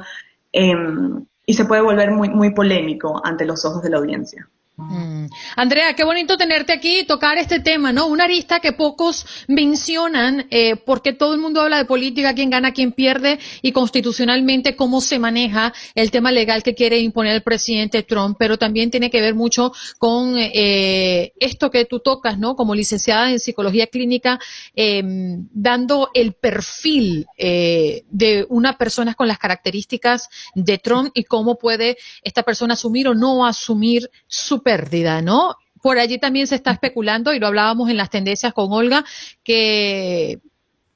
em, 0.53 1.27
y 1.45 1.55
se 1.55 1.65
puede 1.65 1.83
volver 1.83 2.11
muy, 2.11 2.29
muy 2.29 2.51
polémico 2.51 3.21
ante 3.25 3.45
los 3.45 3.65
ojos 3.65 3.83
de 3.83 3.91
la 3.91 3.99
audiencia. 3.99 4.49
Mm. 4.79 5.29
Andrea, 5.57 5.95
qué 5.95 6.05
bonito 6.05 6.37
tenerte 6.37 6.75
aquí 6.75 6.99
y 6.99 7.05
tocar 7.05 7.39
este 7.39 7.61
tema, 7.61 7.93
¿no? 7.93 8.09
Una 8.09 8.25
arista 8.25 8.61
que 8.61 8.73
pocos 8.73 9.25
mencionan, 9.49 10.47
eh, 10.51 10.77
porque 10.77 11.15
todo 11.15 11.33
el 11.33 11.41
mundo 11.41 11.63
habla 11.63 11.79
de 11.79 11.87
política, 11.87 12.35
quién 12.35 12.51
gana, 12.51 12.75
quién 12.75 12.93
pierde, 12.93 13.39
y 13.63 13.73
constitucionalmente 13.73 14.77
cómo 14.77 15.01
se 15.01 15.19
maneja 15.19 15.73
el 15.95 16.11
tema 16.11 16.31
legal 16.31 16.63
que 16.63 16.75
quiere 16.75 16.99
imponer 16.99 17.37
el 17.37 17.43
presidente 17.43 18.03
Trump, 18.03 18.37
pero 18.39 18.59
también 18.59 18.91
tiene 18.91 19.11
que 19.11 19.23
ver 19.23 19.35
mucho 19.35 19.73
con 19.97 20.35
eh, 20.37 21.33
esto 21.41 21.71
que 21.71 21.87
tú 21.87 22.01
tocas, 22.01 22.39
¿no? 22.39 22.55
Como 22.55 22.75
licenciada 22.75 23.31
en 23.31 23.41
psicología 23.41 23.87
clínica, 23.87 24.39
em, 24.75 25.49
dando 25.53 26.11
el 26.13 26.35
perfil 26.35 27.25
eh, 27.39 28.05
de 28.11 28.45
una 28.51 28.77
persona 28.77 29.15
con 29.15 29.27
las 29.27 29.39
características 29.39 30.29
de 30.55 30.77
Trump 30.77 31.13
y 31.15 31.25
cómo 31.25 31.57
puede 31.57 31.97
esta 32.23 32.43
persona 32.43 32.75
asumir 32.75 33.09
o 33.09 33.15
no 33.15 33.47
asumir 33.47 34.11
su 34.27 34.66
pérdida, 34.67 35.23
¿no? 35.23 35.55
Por 35.81 36.01
allí 36.01 36.19
también 36.19 36.49
se 36.49 36.57
está 36.57 36.73
especulando, 36.73 37.33
y 37.33 37.39
lo 37.39 37.47
hablábamos 37.47 37.89
en 37.89 37.97
las 37.97 38.11
tendencias 38.11 38.53
con 38.53 38.73
Olga, 38.73 39.05
que 39.45 40.41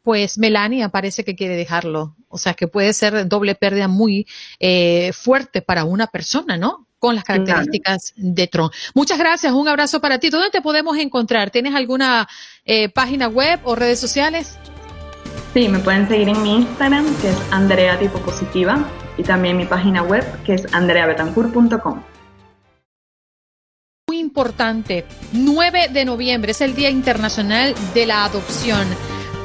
pues 0.03 0.39
Melania 0.39 0.89
parece 0.89 1.23
que 1.23 1.37
quiere 1.37 1.55
dejarlo. 1.55 2.17
O 2.29 2.37
sea, 2.37 2.55
que 2.55 2.67
puede 2.67 2.93
ser 2.95 3.29
doble 3.29 3.55
pérdida 3.55 3.87
muy 3.87 4.27
eh, 4.59 5.13
fuerte 5.13 5.63
para 5.63 5.85
una 5.85 6.09
persona, 6.09 6.57
¿no? 6.57 6.89
Con 6.99 7.15
las 7.15 7.23
características 7.23 8.13
de 8.17 8.49
Tron. 8.49 8.71
Muchas 8.93 9.19
gracias, 9.19 9.53
un 9.53 9.69
abrazo 9.69 10.01
para 10.01 10.19
ti. 10.19 10.31
¿Dónde 10.31 10.51
te 10.51 10.63
podemos 10.63 10.99
encontrar? 10.99 11.51
¿Tienes 11.51 11.77
alguna 11.77 12.29
eh, 12.65 12.89
página 12.89 13.29
web 13.29 13.61
o 13.63 13.77
redes 13.77 14.01
sociales? 14.01 14.59
Sí, 15.55 15.69
me 15.69 15.79
pueden 15.79 16.09
seguir 16.09 16.29
en 16.29 16.43
mi 16.43 16.57
Instagram, 16.57 17.07
que 17.21 17.31
es 17.31 17.37
Andrea 17.53 17.97
Tipo 18.01 18.19
Positiva, 18.19 18.85
y 19.17 19.23
también 19.23 19.57
mi 19.57 19.67
página 19.67 20.03
web, 20.03 20.25
que 20.43 20.55
es 20.55 20.67
andreabetancourt.com 20.75 22.03
importante. 24.21 25.05
9 25.33 25.89
de 25.93 26.05
noviembre 26.05 26.53
es 26.53 26.61
el 26.61 26.75
Día 26.75 26.91
Internacional 26.91 27.75
de 27.95 28.07
la 28.07 28.25
Adopción. 28.25 28.87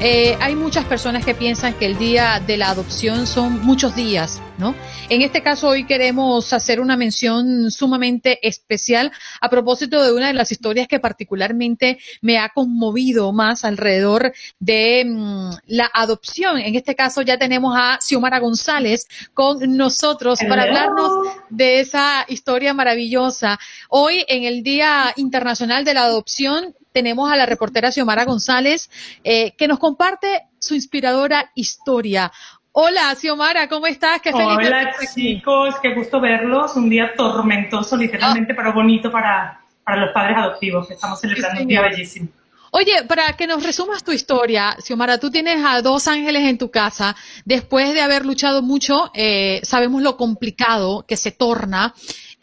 Eh, 0.02 0.38
hay 0.42 0.56
muchas 0.56 0.84
personas 0.86 1.26
que 1.26 1.34
piensan 1.34 1.74
que 1.74 1.86
el 1.86 1.98
día 1.98 2.42
de 2.46 2.58
la 2.58 2.70
adopción 2.70 3.26
son 3.26 3.66
muchos 3.66 3.96
días, 3.96 4.42
¿no? 4.58 4.76
En 5.10 5.22
este 5.22 5.42
caso 5.42 5.70
hoy 5.70 5.86
queremos 5.86 6.52
hacer 6.52 6.82
una 6.82 6.98
mención 6.98 7.72
sumamente 7.72 8.46
especial 8.46 9.12
a 9.40 9.50
propósito 9.50 10.04
de 10.04 10.12
una 10.12 10.28
de 10.28 10.34
las 10.34 10.52
historias 10.52 10.90
que 10.90 11.00
particularmente 11.00 11.98
me 12.22 12.38
ha 12.38 12.50
conmovido 12.50 13.32
más 13.32 13.64
alrededor 13.64 14.34
de 14.60 15.06
mm, 15.06 15.52
la 15.68 15.90
adopción. 15.94 16.60
En 16.60 16.76
este 16.76 16.94
caso 16.94 17.22
ya 17.22 17.38
tenemos 17.38 17.74
a 17.78 17.98
Xiomara 18.02 18.40
González 18.40 19.08
con 19.34 19.78
nosotros 19.78 20.40
para 20.48 20.64
hablarnos 20.64 21.12
de 21.50 21.80
esa 21.80 22.26
historia 22.28 22.74
maravillosa. 22.74 23.58
Hoy 23.90 24.26
en 24.28 24.44
el 24.44 24.62
Día 24.62 25.14
Internacional 25.16 25.86
de 25.86 25.94
la 25.94 26.04
Adopción 26.04 26.76
tenemos 26.96 27.30
a 27.30 27.36
la 27.36 27.46
reportera 27.46 27.92
Xiomara 27.92 28.24
González, 28.24 28.90
eh, 29.26 29.52
que 29.58 29.68
nos 29.68 29.80
comparte 29.80 30.44
su 30.60 30.76
inspiradora 30.76 31.52
historia. 31.54 32.32
Hola, 32.72 33.14
Xiomara, 33.16 33.68
¿cómo 33.68 33.86
estás? 33.86 34.22
Qué 34.22 34.32
feliz 34.32 34.48
Hola, 34.48 34.96
chicos, 35.14 35.76
qué 35.82 35.94
gusto 35.94 36.22
verlos. 36.22 36.78
Un 36.78 36.90
día 36.90 37.14
tormentoso, 37.14 37.98
literalmente, 37.98 38.54
pero 38.54 38.72
bonito 38.72 39.12
para, 39.12 39.60
para 39.84 40.06
los 40.06 40.14
padres 40.14 40.38
adoptivos. 40.38 40.90
Estamos 40.90 41.20
celebrando 41.20 41.64
un 41.64 41.68
día 41.68 41.82
bellísimo. 41.82 42.30
Oye, 42.72 43.04
para 43.06 43.34
que 43.34 43.46
nos 43.46 43.64
resumas 43.64 44.06
tu 44.06 44.14
historia, 44.14 44.78
Xiomara, 44.80 45.18
tú 45.18 45.30
tienes 45.30 45.64
a 45.66 45.82
dos 45.82 46.08
ángeles 46.08 46.44
en 46.44 46.58
tu 46.58 46.72
casa. 46.72 47.14
Después 47.44 47.94
de 47.94 48.02
haber 48.02 48.26
luchado 48.26 48.62
mucho, 48.62 49.12
eh, 49.14 49.60
sabemos 49.64 50.02
lo 50.02 50.16
complicado 50.16 51.04
que 51.06 51.18
se 51.18 51.32
torna 51.32 51.94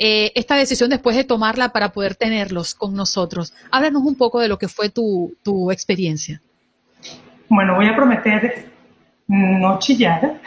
eh, 0.05 0.33
esta 0.35 0.57
decisión 0.57 0.91
después 0.91 1.15
de 1.15 1.23
tomarla 1.23 1.69
para 1.69 1.93
poder 1.93 2.17
tenerlos 2.17 2.75
con 2.75 2.93
nosotros. 2.93 3.55
Háblanos 3.71 4.03
un 4.03 4.17
poco 4.17 4.41
de 4.41 4.49
lo 4.49 4.59
que 4.59 4.67
fue 4.67 4.89
tu, 4.89 5.37
tu 5.45 5.71
experiencia. 5.71 6.41
Bueno, 7.49 7.77
voy 7.77 7.87
a 7.87 7.95
prometer 7.95 8.67
no 9.29 9.79
chillar. 9.79 10.41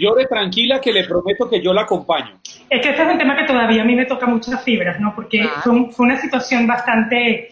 llore, 0.00 0.26
tranquila 0.26 0.80
que 0.80 0.92
le 0.92 1.04
prometo 1.04 1.48
que 1.48 1.62
yo 1.62 1.72
la 1.72 1.82
acompaño. 1.82 2.40
Es 2.68 2.82
que 2.82 2.90
este 2.90 3.00
es 3.00 3.08
un 3.08 3.16
tema 3.16 3.36
que 3.36 3.44
todavía 3.44 3.82
a 3.82 3.84
mí 3.84 3.94
me 3.94 4.06
toca 4.06 4.26
muchas 4.26 4.60
fibras, 4.64 4.98
¿no? 4.98 5.14
Porque 5.14 5.48
fue, 5.62 5.88
una 5.98 6.20
situación 6.20 6.66
bastante... 6.66 7.50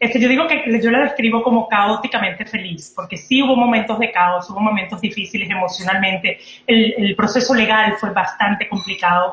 Es 0.00 0.10
que 0.10 0.20
yo 0.20 0.28
digo 0.28 0.48
que 0.48 0.80
yo 0.82 0.90
la 0.90 1.04
describo 1.04 1.40
como 1.44 1.68
caóticamente 1.68 2.44
feliz, 2.46 2.92
porque 2.96 3.16
sí 3.16 3.44
hubo 3.44 3.54
momentos 3.54 3.96
de 4.00 4.10
caos, 4.10 4.50
hubo 4.50 4.58
momentos 4.58 5.00
difíciles 5.00 5.48
emocionalmente, 5.48 6.38
el, 6.66 6.94
el 6.98 7.16
proceso 7.16 7.54
legal 7.54 7.94
fue 7.98 8.10
bastante 8.10 8.68
complicado, 8.68 9.32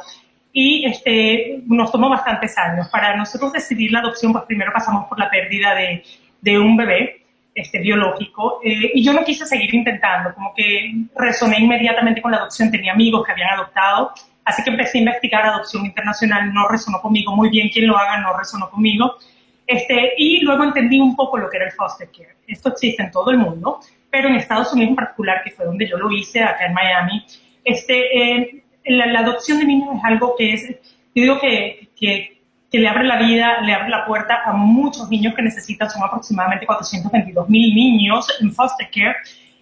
y 0.53 0.85
este, 0.85 1.61
nos 1.65 1.91
tomó 1.91 2.09
bastantes 2.09 2.55
años. 2.59 2.87
Para 2.89 3.17
nosotros 3.17 3.51
decidir 3.51 3.91
la 3.91 3.99
adopción, 3.99 4.31
pues 4.31 4.45
primero 4.45 4.71
pasamos 4.71 5.07
por 5.09 5.17
la 5.17 5.29
pérdida 5.29 5.73
de, 5.73 6.03
de 6.39 6.59
un 6.59 6.77
bebé 6.77 7.23
este, 7.55 7.79
biológico 7.79 8.59
eh, 8.63 8.91
y 8.93 9.03
yo 9.03 9.13
no 9.13 9.23
quise 9.23 9.45
seguir 9.45 9.73
intentando, 9.73 10.33
como 10.33 10.53
que 10.53 10.93
resoné 11.15 11.59
inmediatamente 11.59 12.21
con 12.21 12.31
la 12.31 12.37
adopción, 12.37 12.71
tenía 12.71 12.93
amigos 12.93 13.25
que 13.25 13.31
habían 13.31 13.49
adoptado, 13.49 14.11
así 14.45 14.63
que 14.63 14.69
empecé 14.69 14.99
a 14.99 15.01
investigar 15.01 15.45
adopción 15.45 15.85
internacional, 15.85 16.53
no 16.53 16.67
resonó 16.67 17.01
conmigo, 17.01 17.35
muy 17.35 17.49
bien 17.49 17.69
quien 17.69 17.87
lo 17.87 17.97
haga, 17.97 18.17
no 18.17 18.37
resonó 18.37 18.69
conmigo. 18.69 19.15
Este, 19.65 20.13
y 20.17 20.41
luego 20.41 20.63
entendí 20.65 20.99
un 20.99 21.15
poco 21.15 21.37
lo 21.37 21.49
que 21.49 21.57
era 21.57 21.65
el 21.67 21.71
foster 21.71 22.09
care. 22.11 22.35
Esto 22.47 22.69
existe 22.69 23.01
en 23.01 23.11
todo 23.11 23.31
el 23.31 23.37
mundo, 23.37 23.79
pero 24.11 24.27
en 24.27 24.35
Estados 24.35 24.73
Unidos 24.73 24.89
en 24.89 24.95
particular, 24.97 25.41
que 25.43 25.51
fue 25.51 25.65
donde 25.65 25.87
yo 25.87 25.97
lo 25.97 26.11
hice, 26.11 26.43
acá 26.43 26.65
en 26.65 26.73
Miami, 26.73 27.25
este, 27.63 28.17
eh, 28.17 28.62
la, 28.85 29.19
adopción 29.19 29.59
de 29.59 29.65
niños 29.65 29.89
es 29.95 30.03
algo 30.03 30.35
que 30.37 30.53
es, 30.53 30.67
yo 30.67 31.21
digo 31.21 31.39
que, 31.39 31.89
que, 31.95 32.41
que, 32.71 32.79
le 32.79 32.87
abre 32.87 33.03
la 33.03 33.17
vida, 33.17 33.61
le 33.61 33.73
abre 33.73 33.89
la 33.89 34.05
puerta 34.05 34.41
a 34.45 34.53
muchos 34.53 35.09
niños 35.09 35.33
que 35.35 35.41
necesitan, 35.41 35.89
son 35.89 36.03
aproximadamente 36.03 36.65
422 36.65 37.49
mil 37.49 37.73
niños 37.73 38.27
en 38.41 38.51
foster 38.51 38.89
care. 38.93 39.15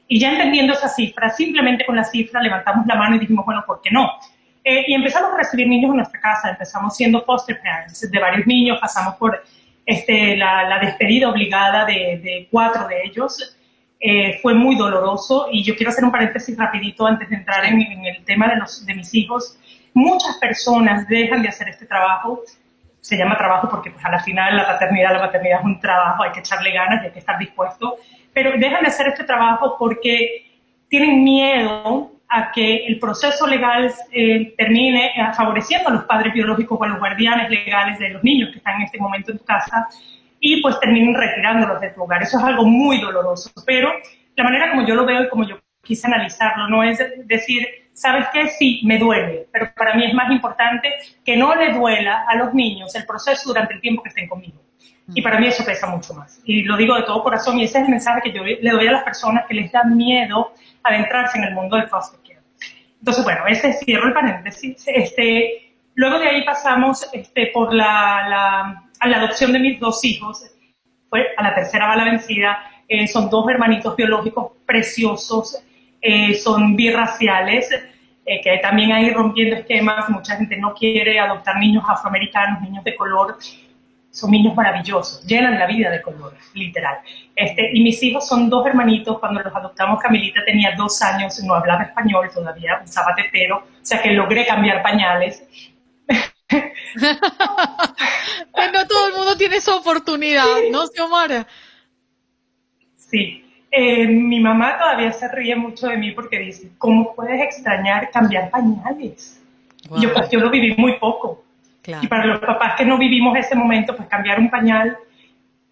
Y 0.07 0.19
ya 0.19 0.31
entendiendo 0.31 0.73
esa 0.73 0.89
cifra, 0.89 1.29
simplemente 1.29 1.85
con 1.85 1.95
la 1.95 2.03
cifra 2.03 2.41
levantamos 2.41 2.85
la 2.85 2.95
mano 2.95 3.15
y 3.15 3.19
dijimos, 3.19 3.45
bueno, 3.45 3.63
¿por 3.65 3.81
qué 3.81 3.91
no? 3.91 4.11
Eh, 4.63 4.85
y 4.87 4.93
empezamos 4.93 5.33
a 5.33 5.37
recibir 5.37 5.67
niños 5.67 5.89
en 5.91 5.97
nuestra 5.97 6.19
casa, 6.19 6.49
empezamos 6.49 6.95
siendo 6.95 7.23
foster 7.23 7.59
parents 7.61 8.11
de 8.11 8.19
varios 8.19 8.45
niños, 8.45 8.77
pasamos 8.79 9.15
por 9.15 9.41
este, 9.85 10.37
la, 10.37 10.67
la 10.67 10.79
despedida 10.79 11.29
obligada 11.29 11.85
de, 11.85 12.19
de 12.23 12.47
cuatro 12.51 12.87
de 12.87 13.03
ellos, 13.05 13.57
eh, 14.01 14.39
fue 14.41 14.55
muy 14.55 14.75
doloroso. 14.75 15.47
Y 15.51 15.63
yo 15.63 15.75
quiero 15.75 15.91
hacer 15.91 16.03
un 16.03 16.11
paréntesis 16.11 16.57
rapidito 16.57 17.05
antes 17.05 17.29
de 17.29 17.35
entrar 17.35 17.63
en, 17.65 17.79
el 18.05 18.25
tema 18.25 18.47
de, 18.47 18.55
los, 18.57 18.83
de 18.85 18.95
mis 18.95 19.13
hijos. 19.13 19.57
Muchas 19.93 20.37
personas 20.37 21.07
dejan 21.07 21.43
de 21.43 21.49
hacer 21.49 21.69
este 21.69 21.85
trabajo, 21.85 22.41
se 22.99 23.17
llama 23.17 23.37
trabajo 23.37 23.69
porque 23.69 23.91
pues 23.91 24.03
a 24.05 24.09
la 24.09 24.19
final 24.23 24.55
la 24.55 24.65
paternidad, 24.65 25.13
la 25.13 25.19
maternidad 25.19 25.59
es 25.59 25.65
un 25.65 25.79
trabajo, 25.79 26.23
hay 26.23 26.31
que 26.31 26.39
echarle 26.39 26.71
ganas 26.71 27.03
y 27.03 27.07
hay 27.07 27.11
que 27.11 27.19
estar 27.19 27.37
dispuesto, 27.37 27.97
pero 28.33 28.51
dejan 28.57 28.81
de 28.81 28.87
hacer 28.87 29.07
este 29.07 29.23
trabajo 29.23 29.75
porque 29.77 30.45
tienen 30.87 31.23
miedo 31.23 32.11
a 32.29 32.51
que 32.51 32.85
el 32.85 32.99
proceso 32.99 33.45
legal 33.45 33.93
eh, 34.11 34.53
termine 34.57 35.07
eh, 35.07 35.33
favoreciendo 35.35 35.89
a 35.89 35.91
los 35.91 36.03
padres 36.05 36.33
biológicos 36.33 36.79
o 36.79 36.83
a 36.83 36.87
los 36.87 36.99
guardianes 36.99 37.49
legales 37.49 37.99
de 37.99 38.09
los 38.09 38.23
niños 38.23 38.51
que 38.51 38.59
están 38.59 38.75
en 38.75 38.83
este 38.83 38.97
momento 38.97 39.31
en 39.31 39.39
tu 39.39 39.43
casa 39.43 39.89
y 40.41 40.61
pues 40.61 40.77
terminen 40.79 41.15
retirándolos 41.15 41.79
de 41.79 41.91
tu 41.91 42.03
hogar. 42.03 42.21
Eso 42.23 42.37
es 42.39 42.43
algo 42.43 42.65
muy 42.65 42.99
doloroso, 42.99 43.51
pero 43.65 43.93
la 44.35 44.43
manera 44.43 44.71
como 44.71 44.85
yo 44.85 44.95
lo 44.95 45.05
veo 45.05 45.23
y 45.23 45.29
como 45.29 45.47
yo 45.47 45.57
quise 45.83 46.07
analizarlo 46.07 46.67
no 46.67 46.83
es 46.83 46.99
decir, 47.25 47.67
¿sabes 47.93 48.25
qué? 48.33 48.49
Sí, 48.49 48.81
me 48.83 48.97
duele, 48.97 49.47
pero 49.51 49.71
para 49.75 49.93
mí 49.95 50.03
es 50.03 50.13
más 50.13 50.31
importante 50.31 50.93
que 51.23 51.37
no 51.37 51.55
le 51.55 51.73
duela 51.73 52.25
a 52.27 52.35
los 52.35 52.53
niños 52.53 52.93
el 52.95 53.05
proceso 53.05 53.49
durante 53.49 53.75
el 53.75 53.81
tiempo 53.81 54.03
que 54.03 54.09
estén 54.09 54.27
conmigo. 54.27 54.59
Y 55.13 55.21
para 55.21 55.39
mí 55.39 55.47
eso 55.47 55.65
pesa 55.65 55.87
mucho 55.87 56.13
más. 56.13 56.39
Y 56.45 56.63
lo 56.63 56.77
digo 56.77 56.95
de 56.95 57.03
todo 57.03 57.21
corazón 57.21 57.59
y 57.59 57.65
ese 57.65 57.79
es 57.79 57.85
el 57.85 57.89
mensaje 57.89 58.21
que 58.23 58.31
yo 58.31 58.43
le 58.43 58.69
doy 58.71 58.87
a 58.87 58.91
las 58.93 59.03
personas 59.03 59.45
que 59.45 59.53
les 59.53 59.71
da 59.71 59.83
miedo 59.83 60.53
adentrarse 60.83 61.37
en 61.37 61.45
el 61.45 61.53
mundo 61.53 61.75
del 61.75 61.87
foster 61.87 62.19
care. 62.21 62.39
Entonces, 62.99 63.23
bueno, 63.23 63.45
ese 63.47 63.73
cierro 63.73 64.07
el 64.07 64.13
paréntesis. 64.13 64.83
Este, 64.87 65.73
luego 65.95 66.17
de 66.17 66.29
ahí 66.29 66.45
pasamos 66.45 67.09
este, 67.11 67.47
por 67.47 67.73
la, 67.73 68.25
la 68.29 68.83
a 69.01 69.07
la 69.07 69.17
adopción 69.17 69.51
de 69.51 69.59
mis 69.59 69.79
dos 69.79 70.05
hijos, 70.05 70.45
fue 71.09 71.27
a 71.35 71.43
la 71.43 71.55
tercera 71.55 71.87
bala 71.87 72.05
vencida, 72.05 72.59
eh, 72.87 73.07
son 73.07 73.29
dos 73.29 73.49
hermanitos 73.49 73.95
biológicos 73.95 74.51
preciosos, 74.65 75.61
eh, 75.99 76.35
son 76.35 76.75
birraciales, 76.75 77.69
eh, 78.25 78.41
que 78.41 78.59
también 78.59 78.91
hay 78.91 79.09
rompiendo 79.09 79.55
esquemas, 79.55 80.07
mucha 80.09 80.37
gente 80.37 80.55
no 80.57 80.75
quiere 80.75 81.19
adoptar 81.19 81.57
niños 81.57 81.83
afroamericanos, 81.87 82.61
niños 82.61 82.83
de 82.83 82.95
color, 82.95 83.37
son 84.11 84.29
niños 84.29 84.53
maravillosos, 84.55 85.25
llenan 85.25 85.57
la 85.57 85.65
vida 85.65 85.89
de 85.89 86.01
color, 86.01 86.35
literal. 86.53 86.99
Este, 87.35 87.71
y 87.73 87.81
mis 87.81 88.03
hijos 88.03 88.27
son 88.27 88.49
dos 88.51 88.67
hermanitos, 88.67 89.17
cuando 89.19 89.41
los 89.41 89.55
adoptamos 89.55 89.99
Camilita 89.99 90.41
tenía 90.45 90.75
dos 90.77 91.01
años, 91.01 91.41
no 91.43 91.55
hablaba 91.55 91.83
español, 91.83 92.29
todavía 92.31 92.81
usaba 92.83 93.15
tetero, 93.15 93.57
o 93.57 93.63
sea 93.81 93.99
que 93.99 94.11
logré 94.11 94.45
cambiar 94.45 94.83
pañales. 94.83 95.70
no 98.73 98.87
todo 98.87 99.07
el 99.07 99.13
mundo 99.13 99.37
tiene 99.37 99.57
esa 99.57 99.75
oportunidad, 99.75 100.45
¿no, 100.71 100.87
Xiomara? 100.87 101.47
Sí. 102.95 103.45
Eh, 103.73 104.05
mi 104.05 104.41
mamá 104.41 104.77
todavía 104.77 105.13
se 105.13 105.29
ríe 105.29 105.55
mucho 105.55 105.87
de 105.87 105.95
mí 105.95 106.11
porque 106.11 106.39
dice, 106.39 106.71
¿cómo 106.77 107.15
puedes 107.15 107.41
extrañar 107.41 108.11
cambiar 108.11 108.49
pañales? 108.49 109.41
Yo, 109.99 110.13
pues, 110.13 110.29
yo 110.29 110.39
lo 110.39 110.49
viví 110.49 110.75
muy 110.75 110.99
poco. 110.99 111.43
Y 112.01 112.07
para 112.07 112.25
los 112.25 112.39
papás 112.39 112.75
que 112.77 112.85
no 112.85 112.97
vivimos 112.97 113.37
ese 113.37 113.55
momento, 113.55 113.95
pues 113.95 114.07
cambiar 114.07 114.39
un 114.39 114.49
pañal 114.49 114.97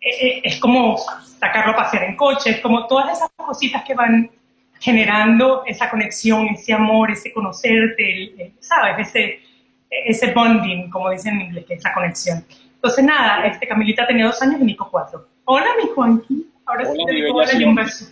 eh, 0.02 0.10
eh, 0.10 0.42
es 0.44 0.60
como 0.60 0.98
sacarlo 0.98 1.74
a 1.74 1.76
pasear 1.76 2.04
en 2.04 2.16
coche, 2.16 2.52
es 2.52 2.62
como 2.62 2.88
todas 2.88 3.18
esas 3.18 3.30
cositas 3.36 3.84
que 3.84 3.94
van 3.94 4.32
generando 4.80 5.64
esa 5.66 5.90
conexión, 5.90 6.48
ese 6.48 6.74
amor, 6.74 7.12
ese 7.12 7.34
conocerte, 7.34 8.54
¿sabes? 8.60 9.10
Ese, 9.10 9.42
ese 9.90 10.32
bonding, 10.34 10.90
como 10.90 11.10
dicen 11.10 11.36
en 11.36 11.48
inglés, 11.48 11.66
que 11.66 11.74
es 11.76 11.84
la 11.84 11.94
conexión. 11.94 12.46
Entonces, 12.76 13.04
nada, 13.04 13.46
este, 13.46 13.68
Camilita 13.68 14.08
tenía 14.08 14.26
dos 14.26 14.42
años 14.42 14.62
y 14.62 14.66
Nico 14.66 14.88
cuatro. 14.90 15.28
Hola, 15.46 15.68
mi 15.82 15.90
Juanqui. 15.90 16.48
Ahora 16.66 16.86
sí 16.86 16.98
te 17.06 17.14
digo 17.14 17.36
hola 17.36 17.54
y 17.54 17.64
un 17.64 17.76
beso. 17.76 18.06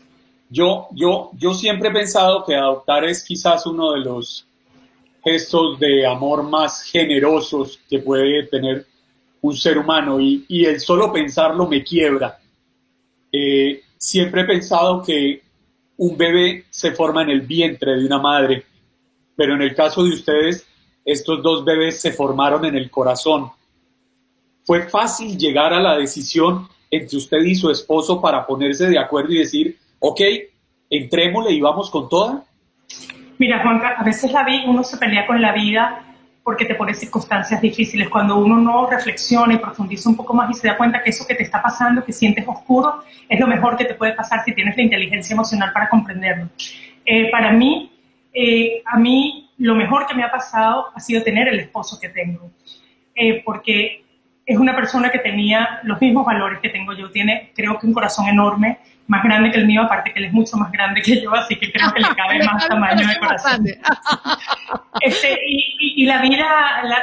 Yo, 0.50 0.88
yo, 0.92 1.32
yo 1.38 1.54
siempre 1.54 1.90
he 1.90 1.94
pensado 1.94 2.44
que 2.44 2.56
adoptar 2.56 3.04
es 3.06 3.24
quizás 3.24 3.66
uno 3.66 3.94
de 3.94 4.00
los 4.00 4.48
gestos 5.24 5.80
de 5.80 6.06
amor 6.06 6.44
más 6.44 6.84
generosos 6.84 7.80
que 7.90 8.00
puede 8.00 8.48
tener 8.48 8.86
un 9.42 9.56
ser 9.56 9.78
humano 9.78 10.20
y, 10.20 10.46
y 10.48 10.66
el 10.66 10.80
solo 10.80 11.12
pensarlo 11.12 11.68
me 11.68 11.84
quiebra. 11.84 12.40
Eh, 13.32 13.82
siempre 13.98 14.42
he 14.42 14.46
pensado 14.46 15.02
que 15.04 15.42
un 15.98 16.18
bebé 16.18 16.66
se 16.70 16.92
forma 16.92 17.24
en 17.24 17.30
el 17.30 17.42
vientre 17.42 17.96
de 17.98 18.06
una 18.06 18.20
madre, 18.20 18.64
pero 19.36 19.56
en 19.56 19.62
el 19.62 19.76
caso 19.76 20.04
de 20.04 20.12
ustedes 20.12 20.67
estos 21.08 21.42
dos 21.42 21.64
bebés 21.64 22.02
se 22.02 22.12
formaron 22.12 22.66
en 22.66 22.76
el 22.76 22.92
corazón. 22.92 23.50
¿Fue 24.66 24.90
fácil 24.90 25.38
llegar 25.38 25.74
a 25.74 25.80
la 25.80 25.98
decisión 25.98 26.68
entre 26.92 27.18
usted 27.18 27.40
y 27.40 27.56
su 27.56 27.72
esposo 27.72 28.22
para 28.22 28.46
ponerse 28.46 28.88
de 28.88 29.00
acuerdo 29.00 29.32
y 29.32 29.40
decir, 29.40 29.78
ok, 30.00 30.20
entrémosle 30.90 31.54
y 31.54 31.62
vamos 31.62 31.90
con 31.90 32.10
toda? 32.10 32.44
Mira, 33.38 33.64
Juanca, 33.64 33.96
a 33.98 34.04
veces 34.04 34.34
la 34.34 34.44
vida, 34.44 34.64
uno 34.68 34.84
se 34.84 34.98
pelea 34.98 35.26
con 35.26 35.42
la 35.42 35.54
vida 35.54 36.04
porque 36.44 36.66
te 36.66 36.76
pone 36.76 36.94
circunstancias 36.94 37.62
difíciles. 37.62 38.10
Cuando 38.10 38.38
uno 38.38 38.58
no 38.58 38.90
reflexiona 38.90 39.54
y 39.54 39.58
profundiza 39.60 40.10
un 40.10 40.18
poco 40.18 40.34
más 40.34 40.50
y 40.50 40.56
se 40.56 40.68
da 40.68 40.76
cuenta 40.76 41.02
que 41.02 41.12
eso 41.12 41.26
que 41.26 41.36
te 41.36 41.44
está 41.44 41.62
pasando, 41.62 42.04
que 42.04 42.12
sientes 42.12 42.46
oscuro, 42.46 43.02
es 43.30 43.40
lo 43.40 43.48
mejor 43.48 43.78
que 43.78 43.86
te 43.86 43.94
puede 43.94 44.12
pasar 44.12 44.44
si 44.44 44.54
tienes 44.54 44.76
la 44.76 44.84
inteligencia 44.84 45.34
emocional 45.34 45.72
para 45.72 45.88
comprenderlo. 45.88 46.50
Eh, 47.06 47.32
para 47.32 47.54
mí, 47.54 47.94
eh, 48.34 48.82
a 48.86 48.98
mí 49.00 49.47
lo 49.58 49.76
mejor 49.76 50.06
que 50.06 50.14
me 50.14 50.24
ha 50.24 50.32
pasado 50.32 50.88
ha 50.94 51.00
sido 51.00 51.24
tener 51.24 51.48
el 51.48 51.60
esposo 51.60 52.00
que 52.00 52.10
tengo, 52.10 52.52
eh, 53.16 53.42
porque 53.44 54.06
es 54.46 54.58
una 54.58 54.76
persona 54.76 55.10
que 55.10 55.20
tenía 55.20 55.80
los 55.84 56.00
mismos 56.00 56.26
valores 56.26 56.60
que 56.60 56.70
tengo 56.70 56.94
yo, 56.94 57.12
tiene 57.12 57.52
creo 57.56 57.78
que 57.78 57.88
un 57.88 57.94
corazón 57.94 58.28
enorme, 58.28 58.80
más 59.08 59.24
grande 59.24 59.52
que 59.52 59.58
el 59.58 59.66
mío, 59.66 59.84
aparte 59.84 60.12
que 60.12 60.20
él 60.20 60.26
es 60.26 60.34
mucho 60.34 60.58
más 60.58 60.72
grande 60.72 61.02
que 61.02 61.22
yo, 61.22 61.34
así 61.34 61.56
que 61.56 61.72
creo 61.72 61.94
que 61.94 62.02
le 62.02 62.16
cabe 62.16 62.40
más 62.46 62.68
tamaño 62.68 63.08
de 63.08 63.20
corazón. 63.20 63.66
Este, 65.00 65.38
y, 65.46 66.06
la 66.06 66.22
vida, 66.22 66.48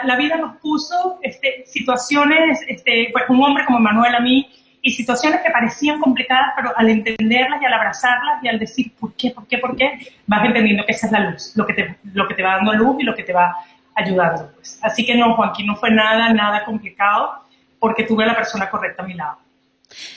la, 0.05 0.17
vida 0.17 0.37
nos 0.37 0.57
puso 0.57 1.19
este, 1.23 1.63
situaciones, 1.65 2.61
este, 2.67 3.09
pues 3.13 3.25
un 3.29 3.43
hombre 3.43 3.65
como 3.65 3.79
Manuel 3.79 4.15
a 4.17 4.21
mí, 4.21 4.49
y 4.87 4.91
situaciones 4.91 5.41
que 5.41 5.51
parecían 5.51 5.99
complicadas, 5.99 6.53
pero 6.55 6.71
al 6.77 6.91
entenderlas 6.91 7.61
y 7.61 7.65
al 7.65 7.73
abrazarlas 7.73 8.45
y 8.45 8.49
al 8.49 8.59
decir 8.59 8.93
por 9.01 9.15
qué, 9.15 9.31
por 9.31 9.47
qué, 9.47 9.57
por 9.57 9.75
qué, 9.75 10.13
vas 10.27 10.45
entendiendo 10.45 10.85
que 10.85 10.93
esa 10.93 11.07
es 11.07 11.13
la 11.13 11.21
luz, 11.21 11.53
lo 11.57 11.67
que 11.67 11.73
te, 11.73 11.97
lo 12.13 12.29
que 12.29 12.35
te 12.35 12.43
va 12.43 12.57
dando 12.57 12.75
luz 12.75 12.97
y 13.01 13.03
lo 13.03 13.17
que 13.17 13.23
te 13.23 13.33
va 13.33 13.57
ayudando. 13.95 14.53
Pues. 14.55 14.79
Así 14.83 15.07
que 15.07 15.15
no, 15.15 15.37
Joaquín, 15.37 15.69
no 15.69 15.77
fue 15.77 15.91
nada, 15.91 16.35
nada 16.35 16.67
complicado, 16.67 17.33
porque 17.79 18.05
tuve 18.05 18.25
a 18.25 18.27
la 18.27 18.37
persona 18.37 18.69
correcta 18.69 19.03
a 19.03 19.07
mi 19.07 19.15
lado. 19.15 19.39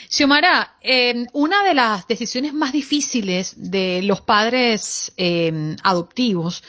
Xiomara, 0.09 0.75
una 1.31 1.63
de 1.63 1.73
las 1.73 2.05
decisiones 2.05 2.53
más 2.53 2.73
difíciles 2.73 3.53
de 3.71 4.01
los 4.03 4.19
padres 4.19 5.13
em, 5.15 5.77
adoptivos 5.83 6.63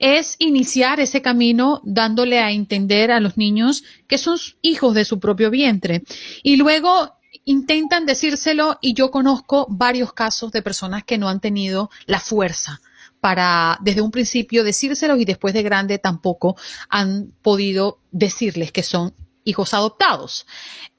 es 0.00 0.34
iniciar 0.40 0.98
ese 0.98 1.22
camino 1.22 1.80
dándole 1.84 2.40
a 2.40 2.50
entender 2.50 3.12
a 3.12 3.20
los 3.20 3.36
niños 3.36 3.84
que 4.08 4.18
son 4.18 4.38
hijos 4.60 4.94
de 4.94 5.04
su 5.04 5.20
propio 5.20 5.50
vientre. 5.50 6.02
Y 6.42 6.56
luego 6.56 7.12
intentan 7.44 8.06
decírselo 8.06 8.78
y 8.80 8.94
yo 8.94 9.10
conozco 9.10 9.66
varios 9.68 10.12
casos 10.12 10.52
de 10.52 10.62
personas 10.62 11.04
que 11.04 11.18
no 11.18 11.28
han 11.28 11.40
tenido 11.40 11.90
la 12.06 12.20
fuerza 12.20 12.80
para 13.20 13.78
desde 13.80 14.02
un 14.02 14.10
principio 14.10 14.64
decírselos 14.64 15.18
y 15.18 15.24
después 15.24 15.54
de 15.54 15.62
grande 15.62 15.98
tampoco 15.98 16.56
han 16.88 17.32
podido 17.42 17.98
decirles 18.10 18.72
que 18.72 18.82
son 18.82 19.14
hijos 19.44 19.74
adoptados. 19.74 20.46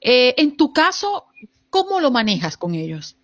Eh, 0.00 0.34
en 0.36 0.56
tu 0.56 0.72
caso, 0.72 1.26
¿Cómo 1.76 2.00
lo 2.00 2.10
manejas 2.10 2.56
con 2.56 2.74
ellos? 2.74 3.18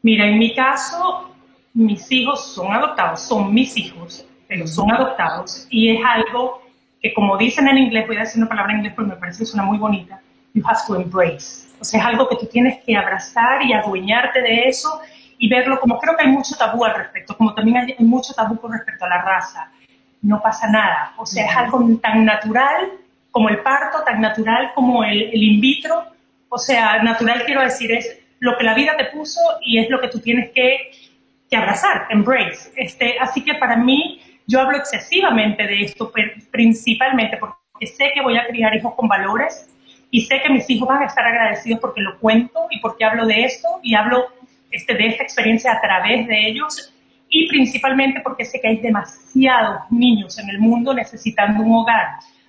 Mira, 0.00 0.26
en 0.26 0.38
mi 0.38 0.54
caso, 0.54 1.30
mis 1.74 2.10
hijos 2.10 2.54
son 2.54 2.72
adoptados, 2.72 3.20
son 3.20 3.52
mis 3.52 3.76
hijos, 3.76 4.24
pero 4.48 4.66
son 4.66 4.90
adoptados 4.92 5.66
y 5.68 5.90
es 5.90 6.00
algo 6.02 6.62
que 7.02 7.12
como 7.12 7.36
dicen 7.36 7.68
en 7.68 7.76
inglés, 7.76 8.06
voy 8.06 8.16
a 8.16 8.20
decir 8.20 8.38
una 8.38 8.48
palabra 8.48 8.72
en 8.72 8.78
inglés 8.78 8.94
porque 8.96 9.10
me 9.10 9.16
parece 9.16 9.40
que 9.40 9.44
suena 9.44 9.66
muy 9.66 9.76
bonita, 9.76 10.22
you 10.54 10.62
have 10.66 10.78
to 10.86 10.96
embrace. 10.96 11.65
O 11.80 11.84
sea, 11.84 12.00
es 12.00 12.06
algo 12.06 12.28
que 12.28 12.36
tú 12.36 12.46
tienes 12.46 12.82
que 12.84 12.96
abrazar 12.96 13.62
y 13.62 13.72
adueñarte 13.72 14.40
de 14.40 14.68
eso 14.68 15.00
y 15.38 15.48
verlo 15.48 15.78
como 15.80 15.98
creo 15.98 16.16
que 16.16 16.24
hay 16.24 16.32
mucho 16.32 16.56
tabú 16.56 16.84
al 16.84 16.94
respecto, 16.94 17.36
como 17.36 17.54
también 17.54 17.76
hay, 17.76 17.94
mucho 17.98 18.32
tabú 18.32 18.58
con 18.60 18.72
respecto 18.72 19.04
a 19.04 19.08
la 19.08 19.22
raza. 19.22 19.70
No 20.22 20.40
pasa 20.42 20.68
nada. 20.68 21.12
O 21.18 21.26
sea, 21.26 21.46
es 21.46 21.56
algo 21.56 21.84
tan 22.02 22.24
natural 22.24 22.90
como 23.30 23.50
el 23.50 23.58
parto, 23.58 24.02
tan 24.04 24.20
natural 24.20 24.72
como 24.74 25.04
el, 25.04 25.22
el 25.24 25.42
in 25.42 25.60
vitro, 25.60 26.04
o 26.48 26.58
sea, 26.58 27.02
natural 27.02 27.44
quiero 27.44 27.60
decir, 27.60 27.92
es 27.92 28.18
lo 28.38 28.56
que 28.56 28.64
la 28.64 28.74
vida 28.74 28.96
te 28.96 29.06
puso 29.06 29.40
y 29.60 29.78
es 29.78 29.90
lo 29.90 30.00
que 30.00 30.08
tú 30.08 30.20
tienes 30.20 30.50
que, 30.52 30.90
abrazar, 31.56 32.06
embrace. 32.10 32.70
Este, 32.76 33.18
así 33.18 33.42
que 33.42 33.54
para 33.54 33.76
mí, 33.76 34.20
yo 34.46 34.60
hablo 34.60 34.76
excesivamente 34.76 35.66
de 35.66 35.84
esto, 35.84 36.12
principalmente 36.50 37.38
porque 37.38 37.86
sé 37.86 38.10
que 38.14 38.20
voy 38.20 38.36
a 38.36 38.46
criar 38.46 38.74
hijos 38.74 38.94
con 38.94 39.08
valores 39.08 39.68
y 40.10 40.22
sé 40.22 40.40
que 40.42 40.52
mis 40.52 40.68
hijos 40.70 40.88
van 40.88 41.02
a 41.02 41.06
estar 41.06 41.24
agradecidos 41.24 41.80
porque 41.80 42.00
lo 42.00 42.18
cuento 42.18 42.66
y 42.70 42.80
porque 42.80 43.04
hablo 43.04 43.26
de 43.26 43.44
esto 43.44 43.68
y 43.82 43.94
hablo 43.94 44.26
este, 44.70 44.94
de 44.94 45.08
esta 45.08 45.22
experiencia 45.22 45.72
a 45.72 45.80
través 45.80 46.26
de 46.26 46.48
ellos 46.48 46.92
y 47.28 47.48
principalmente 47.48 48.20
porque 48.20 48.44
sé 48.44 48.60
que 48.60 48.68
hay 48.68 48.76
demasiados 48.78 49.82
niños 49.90 50.38
en 50.38 50.48
el 50.48 50.58
mundo 50.58 50.94
necesitando 50.94 51.62
un 51.62 51.74
hogar. 51.74 52.06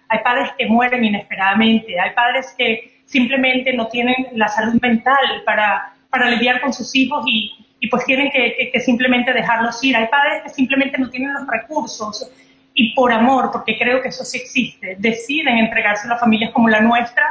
Hay 0.10 0.20
padres 0.24 0.52
que 0.58 0.68
mueren 0.68 1.04
inesperadamente, 1.04 2.00
hay 2.00 2.12
padres 2.12 2.54
que 2.58 3.02
simplemente 3.06 3.74
no 3.74 3.88
tienen 3.88 4.16
la 4.34 4.48
salud 4.48 4.80
mental 4.82 5.44
para, 5.46 5.94
para 6.10 6.30
lidiar 6.30 6.62
con 6.62 6.72
sus 6.72 6.94
hijos 6.96 7.24
y, 7.28 7.54
y 7.80 7.90
pues 7.90 8.06
tienen 8.06 8.30
que, 8.32 8.70
que, 8.72 8.80
simplemente 8.80 9.34
dejarlos 9.34 9.84
ir. 9.84 9.96
Hay 9.96 10.08
padres 10.08 10.44
que 10.44 10.50
simplemente 10.50 10.98
no 10.98 11.10
tienen 11.10 11.34
los 11.34 11.48
recursos 11.48 12.32
y 12.74 12.94
por 12.94 13.12
amor, 13.12 13.50
porque 13.52 13.78
creo 13.78 14.02
que 14.02 14.10
eso 14.10 14.24
sí 14.24 14.38
existe, 14.38 14.96
deciden 15.00 15.58
entregarse 15.58 16.08
a 16.08 16.12
las 16.12 16.20
familias 16.20 16.52
como 16.52 16.70
la 16.70 16.80
nuestra 16.80 17.24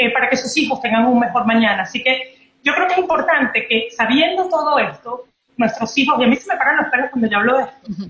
eh, 0.00 0.10
para 0.12 0.30
que 0.30 0.36
sus 0.38 0.56
hijos 0.56 0.80
tengan 0.80 1.04
un 1.04 1.18
mejor 1.18 1.44
mañana. 1.46 1.82
Así 1.82 2.02
que 2.02 2.54
yo 2.64 2.72
creo 2.72 2.86
que 2.86 2.94
es 2.94 3.00
importante 3.00 3.66
que 3.68 3.88
sabiendo 3.94 4.48
todo 4.48 4.78
esto, 4.78 5.26
nuestros 5.58 5.96
hijos, 5.98 6.18
y 6.18 6.24
a 6.24 6.26
mí 6.26 6.36
se 6.36 6.50
me 6.50 6.56
paran 6.56 6.78
los 6.78 6.86
pelos 6.90 7.10
cuando 7.10 7.28
yo 7.28 7.36
hablo 7.36 7.58
de 7.58 7.64
esto, 7.64 8.08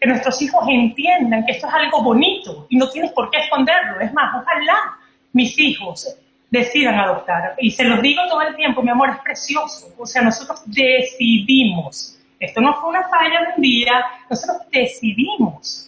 que 0.00 0.08
nuestros 0.08 0.40
hijos 0.40 0.64
entiendan 0.66 1.44
que 1.44 1.52
esto 1.52 1.68
es 1.68 1.74
algo 1.74 2.02
bonito 2.02 2.66
y 2.70 2.78
no 2.78 2.88
tienes 2.88 3.12
por 3.12 3.30
qué 3.30 3.40
esconderlo. 3.40 4.00
Es 4.00 4.14
más, 4.14 4.34
ojalá 4.34 4.96
mis 5.34 5.58
hijos 5.58 6.16
decidan 6.50 6.98
adoptar. 6.98 7.54
Y 7.58 7.70
se 7.70 7.84
los 7.84 8.00
digo 8.00 8.22
todo 8.30 8.40
el 8.40 8.56
tiempo, 8.56 8.82
mi 8.82 8.90
amor, 8.90 9.10
es 9.10 9.18
precioso. 9.18 9.92
O 9.98 10.06
sea, 10.06 10.22
nosotros 10.22 10.62
decidimos. 10.64 12.18
Esto 12.40 12.62
no 12.62 12.80
fue 12.80 12.88
una 12.88 13.06
falla 13.08 13.40
de 13.40 13.46
un 13.56 13.62
día, 13.62 14.02
nosotros 14.30 14.62
decidimos 14.72 15.86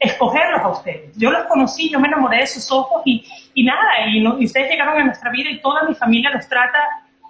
escogerlos 0.00 0.60
a 0.62 0.68
ustedes. 0.68 1.16
Yo 1.16 1.30
los 1.30 1.46
conocí, 1.46 1.90
yo 1.90 2.00
me 2.00 2.08
enamoré 2.08 2.38
de 2.38 2.46
sus 2.46 2.72
ojos 2.72 3.02
y, 3.04 3.24
y 3.60 3.64
nada, 3.64 4.06
y, 4.06 4.18
y 4.18 4.44
ustedes 4.46 4.70
llegaron 4.70 4.98
a 4.98 5.04
nuestra 5.04 5.30
vida 5.30 5.50
y 5.50 5.60
toda 5.60 5.82
mi 5.82 5.94
familia 5.94 6.30
los 6.30 6.48
trata 6.48 6.78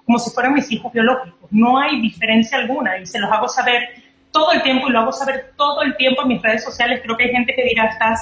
como 0.05 0.17
si 0.17 0.31
fueran 0.31 0.55
mis 0.55 0.71
hijos 0.71 0.93
biológicos. 0.93 1.51
No 1.51 1.77
hay 1.77 2.01
diferencia 2.01 2.57
alguna 2.59 2.99
y 2.99 3.07
se 3.07 3.19
los 3.19 3.31
hago 3.33 3.49
saber 3.49 3.89
todo 4.31 4.53
el 4.53 4.63
tiempo 4.63 4.87
y 4.89 4.93
lo 4.93 5.01
hago 5.01 5.13
saber 5.13 5.53
todo 5.57 5.83
el 5.83 5.97
tiempo 5.97 6.23
en 6.23 6.29
mis 6.29 6.41
redes 6.41 6.63
sociales. 6.63 7.01
Creo 7.03 7.17
que 7.17 7.25
hay 7.25 7.31
gente 7.31 7.53
que 7.53 7.65
dirá, 7.65 7.87
estás 7.87 8.21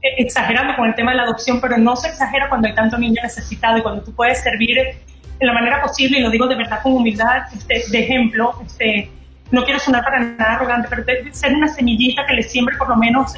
exagerando 0.00 0.76
con 0.76 0.86
el 0.86 0.94
tema 0.94 1.10
de 1.10 1.16
la 1.16 1.22
adopción, 1.24 1.60
pero 1.60 1.76
no 1.76 1.96
se 1.96 2.06
exagera 2.06 2.48
cuando 2.48 2.68
hay 2.68 2.74
tanto 2.76 2.98
niño 2.98 3.20
necesitado 3.20 3.78
y 3.78 3.82
cuando 3.82 4.04
tú 4.04 4.14
puedes 4.14 4.40
servir 4.40 4.76
de 4.76 5.46
la 5.46 5.52
manera 5.54 5.82
posible, 5.82 6.20
y 6.20 6.22
lo 6.22 6.30
digo 6.30 6.46
de 6.46 6.54
verdad 6.54 6.82
con 6.84 6.92
humildad, 6.92 7.52
este, 7.52 7.82
de 7.90 7.98
ejemplo, 7.98 8.54
este, 8.64 9.10
no 9.50 9.64
quiero 9.64 9.80
sonar 9.80 10.04
para 10.04 10.20
nada 10.20 10.54
arrogante, 10.54 10.86
pero 10.88 11.04
ser 11.32 11.52
una 11.52 11.66
semillita 11.66 12.26
que 12.26 12.34
le 12.34 12.44
siembre 12.44 12.76
por 12.76 12.88
lo 12.90 12.96
menos 12.96 13.34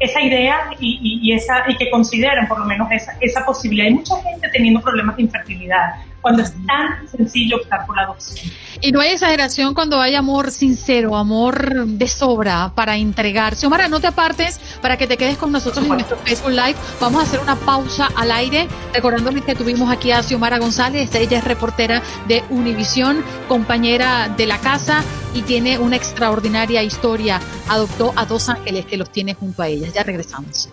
esa 0.00 0.20
idea 0.20 0.70
y, 0.80 1.20
y, 1.22 1.32
esa, 1.32 1.64
y 1.68 1.76
que 1.76 1.90
consideren 1.90 2.48
por 2.48 2.58
lo 2.58 2.64
menos 2.64 2.90
esa, 2.90 3.16
esa 3.20 3.44
posibilidad. 3.44 3.86
Hay 3.86 3.94
mucha 3.94 4.20
gente 4.22 4.48
teniendo 4.48 4.80
problemas 4.80 5.16
de 5.16 5.22
infertilidad 5.22 5.94
cuando 6.20 6.42
es 6.42 6.52
tan 6.66 7.08
sencillo 7.08 7.56
optar 7.56 7.86
por 7.86 7.96
la 7.96 8.02
adopción. 8.02 8.50
Y 8.80 8.92
no 8.92 9.00
hay 9.00 9.10
exageración 9.10 9.74
cuando 9.74 10.00
hay 10.00 10.14
amor 10.14 10.50
sincero, 10.50 11.16
amor 11.16 11.86
de 11.86 12.08
sobra 12.08 12.72
para 12.74 12.96
entregar. 12.96 13.54
Xiomara, 13.54 13.88
no 13.88 14.00
te 14.00 14.06
apartes 14.06 14.58
para 14.80 14.96
que 14.96 15.06
te 15.06 15.16
quedes 15.16 15.36
con 15.36 15.52
nosotros 15.52 15.84
en 15.84 15.90
nuestro 15.90 16.16
Facebook 16.18 16.52
Live. 16.52 16.76
Vamos 17.00 17.20
a 17.20 17.24
hacer 17.24 17.40
una 17.40 17.56
pausa 17.56 18.08
al 18.16 18.30
aire, 18.32 18.68
recordándoles 18.94 19.44
que 19.44 19.54
tuvimos 19.54 19.90
aquí 19.90 20.12
a 20.12 20.22
Xiomara 20.22 20.58
González. 20.58 21.14
Ella 21.14 21.38
es 21.38 21.44
reportera 21.44 22.02
de 22.26 22.42
Univisión, 22.50 23.22
compañera 23.48 24.28
de 24.28 24.46
la 24.46 24.58
casa 24.58 25.02
y 25.34 25.42
tiene 25.42 25.78
una 25.78 25.96
extraordinaria 25.96 26.82
historia. 26.82 27.40
Adoptó 27.68 28.12
a 28.16 28.24
dos 28.24 28.48
ángeles 28.48 28.86
que 28.86 28.96
los 28.96 29.10
tiene 29.10 29.34
junto 29.34 29.62
a 29.62 29.68
ella. 29.68 29.88
Ya 29.92 30.02
regresamos. 30.02 30.70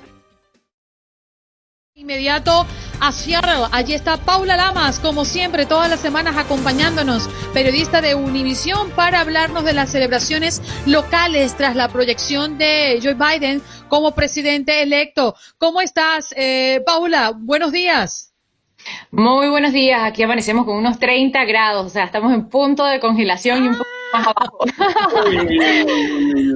Inmediato 2.08 2.66
a 3.01 3.12
Seattle. 3.12 3.68
Allí 3.74 3.93
está 3.93 4.16
Paula 4.16 4.55
Lamas, 4.55 4.97
como 5.01 5.26
siempre, 5.26 5.66
todas 5.66 5.89
las 5.89 5.99
semanas 5.99 6.38
acompañándonos, 6.38 7.30
periodista 7.53 7.99
de 7.99 8.16
Univisión, 8.16 8.91
para 8.91 9.20
hablarnos 9.20 9.66
de 9.66 9.74
las 9.74 9.91
celebraciones 9.91 10.62
locales 10.86 11.58
tras 11.58 11.76
la 11.76 11.89
proyección 11.89 12.58
de 12.58 12.97
Joe 13.03 13.16
Biden 13.16 13.62
como 13.89 14.16
presidente 14.16 14.84
electo. 14.84 15.36
¿Cómo 15.58 15.82
estás, 15.82 16.34
eh, 16.38 16.82
Paula? 16.86 17.34
Buenos 17.36 17.74
días. 17.74 18.32
Muy 19.12 19.49
buenos 19.49 19.74
días. 19.74 19.99
Aquí 20.05 20.24
amanecemos 20.24 20.66
con 20.66 20.78
unos 20.78 20.99
30 20.99 21.43
grados, 21.43 21.88
o 21.88 21.89
sea, 21.89 22.05
estamos 22.05 22.32
en 22.34 22.47
punto 22.47 22.86
de 22.86 23.01
congelación 23.01 23.66
y 23.66 23.68
un 23.68 23.78
poco 23.78 23.97
más 24.14 24.28
abajo. 24.28 24.60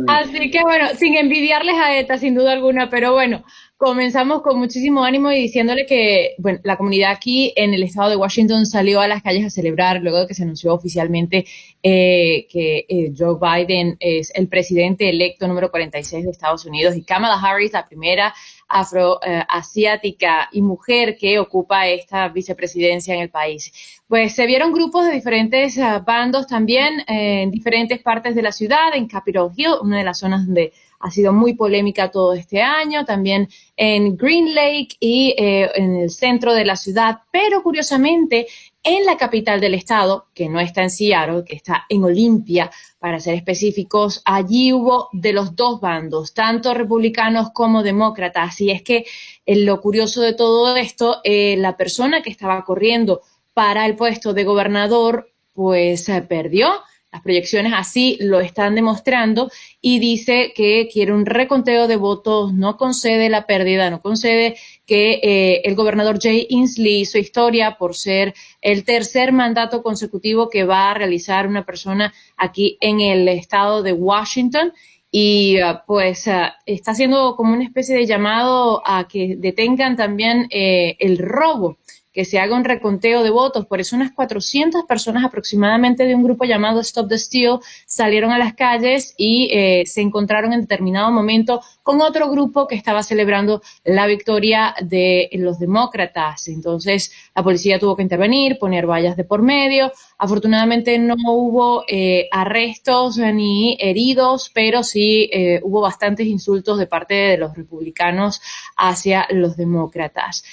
Así 0.08 0.52
que 0.52 0.62
bueno, 0.62 0.88
sin 0.98 1.16
envidiarles 1.16 1.76
a 1.76 1.98
ETA, 1.98 2.18
sin 2.18 2.36
duda 2.36 2.54
alguna, 2.54 2.90
pero 2.90 3.14
bueno, 3.14 3.44
comenzamos 3.82 4.44
con 4.44 4.60
muchísimo 4.60 5.04
ánimo 5.04 5.32
y 5.32 5.42
diciéndole 5.42 5.88
que 5.88 6.36
bueno, 6.38 6.60
la 6.64 6.78
comunidad 6.78 7.12
aquí 7.12 7.52
en 7.56 7.74
el 7.74 7.82
estado 7.82 8.12
de 8.12 8.16
Washington 8.16 8.68
salió 8.68 9.02
a 9.02 9.08
las 9.08 9.24
calles 9.24 9.44
a 9.44 9.50
celebrar 9.50 10.02
luego 10.02 10.20
de 10.20 10.28
que 10.28 10.36
se 10.36 10.44
anunció 10.44 10.72
oficialmente 10.74 11.46
eh, 11.82 12.46
que 12.48 12.86
eh, 12.88 13.12
Joe 13.18 13.38
Biden 13.42 13.98
es 14.00 14.32
el 14.36 14.48
presidente 14.48 15.10
electo 15.10 15.48
número 15.48 15.72
46 15.72 16.26
de 16.26 16.30
Estados 16.30 16.64
Unidos 16.66 16.96
y 16.96 17.04
Kamala 17.04 17.42
Harris, 17.42 17.74
la 17.74 17.88
primera 17.88 18.36
afroasiática 18.72 20.50
y 20.52 20.62
mujer 20.62 21.18
que 21.18 21.40
ocupa 21.40 21.88
esta 21.88 22.30
vicepresidencia 22.30 23.14
en 23.14 23.22
el 23.22 23.30
país. 23.30 23.72
Pues 24.08 24.34
se 24.34 24.46
vieron 24.46 24.72
grupos 24.72 25.06
de 25.06 25.14
diferentes 25.14 25.78
bandos 26.06 26.48
también 26.48 27.04
en 27.08 27.52
diferentes 27.52 28.00
partes 28.00 28.36
de 28.36 28.42
la 28.42 28.52
ciudad, 28.52 28.96
en 28.96 29.08
Capitol 29.08 29.52
Hill, 29.56 29.76
una 29.82 29.98
de 29.98 30.04
las 30.04 30.20
zonas 30.20 30.46
donde 30.46 30.74
ha 31.02 31.12
sido 31.12 31.34
muy 31.34 31.54
polémica 31.54 32.12
todo 32.12 32.34
este 32.34 32.62
año, 32.62 33.06
también 33.06 33.50
en 33.76 34.16
Green 34.16 34.54
Lake 34.54 34.96
y 35.00 35.34
eh, 35.38 35.70
en 35.76 35.96
el 35.96 36.10
centro 36.10 36.54
de 36.54 36.66
la 36.66 36.76
ciudad, 36.76 37.20
pero 37.32 37.64
curiosamente 37.64 38.48
en 38.84 39.06
la 39.06 39.18
capital 39.18 39.60
del 39.60 39.74
estado, 39.76 40.28
que 40.34 40.50
no 40.50 40.60
está 40.60 40.82
en 40.84 40.90
Seattle, 40.90 41.44
que 41.46 41.56
está 41.56 41.86
en 41.90 42.04
Olimpia, 42.04 42.72
para 43.00 43.20
ser 43.20 43.36
específicos, 43.36 44.22
allí 44.26 44.74
hubo 44.74 45.10
de 45.12 45.34
los 45.34 45.56
dos 45.56 45.80
bandos, 45.80 46.34
tanto 46.34 46.74
republicanos 46.74 47.52
como 47.54 47.84
demócratas. 47.84 48.60
Y 48.62 48.72
es 48.72 48.82
que 48.82 49.06
eh, 49.46 49.56
lo 49.58 49.82
curioso 49.82 50.22
de 50.22 50.34
todo 50.34 50.76
esto, 50.76 51.22
eh, 51.24 51.56
la 51.58 51.78
persona 51.78 52.22
que 52.22 52.30
estaba 52.30 52.64
corriendo 52.64 53.22
para 53.54 53.86
el 53.86 53.96
puesto 53.96 54.34
de 54.34 54.44
gobernador, 54.44 55.32
pues 55.54 56.10
perdió 56.28 56.72
las 57.12 57.22
proyecciones 57.22 57.74
así 57.76 58.18
lo 58.22 58.40
están 58.40 58.74
demostrando 58.74 59.52
y 59.82 60.00
dice 60.00 60.54
que 60.56 60.88
quiere 60.92 61.14
un 61.14 61.26
reconteo 61.26 61.88
de 61.88 61.98
votos, 61.98 62.54
no 62.54 62.78
concede 62.78 63.30
la 63.30 63.46
pérdida, 63.46 63.90
no 63.90 64.02
concede 64.02 64.56
que 64.86 65.20
eh, 65.22 65.62
el 65.66 65.76
gobernador 65.76 66.20
Jay 66.22 66.48
Inslee 66.50 67.02
hizo 67.02 67.18
historia 67.18 67.78
por 67.78 67.96
ser 67.96 68.34
el 68.62 68.86
tercer 68.86 69.34
mandato 69.34 69.84
consecutivo 69.84 70.50
que 70.50 70.64
va 70.64 70.92
a 70.92 70.94
realizar 70.94 71.48
una 71.48 71.66
persona 71.66 72.14
aquí 72.38 72.78
en 72.80 73.02
el 73.02 73.28
estado 73.28 73.84
de 73.84 73.94
Washington. 73.94 74.72
Y 75.14 75.60
ah, 75.60 75.84
pues 75.86 76.30
ah, 76.30 76.56
está 76.66 76.92
haciendo 76.92 77.36
como 77.36 77.54
una 77.54 77.66
especie 77.66 77.96
de 77.96 78.06
llamado 78.06 78.82
a 78.86 79.10
que 79.10 79.36
detengan 79.38 79.98
también 79.98 80.48
eh, 80.50 80.96
el 81.00 81.18
robo 81.18 81.78
que 82.14 82.26
se 82.26 82.40
haga 82.40 82.56
un 82.56 82.64
reconteo 82.64 83.24
de 83.24 83.30
votos. 83.30 83.66
Por 83.66 83.80
eso 83.80 83.96
unas 83.96 84.12
400 84.12 84.84
personas 84.86 85.24
aproximadamente 85.24 86.06
de 86.06 86.16
un 86.16 86.24
grupo 86.24 86.46
llamado 86.46 86.82
Stop 86.82 87.10
the 87.10 87.18
Steal 87.18 87.60
salieron 87.86 88.32
a 88.32 88.38
las 88.38 88.54
calles 88.54 89.14
y 89.18 89.50
eh, 89.52 89.84
se 89.86 90.02
encontraron 90.02 90.54
en 90.54 90.62
determinado 90.62 91.12
momento 91.12 91.62
con 91.84 92.02
otro 92.02 92.30
grupo 92.30 92.68
que 92.68 92.76
estaba 92.76 93.04
celebrando 93.04 93.62
la 93.84 94.08
victoria 94.08 94.76
de 94.82 95.30
los 95.34 95.60
demócratas. 95.60 96.48
Entonces 96.48 97.12
la 97.36 97.44
policía 97.44 97.80
tuvo 97.80 97.96
que 97.96 98.04
intervenir, 98.04 98.58
poner 98.60 98.86
vallas 98.86 99.16
de 99.16 99.24
por 99.24 99.42
medio. 99.42 99.92
Afortunadamente 100.24 101.00
no 101.00 101.16
hubo 101.16 101.84
eh, 101.88 102.28
arrestos 102.32 103.18
ni 103.18 103.76
heridos, 103.80 104.52
pero 104.54 104.84
sí 104.84 105.28
eh, 105.34 105.60
hubo 105.64 105.82
bastantes 105.82 106.28
insultos 106.28 106.78
de 106.78 106.86
parte 106.86 107.16
de 107.16 107.38
los 107.40 107.56
republicanos 107.56 108.40
hacia 108.78 109.26
los 109.32 109.58
demócratas. 109.58 110.44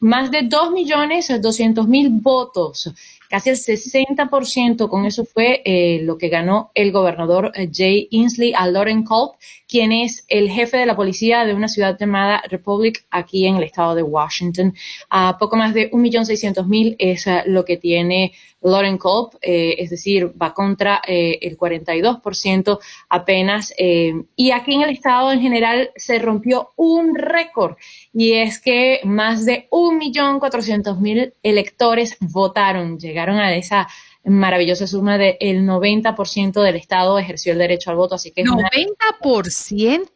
más 0.00 0.30
de 0.30 0.48
2.200.000 0.48 2.22
votos 2.22 2.90
casi 3.28 3.50
el 3.50 3.56
60%, 3.56 4.88
con 4.88 5.04
eso 5.04 5.24
fue 5.24 5.62
eh, 5.64 6.00
lo 6.02 6.18
que 6.18 6.30
ganó 6.30 6.72
el 6.74 6.90
gobernador 6.90 7.52
Jay 7.72 8.08
Inslee 8.10 8.54
a 8.56 8.66
Lauren 8.66 9.04
Culp, 9.04 9.34
quien 9.70 9.92
es 9.92 10.24
el 10.28 10.50
jefe 10.50 10.78
de 10.78 10.86
la 10.86 10.96
policía 10.96 11.44
de 11.44 11.54
una 11.54 11.68
ciudad 11.68 11.96
llamada 11.98 12.42
Republic 12.48 13.04
aquí 13.10 13.46
en 13.46 13.56
el 13.56 13.62
estado 13.62 13.94
de 13.94 14.02
Washington. 14.02 14.74
A 15.08 15.38
poco 15.38 15.56
más 15.56 15.74
de 15.74 15.90
1.600.000 15.90 16.96
es 16.98 17.26
eh, 17.26 17.42
lo 17.46 17.64
que 17.64 17.76
tiene 17.76 18.32
Lauren 18.62 18.98
Culp, 18.98 19.36
es 19.40 19.88
decir, 19.88 20.34
va 20.40 20.52
contra 20.52 21.00
el 21.06 21.56
42% 21.56 22.78
apenas. 23.08 23.72
y 23.78 24.50
aquí 24.50 24.74
en 24.74 24.82
el 24.82 24.90
estado 24.90 25.32
en 25.32 25.40
general 25.40 25.90
se 25.96 26.18
rompió 26.18 26.72
un 26.76 27.14
récord 27.14 27.76
y 28.12 28.34
es 28.34 28.60
que 28.60 29.00
más 29.04 29.46
de 29.46 29.66
1.400.000 29.70 31.32
electores 31.42 32.18
votaron, 32.20 32.98
llegaron 32.98 33.38
a 33.38 33.54
esa 33.54 33.88
maravillosa 34.24 34.86
suma 34.86 35.18
del 35.18 35.36
el 35.40 35.66
90% 35.66 36.62
del 36.62 36.76
Estado 36.76 37.18
ejerció 37.18 37.52
el 37.52 37.58
derecho 37.58 37.90
al 37.90 37.96
voto, 37.96 38.14
así 38.16 38.32
que... 38.32 38.44
¿90%? 38.44 40.08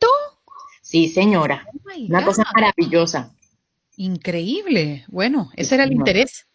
Sí, 0.82 1.08
señora. 1.08 1.66
Oh 1.72 1.90
una 2.08 2.24
cosa 2.24 2.44
maravillosa. 2.54 3.34
Increíble. 3.96 5.04
Bueno, 5.08 5.50
ese 5.56 5.76
era 5.76 5.84
el 5.84 5.92
interés. 5.92 6.46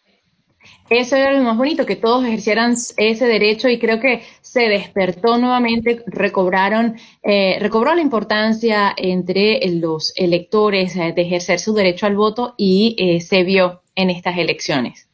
Eso 0.88 1.16
era 1.16 1.32
lo 1.32 1.42
más 1.42 1.56
bonito, 1.56 1.86
que 1.86 1.96
todos 1.96 2.24
ejercieran 2.24 2.74
ese 2.96 3.26
derecho 3.26 3.68
y 3.68 3.78
creo 3.78 4.00
que 4.00 4.22
se 4.40 4.68
despertó 4.68 5.38
nuevamente, 5.38 6.02
recobraron, 6.06 6.96
eh, 7.22 7.58
recobró 7.60 7.94
la 7.94 8.02
importancia 8.02 8.92
entre 8.96 9.60
los 9.68 10.12
electores 10.16 10.96
eh, 10.96 11.12
de 11.14 11.22
ejercer 11.22 11.60
su 11.60 11.74
derecho 11.74 12.06
al 12.06 12.16
voto 12.16 12.54
y 12.56 12.96
eh, 12.98 13.20
se 13.20 13.44
vio 13.44 13.82
en 13.94 14.10
estas 14.10 14.36
elecciones. 14.36 15.09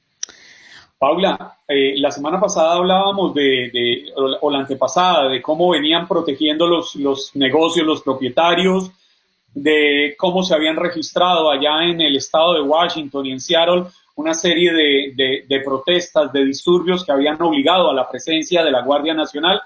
Paula, 0.98 1.58
la 1.68 2.10
semana 2.10 2.40
pasada 2.40 2.74
hablábamos 2.74 3.34
de, 3.34 4.06
o 4.40 4.50
la 4.50 4.60
antepasada, 4.60 5.28
de 5.28 5.42
cómo 5.42 5.70
venían 5.70 6.08
protegiendo 6.08 6.66
los, 6.66 6.96
los 6.96 7.36
negocios, 7.36 7.86
los 7.86 8.02
propietarios, 8.02 8.90
de 9.52 10.14
cómo 10.18 10.42
se 10.42 10.54
habían 10.54 10.76
registrado 10.76 11.50
allá 11.50 11.84
en 11.84 12.00
el 12.00 12.16
estado 12.16 12.54
de 12.54 12.62
Washington 12.62 13.26
y 13.26 13.32
en 13.32 13.40
Seattle 13.40 13.84
una 14.16 14.32
serie 14.32 14.72
de, 14.72 15.62
protestas, 15.64 16.32
de 16.32 16.44
disturbios 16.44 17.04
que 17.04 17.12
habían 17.12 17.40
obligado 17.40 17.90
a 17.90 17.94
la 17.94 18.08
presencia 18.08 18.64
de 18.64 18.70
la 18.70 18.82
Guardia 18.82 19.14
Nacional. 19.14 19.60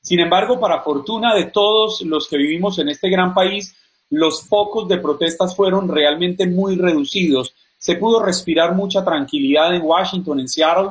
Sin 0.00 0.20
embargo, 0.20 0.60
para 0.60 0.82
fortuna 0.82 1.34
de 1.34 1.46
todos 1.46 2.02
los 2.02 2.28
que 2.28 2.36
vivimos 2.36 2.78
en 2.78 2.88
este 2.88 3.08
gran 3.08 3.32
país, 3.32 3.76
los 4.10 4.46
focos 4.48 4.88
de 4.88 4.98
protestas 4.98 5.54
fueron 5.54 5.88
realmente 5.88 6.46
muy 6.46 6.76
reducidos. 6.76 7.54
Se 7.78 7.96
pudo 7.96 8.22
respirar 8.22 8.74
mucha 8.74 9.04
tranquilidad 9.04 9.74
en 9.74 9.82
Washington, 9.82 10.40
en 10.40 10.48
Seattle, 10.48 10.90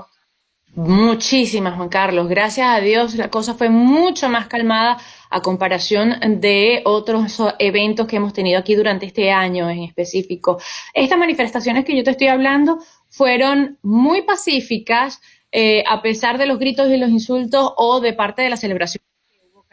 Muchísimas, 0.75 1.75
Juan 1.75 1.87
Carlos. 1.87 2.27
Gracias 2.27 2.67
a 2.67 2.81
Dios 2.81 3.15
la 3.15 3.29
cosa 3.29 3.53
fue 3.53 3.69
mucho 3.69 4.27
más 4.27 4.47
calmada 4.47 4.97
a 5.29 5.41
comparación 5.41 6.15
de 6.41 6.81
otros 6.83 7.41
eventos 7.59 8.07
que 8.07 8.17
hemos 8.17 8.33
tenido 8.33 8.59
aquí 8.59 8.75
durante 8.75 9.05
este 9.05 9.31
año 9.31 9.69
en 9.69 9.83
específico. 9.83 10.59
Estas 10.93 11.17
manifestaciones 11.17 11.85
que 11.85 11.95
yo 11.95 12.03
te 12.03 12.11
estoy 12.11 12.27
hablando 12.27 12.79
fueron 13.07 13.79
muy 13.83 14.23
pacíficas, 14.23 15.21
eh, 15.49 15.85
a 15.87 16.01
pesar 16.01 16.37
de 16.37 16.45
los 16.45 16.59
gritos 16.59 16.89
y 16.89 16.97
los 16.97 17.09
insultos 17.09 17.71
o 17.77 18.01
de 18.01 18.11
parte 18.11 18.41
de 18.41 18.49
la 18.49 18.57
celebración 18.57 19.01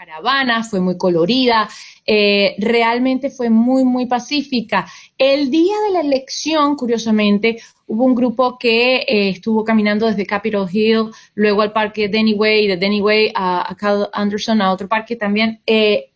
caravana, 0.04 0.64
fue 0.64 0.80
muy 0.80 0.96
colorida, 0.98 1.68
eh, 2.04 2.56
realmente 2.58 3.30
fue 3.30 3.50
muy, 3.50 3.84
muy 3.84 4.06
pacífica. 4.06 4.84
El 5.16 5.48
día 5.48 5.74
de 5.86 5.92
la 5.92 6.00
elección, 6.00 6.74
curiosamente, 6.74 7.58
hubo 7.86 8.04
un 8.04 8.16
grupo 8.16 8.58
que 8.58 8.96
eh, 8.96 9.28
estuvo 9.28 9.62
caminando 9.62 10.06
desde 10.06 10.26
Capitol 10.26 10.68
Hill, 10.72 11.10
luego 11.36 11.62
al 11.62 11.72
parque 11.72 12.08
Denny 12.08 12.34
Way, 12.34 12.66
de 12.66 12.76
Denny 12.78 13.00
Way 13.00 13.32
a, 13.36 13.76
Cal 13.78 14.10
Anderson, 14.12 14.60
a 14.60 14.72
otro 14.72 14.88
parque 14.88 15.14
también. 15.14 15.60
Eh, 15.66 16.10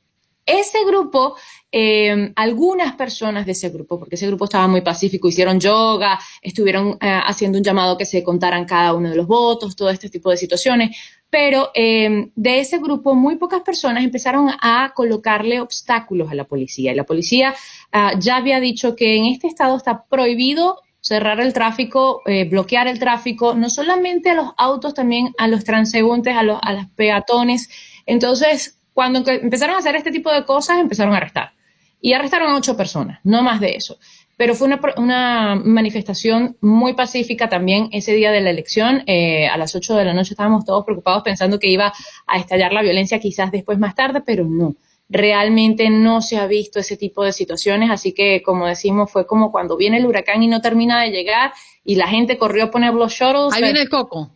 ese 0.45 0.85
grupo, 0.85 1.37
eh, 1.71 2.33
algunas 2.35 2.97
personas 2.97 3.47
de 3.47 3.53
ese 3.53 3.69
grupo, 3.69 4.01
porque 4.01 4.17
ese 4.17 4.27
grupo 4.27 4.47
estaba 4.47 4.67
muy 4.67 4.81
pacífico, 4.81 5.29
hicieron 5.29 5.61
yoga, 5.61 6.19
estuvieron 6.43 6.97
haciendo 7.01 7.59
un 7.59 7.65
llamado 7.65 7.97
que 7.97 8.05
se 8.05 8.25
contaran 8.25 8.65
cada 8.65 8.95
uno 8.95 9.11
de 9.11 9.17
los 9.17 9.27
votos, 9.29 9.77
todo 9.77 9.91
este 9.91 10.09
tipo 10.09 10.31
de 10.31 10.37
situaciones, 10.37 10.97
pero 11.31 11.71
eh, 11.75 12.31
de 12.35 12.61
ese 12.61 12.79
grupo 12.79 13.15
muy 13.15 13.37
pocas 13.37 13.63
personas 13.63 14.05
empezaron 14.05 14.51
a 14.61 14.93
colocarle 14.95 15.61
obstáculos 15.61 16.31
a 16.31 16.35
la 16.35 16.45
policía. 16.45 16.93
Y 16.93 16.95
la 16.95 17.05
policía 17.05 17.55
ah, 17.93 18.13
ya 18.19 18.37
había 18.37 18.61
dicho 18.61 18.97
que 18.97 19.17
en 19.17 19.27
este 19.27 19.49
estado 19.49 19.77
está 19.77 20.05
prohibido 20.05 20.81
cerrar 21.01 21.41
el 21.41 21.53
tráfico, 21.53 22.23
bloquear 22.51 22.89
el 22.89 22.99
tráfico, 22.99 23.55
no 23.55 23.71
solamente 23.71 24.31
a 24.31 24.35
los 24.35 24.51
autos, 24.57 24.93
también 24.93 25.33
a 25.39 25.47
los 25.47 25.63
transeúntes, 25.63 26.35
a 26.35 26.43
los, 26.43 26.59
a 26.61 26.73
los 26.73 26.87
peatones. 26.97 27.71
Entonces, 28.07 28.77
cuando 28.97 29.23
empezaron 29.31 29.77
a 29.77 29.81
hacer 29.81 29.95
este 29.95 30.11
tipo 30.11 30.33
de 30.33 30.47
cosas, 30.47 30.79
empezaron 30.79 31.13
a 31.13 31.19
arrestar. 31.19 31.53
Y 32.01 32.15
arrestaron 32.15 32.51
a 32.51 32.57
ocho 32.57 32.79
personas, 32.79 33.21
no 33.25 33.43
más 33.43 33.61
de 33.61 33.75
eso. 33.75 33.99
Pero 34.37 34.55
fue 34.55 34.69
una, 34.99 35.55
manifestación 35.65 36.57
muy 36.61 36.93
pacífica 36.95 37.49
también 37.49 37.89
ese 37.93 38.13
día 38.13 38.31
de 38.31 38.43
la 38.43 38.51
elección. 38.51 39.03
Eh, 39.07 39.47
a 39.49 39.57
las 39.57 39.75
ocho 39.75 39.97
de 39.97 40.05
la 40.05 40.13
noche 40.13 40.35
estábamos 40.35 40.65
todos 40.65 40.85
preocupados 40.85 41.23
pensando 41.23 41.59
que 41.59 41.69
iba 41.69 41.93
a 42.27 42.39
estallar 42.39 42.73
la 42.73 42.83
violencia 42.83 43.19
quizás 43.19 43.51
después 43.51 43.79
más 43.79 43.95
tarde, 43.95 44.23
pero 44.25 44.45
no. 44.45 44.75
Realmente 45.09 45.89
no 45.89 46.21
se 46.21 46.37
ha 46.37 46.47
visto 46.47 46.81
ese 46.81 46.97
tipo 46.97 47.25
de 47.25 47.33
situaciones, 47.33 47.91
así 47.91 48.13
que 48.13 48.43
como 48.43 48.67
decimos, 48.67 49.11
fue 49.11 49.27
como 49.27 49.53
cuando 49.53 49.77
viene 49.77 49.99
el 49.99 50.07
huracán 50.07 50.43
y 50.43 50.49
no 50.49 50.61
termina 50.61 51.01
de 51.03 51.13
llegar 51.13 51.53
y 51.85 51.95
la 51.95 52.09
gente 52.09 52.37
corrió 52.37 52.65
a 52.65 52.71
poner 52.71 52.93
los 52.93 53.13
shuttles. 53.13 53.55
Ahí 53.55 53.63
viene 53.63 53.81
el 53.83 53.89
coco. 53.89 54.33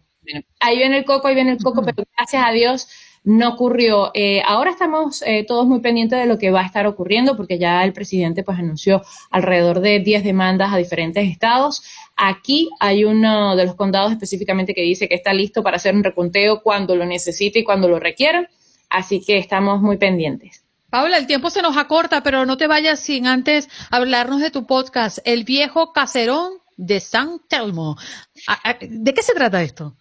Ahí 0.61 0.79
viene 0.79 0.99
el 0.99 1.05
coco, 1.05 1.29
ahí 1.29 1.35
viene 1.35 1.53
el 1.53 1.59
coco, 1.59 1.83
pero 1.83 2.05
gracias 2.17 2.43
a 2.47 2.53
Dios 2.53 2.89
no 3.25 3.51
ocurrió. 3.51 4.11
Eh, 4.14 4.43
ahora 4.47 4.71
estamos 4.71 5.23
eh, 5.23 5.45
todos 5.47 5.66
muy 5.66 5.81
pendientes 5.81 6.18
de 6.18 6.27
lo 6.27 6.39
que 6.39 6.51
va 6.51 6.62
a 6.62 6.66
estar 6.66 6.87
ocurriendo 6.87 7.37
porque 7.37 7.59
ya 7.59 7.85
el 7.85 7.93
presidente 7.93 8.43
pues 8.43 8.59
anunció 8.59 9.03
alrededor 9.31 9.81
de 9.81 10.01
10 10.01 10.25
demandas 10.25 10.73
a 10.73 10.77
diferentes 10.77 11.29
estados. 11.29 11.83
Aquí 12.16 12.71
hay 12.81 13.05
uno 13.05 13.57
de 13.57 13.66
los 13.66 13.75
condados 13.75 14.12
específicamente 14.12 14.75
que 14.75 14.83
dice 14.83 15.09
que 15.09 15.14
está 15.14 15.33
listo 15.33 15.62
para 15.62 15.77
hacer 15.77 15.95
un 15.95 16.05
reconteo 16.05 16.62
cuando 16.62 16.97
lo 16.97 17.05
necesite 17.05 17.61
y 17.61 17.64
cuando 17.64 17.89
lo 17.89 17.99
requiera. 17.99 18.49
Así 18.89 19.23
que 19.25 19.39
estamos 19.39 19.81
muy 19.81 19.99
pendientes. 19.99 20.64
Paula, 20.91 21.18
el 21.18 21.29
tiempo 21.29 21.51
se 21.51 21.62
nos 21.62 21.77
acorta, 21.77 22.23
pero 22.23 22.45
no 22.47 22.57
te 22.57 22.66
vayas 22.66 22.99
sin 22.99 23.29
antes 23.29 23.68
hablarnos 23.91 24.41
de 24.41 24.51
tu 24.51 24.66
podcast, 24.66 25.18
El 25.25 25.45
viejo 25.45 25.93
caserón 25.93 26.55
de 26.77 26.99
San 26.99 27.41
Telmo. 27.49 27.97
¿De 28.81 29.14
qué 29.14 29.23
se 29.23 29.35
trata 29.35 29.62
esto? 29.62 29.97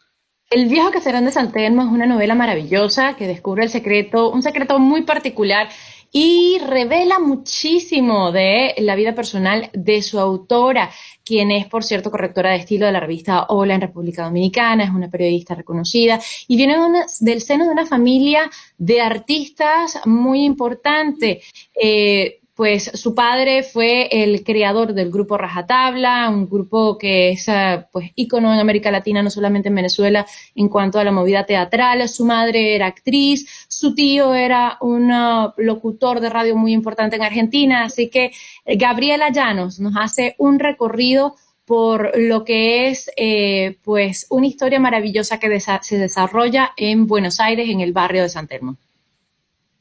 El 0.52 0.68
viejo 0.68 0.89
caserón 0.89 1.26
de 1.26 1.32
San 1.32 1.56
es 1.56 1.72
una 1.72 2.08
novela 2.08 2.34
maravillosa 2.34 3.16
que 3.16 3.28
descubre 3.28 3.64
el 3.64 3.70
secreto, 3.70 4.32
un 4.32 4.41
secreto 4.41 4.80
muy 4.80 5.04
particular 5.04 5.70
y 6.12 6.58
revela 6.66 7.20
muchísimo 7.20 8.32
de 8.32 8.74
la 8.80 8.95
vida 8.95 9.14
personal 9.14 9.70
de 9.74 10.02
su 10.02 10.20
autora, 10.20 10.89
quien 11.24 11.52
es, 11.52 11.68
por 11.68 11.84
cierto, 11.84 12.10
correctora 12.10 12.50
de 12.50 12.56
estilo 12.56 12.88
de 12.88 12.91
la 12.93 13.00
revista 13.00 13.45
Hola 13.50 13.76
en 13.76 13.82
República 13.82 14.24
Dominicana, 14.24 14.86
es 14.86 14.89
una 14.89 15.12
periodista 15.12 15.54
reconocida 15.54 16.20
y 16.47 16.58
viene 16.58 16.78
del 17.20 17.41
seno 17.41 17.66
de 17.66 17.72
una 17.72 17.86
familia 17.86 18.50
de 18.80 19.02
artistas 19.02 20.02
muy 20.08 20.45
importante. 20.45 21.43
Eh, 21.80 22.39
pues 22.60 22.91
su 22.93 23.16
padre 23.16 23.64
fue 23.64 24.10
el 24.12 24.43
creador 24.43 24.93
del 24.93 25.12
grupo 25.12 25.38
Rajatabla, 25.38 26.30
un 26.30 26.49
grupo 26.49 26.97
que 26.97 27.30
es 27.30 27.47
ah, 27.47 27.88
pues 27.89 28.12
ícono 28.18 28.53
en 28.53 28.60
América 28.60 28.91
Latina, 28.91 29.24
no 29.24 29.30
solamente 29.30 29.70
en 29.70 29.76
Venezuela, 29.76 30.26
en 30.55 30.68
cuanto 30.68 30.99
a 30.99 31.05
la 31.05 31.14
movida 31.14 31.45
teatral. 31.45 32.10
Su 32.10 32.26
madre 32.26 32.76
era 32.76 32.88
actriz, 32.88 33.66
su 33.70 33.95
tío 33.95 34.36
era 34.36 34.78
un 34.82 35.10
ah, 35.10 35.53
locutor 35.55 36.20
de 36.20 36.30
radio 36.30 36.57
muy 36.57 36.74
importante 36.74 37.16
en 37.16 37.22
Argentina, 37.22 37.86
así 37.86 38.10
que 38.10 38.34
eh, 38.66 38.76
Gabriela 38.76 39.30
Llanos 39.30 39.80
nos 39.80 39.93
hace 39.95 40.36
un 40.38 40.60
recorrido 40.60 41.36
por 41.64 42.12
lo 42.20 42.43
que 42.43 42.89
es 42.89 43.10
eh, 43.16 43.78
pues 43.86 44.28
una 44.32 44.47
historia 44.47 44.82
maravillosa 44.82 45.39
que 45.39 45.62
se 45.62 45.97
desarrolla 45.97 46.74
en 46.76 47.07
Buenos 47.07 47.39
Aires, 47.39 47.70
en 47.70 47.80
el 47.80 47.93
barrio 47.93 48.24
de 48.24 48.28
San 48.28 48.47
Telmo. 48.49 48.76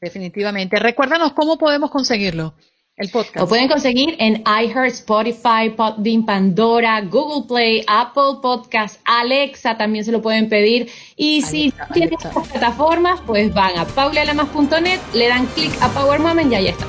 Definitivamente. 0.01 0.79
Recuérdanos 0.79 1.33
cómo 1.33 1.59
podemos 1.59 1.91
conseguirlo. 1.91 2.55
El 2.97 3.11
podcast. 3.11 3.37
Lo 3.37 3.47
pueden 3.47 3.69
conseguir 3.69 4.17
en 4.19 4.43
iHeart, 4.43 4.89
Spotify, 4.89 5.71
Podbean, 5.77 6.27
Pandora, 6.27 7.01
Google 7.03 7.47
Play, 7.47 7.85
Apple 7.87 8.41
Podcast, 8.43 9.01
Alexa 9.05 9.79
también 9.79 10.05
se 10.05 10.11
lo 10.11 10.21
pueden 10.21 10.49
pedir. 10.49 10.91
Y 11.17 11.43
si 11.43 11.73
no 11.79 11.87
tienen 11.95 12.15
estas 12.15 12.49
plataformas, 12.49 13.21
pues 13.25 13.55
van 13.55 13.79
a 13.79 13.85
paulalamas.net, 13.85 14.99
le 15.15 15.29
dan 15.29 15.47
clic 15.47 15.71
a 15.81 15.89
Power 15.91 16.19
Moment 16.19 16.51
y 16.51 16.57
ahí 16.57 16.67
está. 16.69 16.87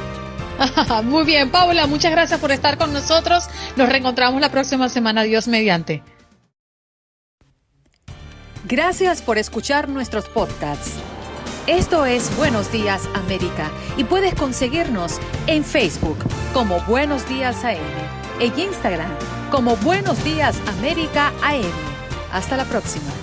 Muy 1.03 1.25
bien, 1.25 1.51
Paula, 1.51 1.85
muchas 1.85 2.11
gracias 2.11 2.39
por 2.39 2.51
estar 2.51 2.77
con 2.77 2.91
nosotros. 2.91 3.47
Nos 3.75 3.87
reencontramos 3.87 4.41
la 4.41 4.49
próxima 4.49 4.89
semana, 4.89 5.23
Dios 5.23 5.47
mediante. 5.47 6.01
Gracias 8.65 9.21
por 9.21 9.37
escuchar 9.37 9.89
nuestros 9.89 10.27
podcasts. 10.27 10.99
Esto 11.69 12.07
es 12.07 12.35
Buenos 12.35 12.71
Días 12.71 13.07
América 13.13 13.69
y 13.95 14.03
puedes 14.03 14.33
conseguirnos 14.33 15.19
en 15.45 15.63
Facebook 15.63 16.17
como 16.51 16.81
Buenos 16.85 17.29
Días 17.29 17.63
AM, 17.63 17.77
en 18.39 18.59
Instagram 18.59 19.11
como 19.51 19.75
Buenos 19.75 20.23
Días 20.23 20.59
América 20.79 21.31
AM. 21.43 21.69
Hasta 22.31 22.57
la 22.57 22.65
próxima. 22.65 23.18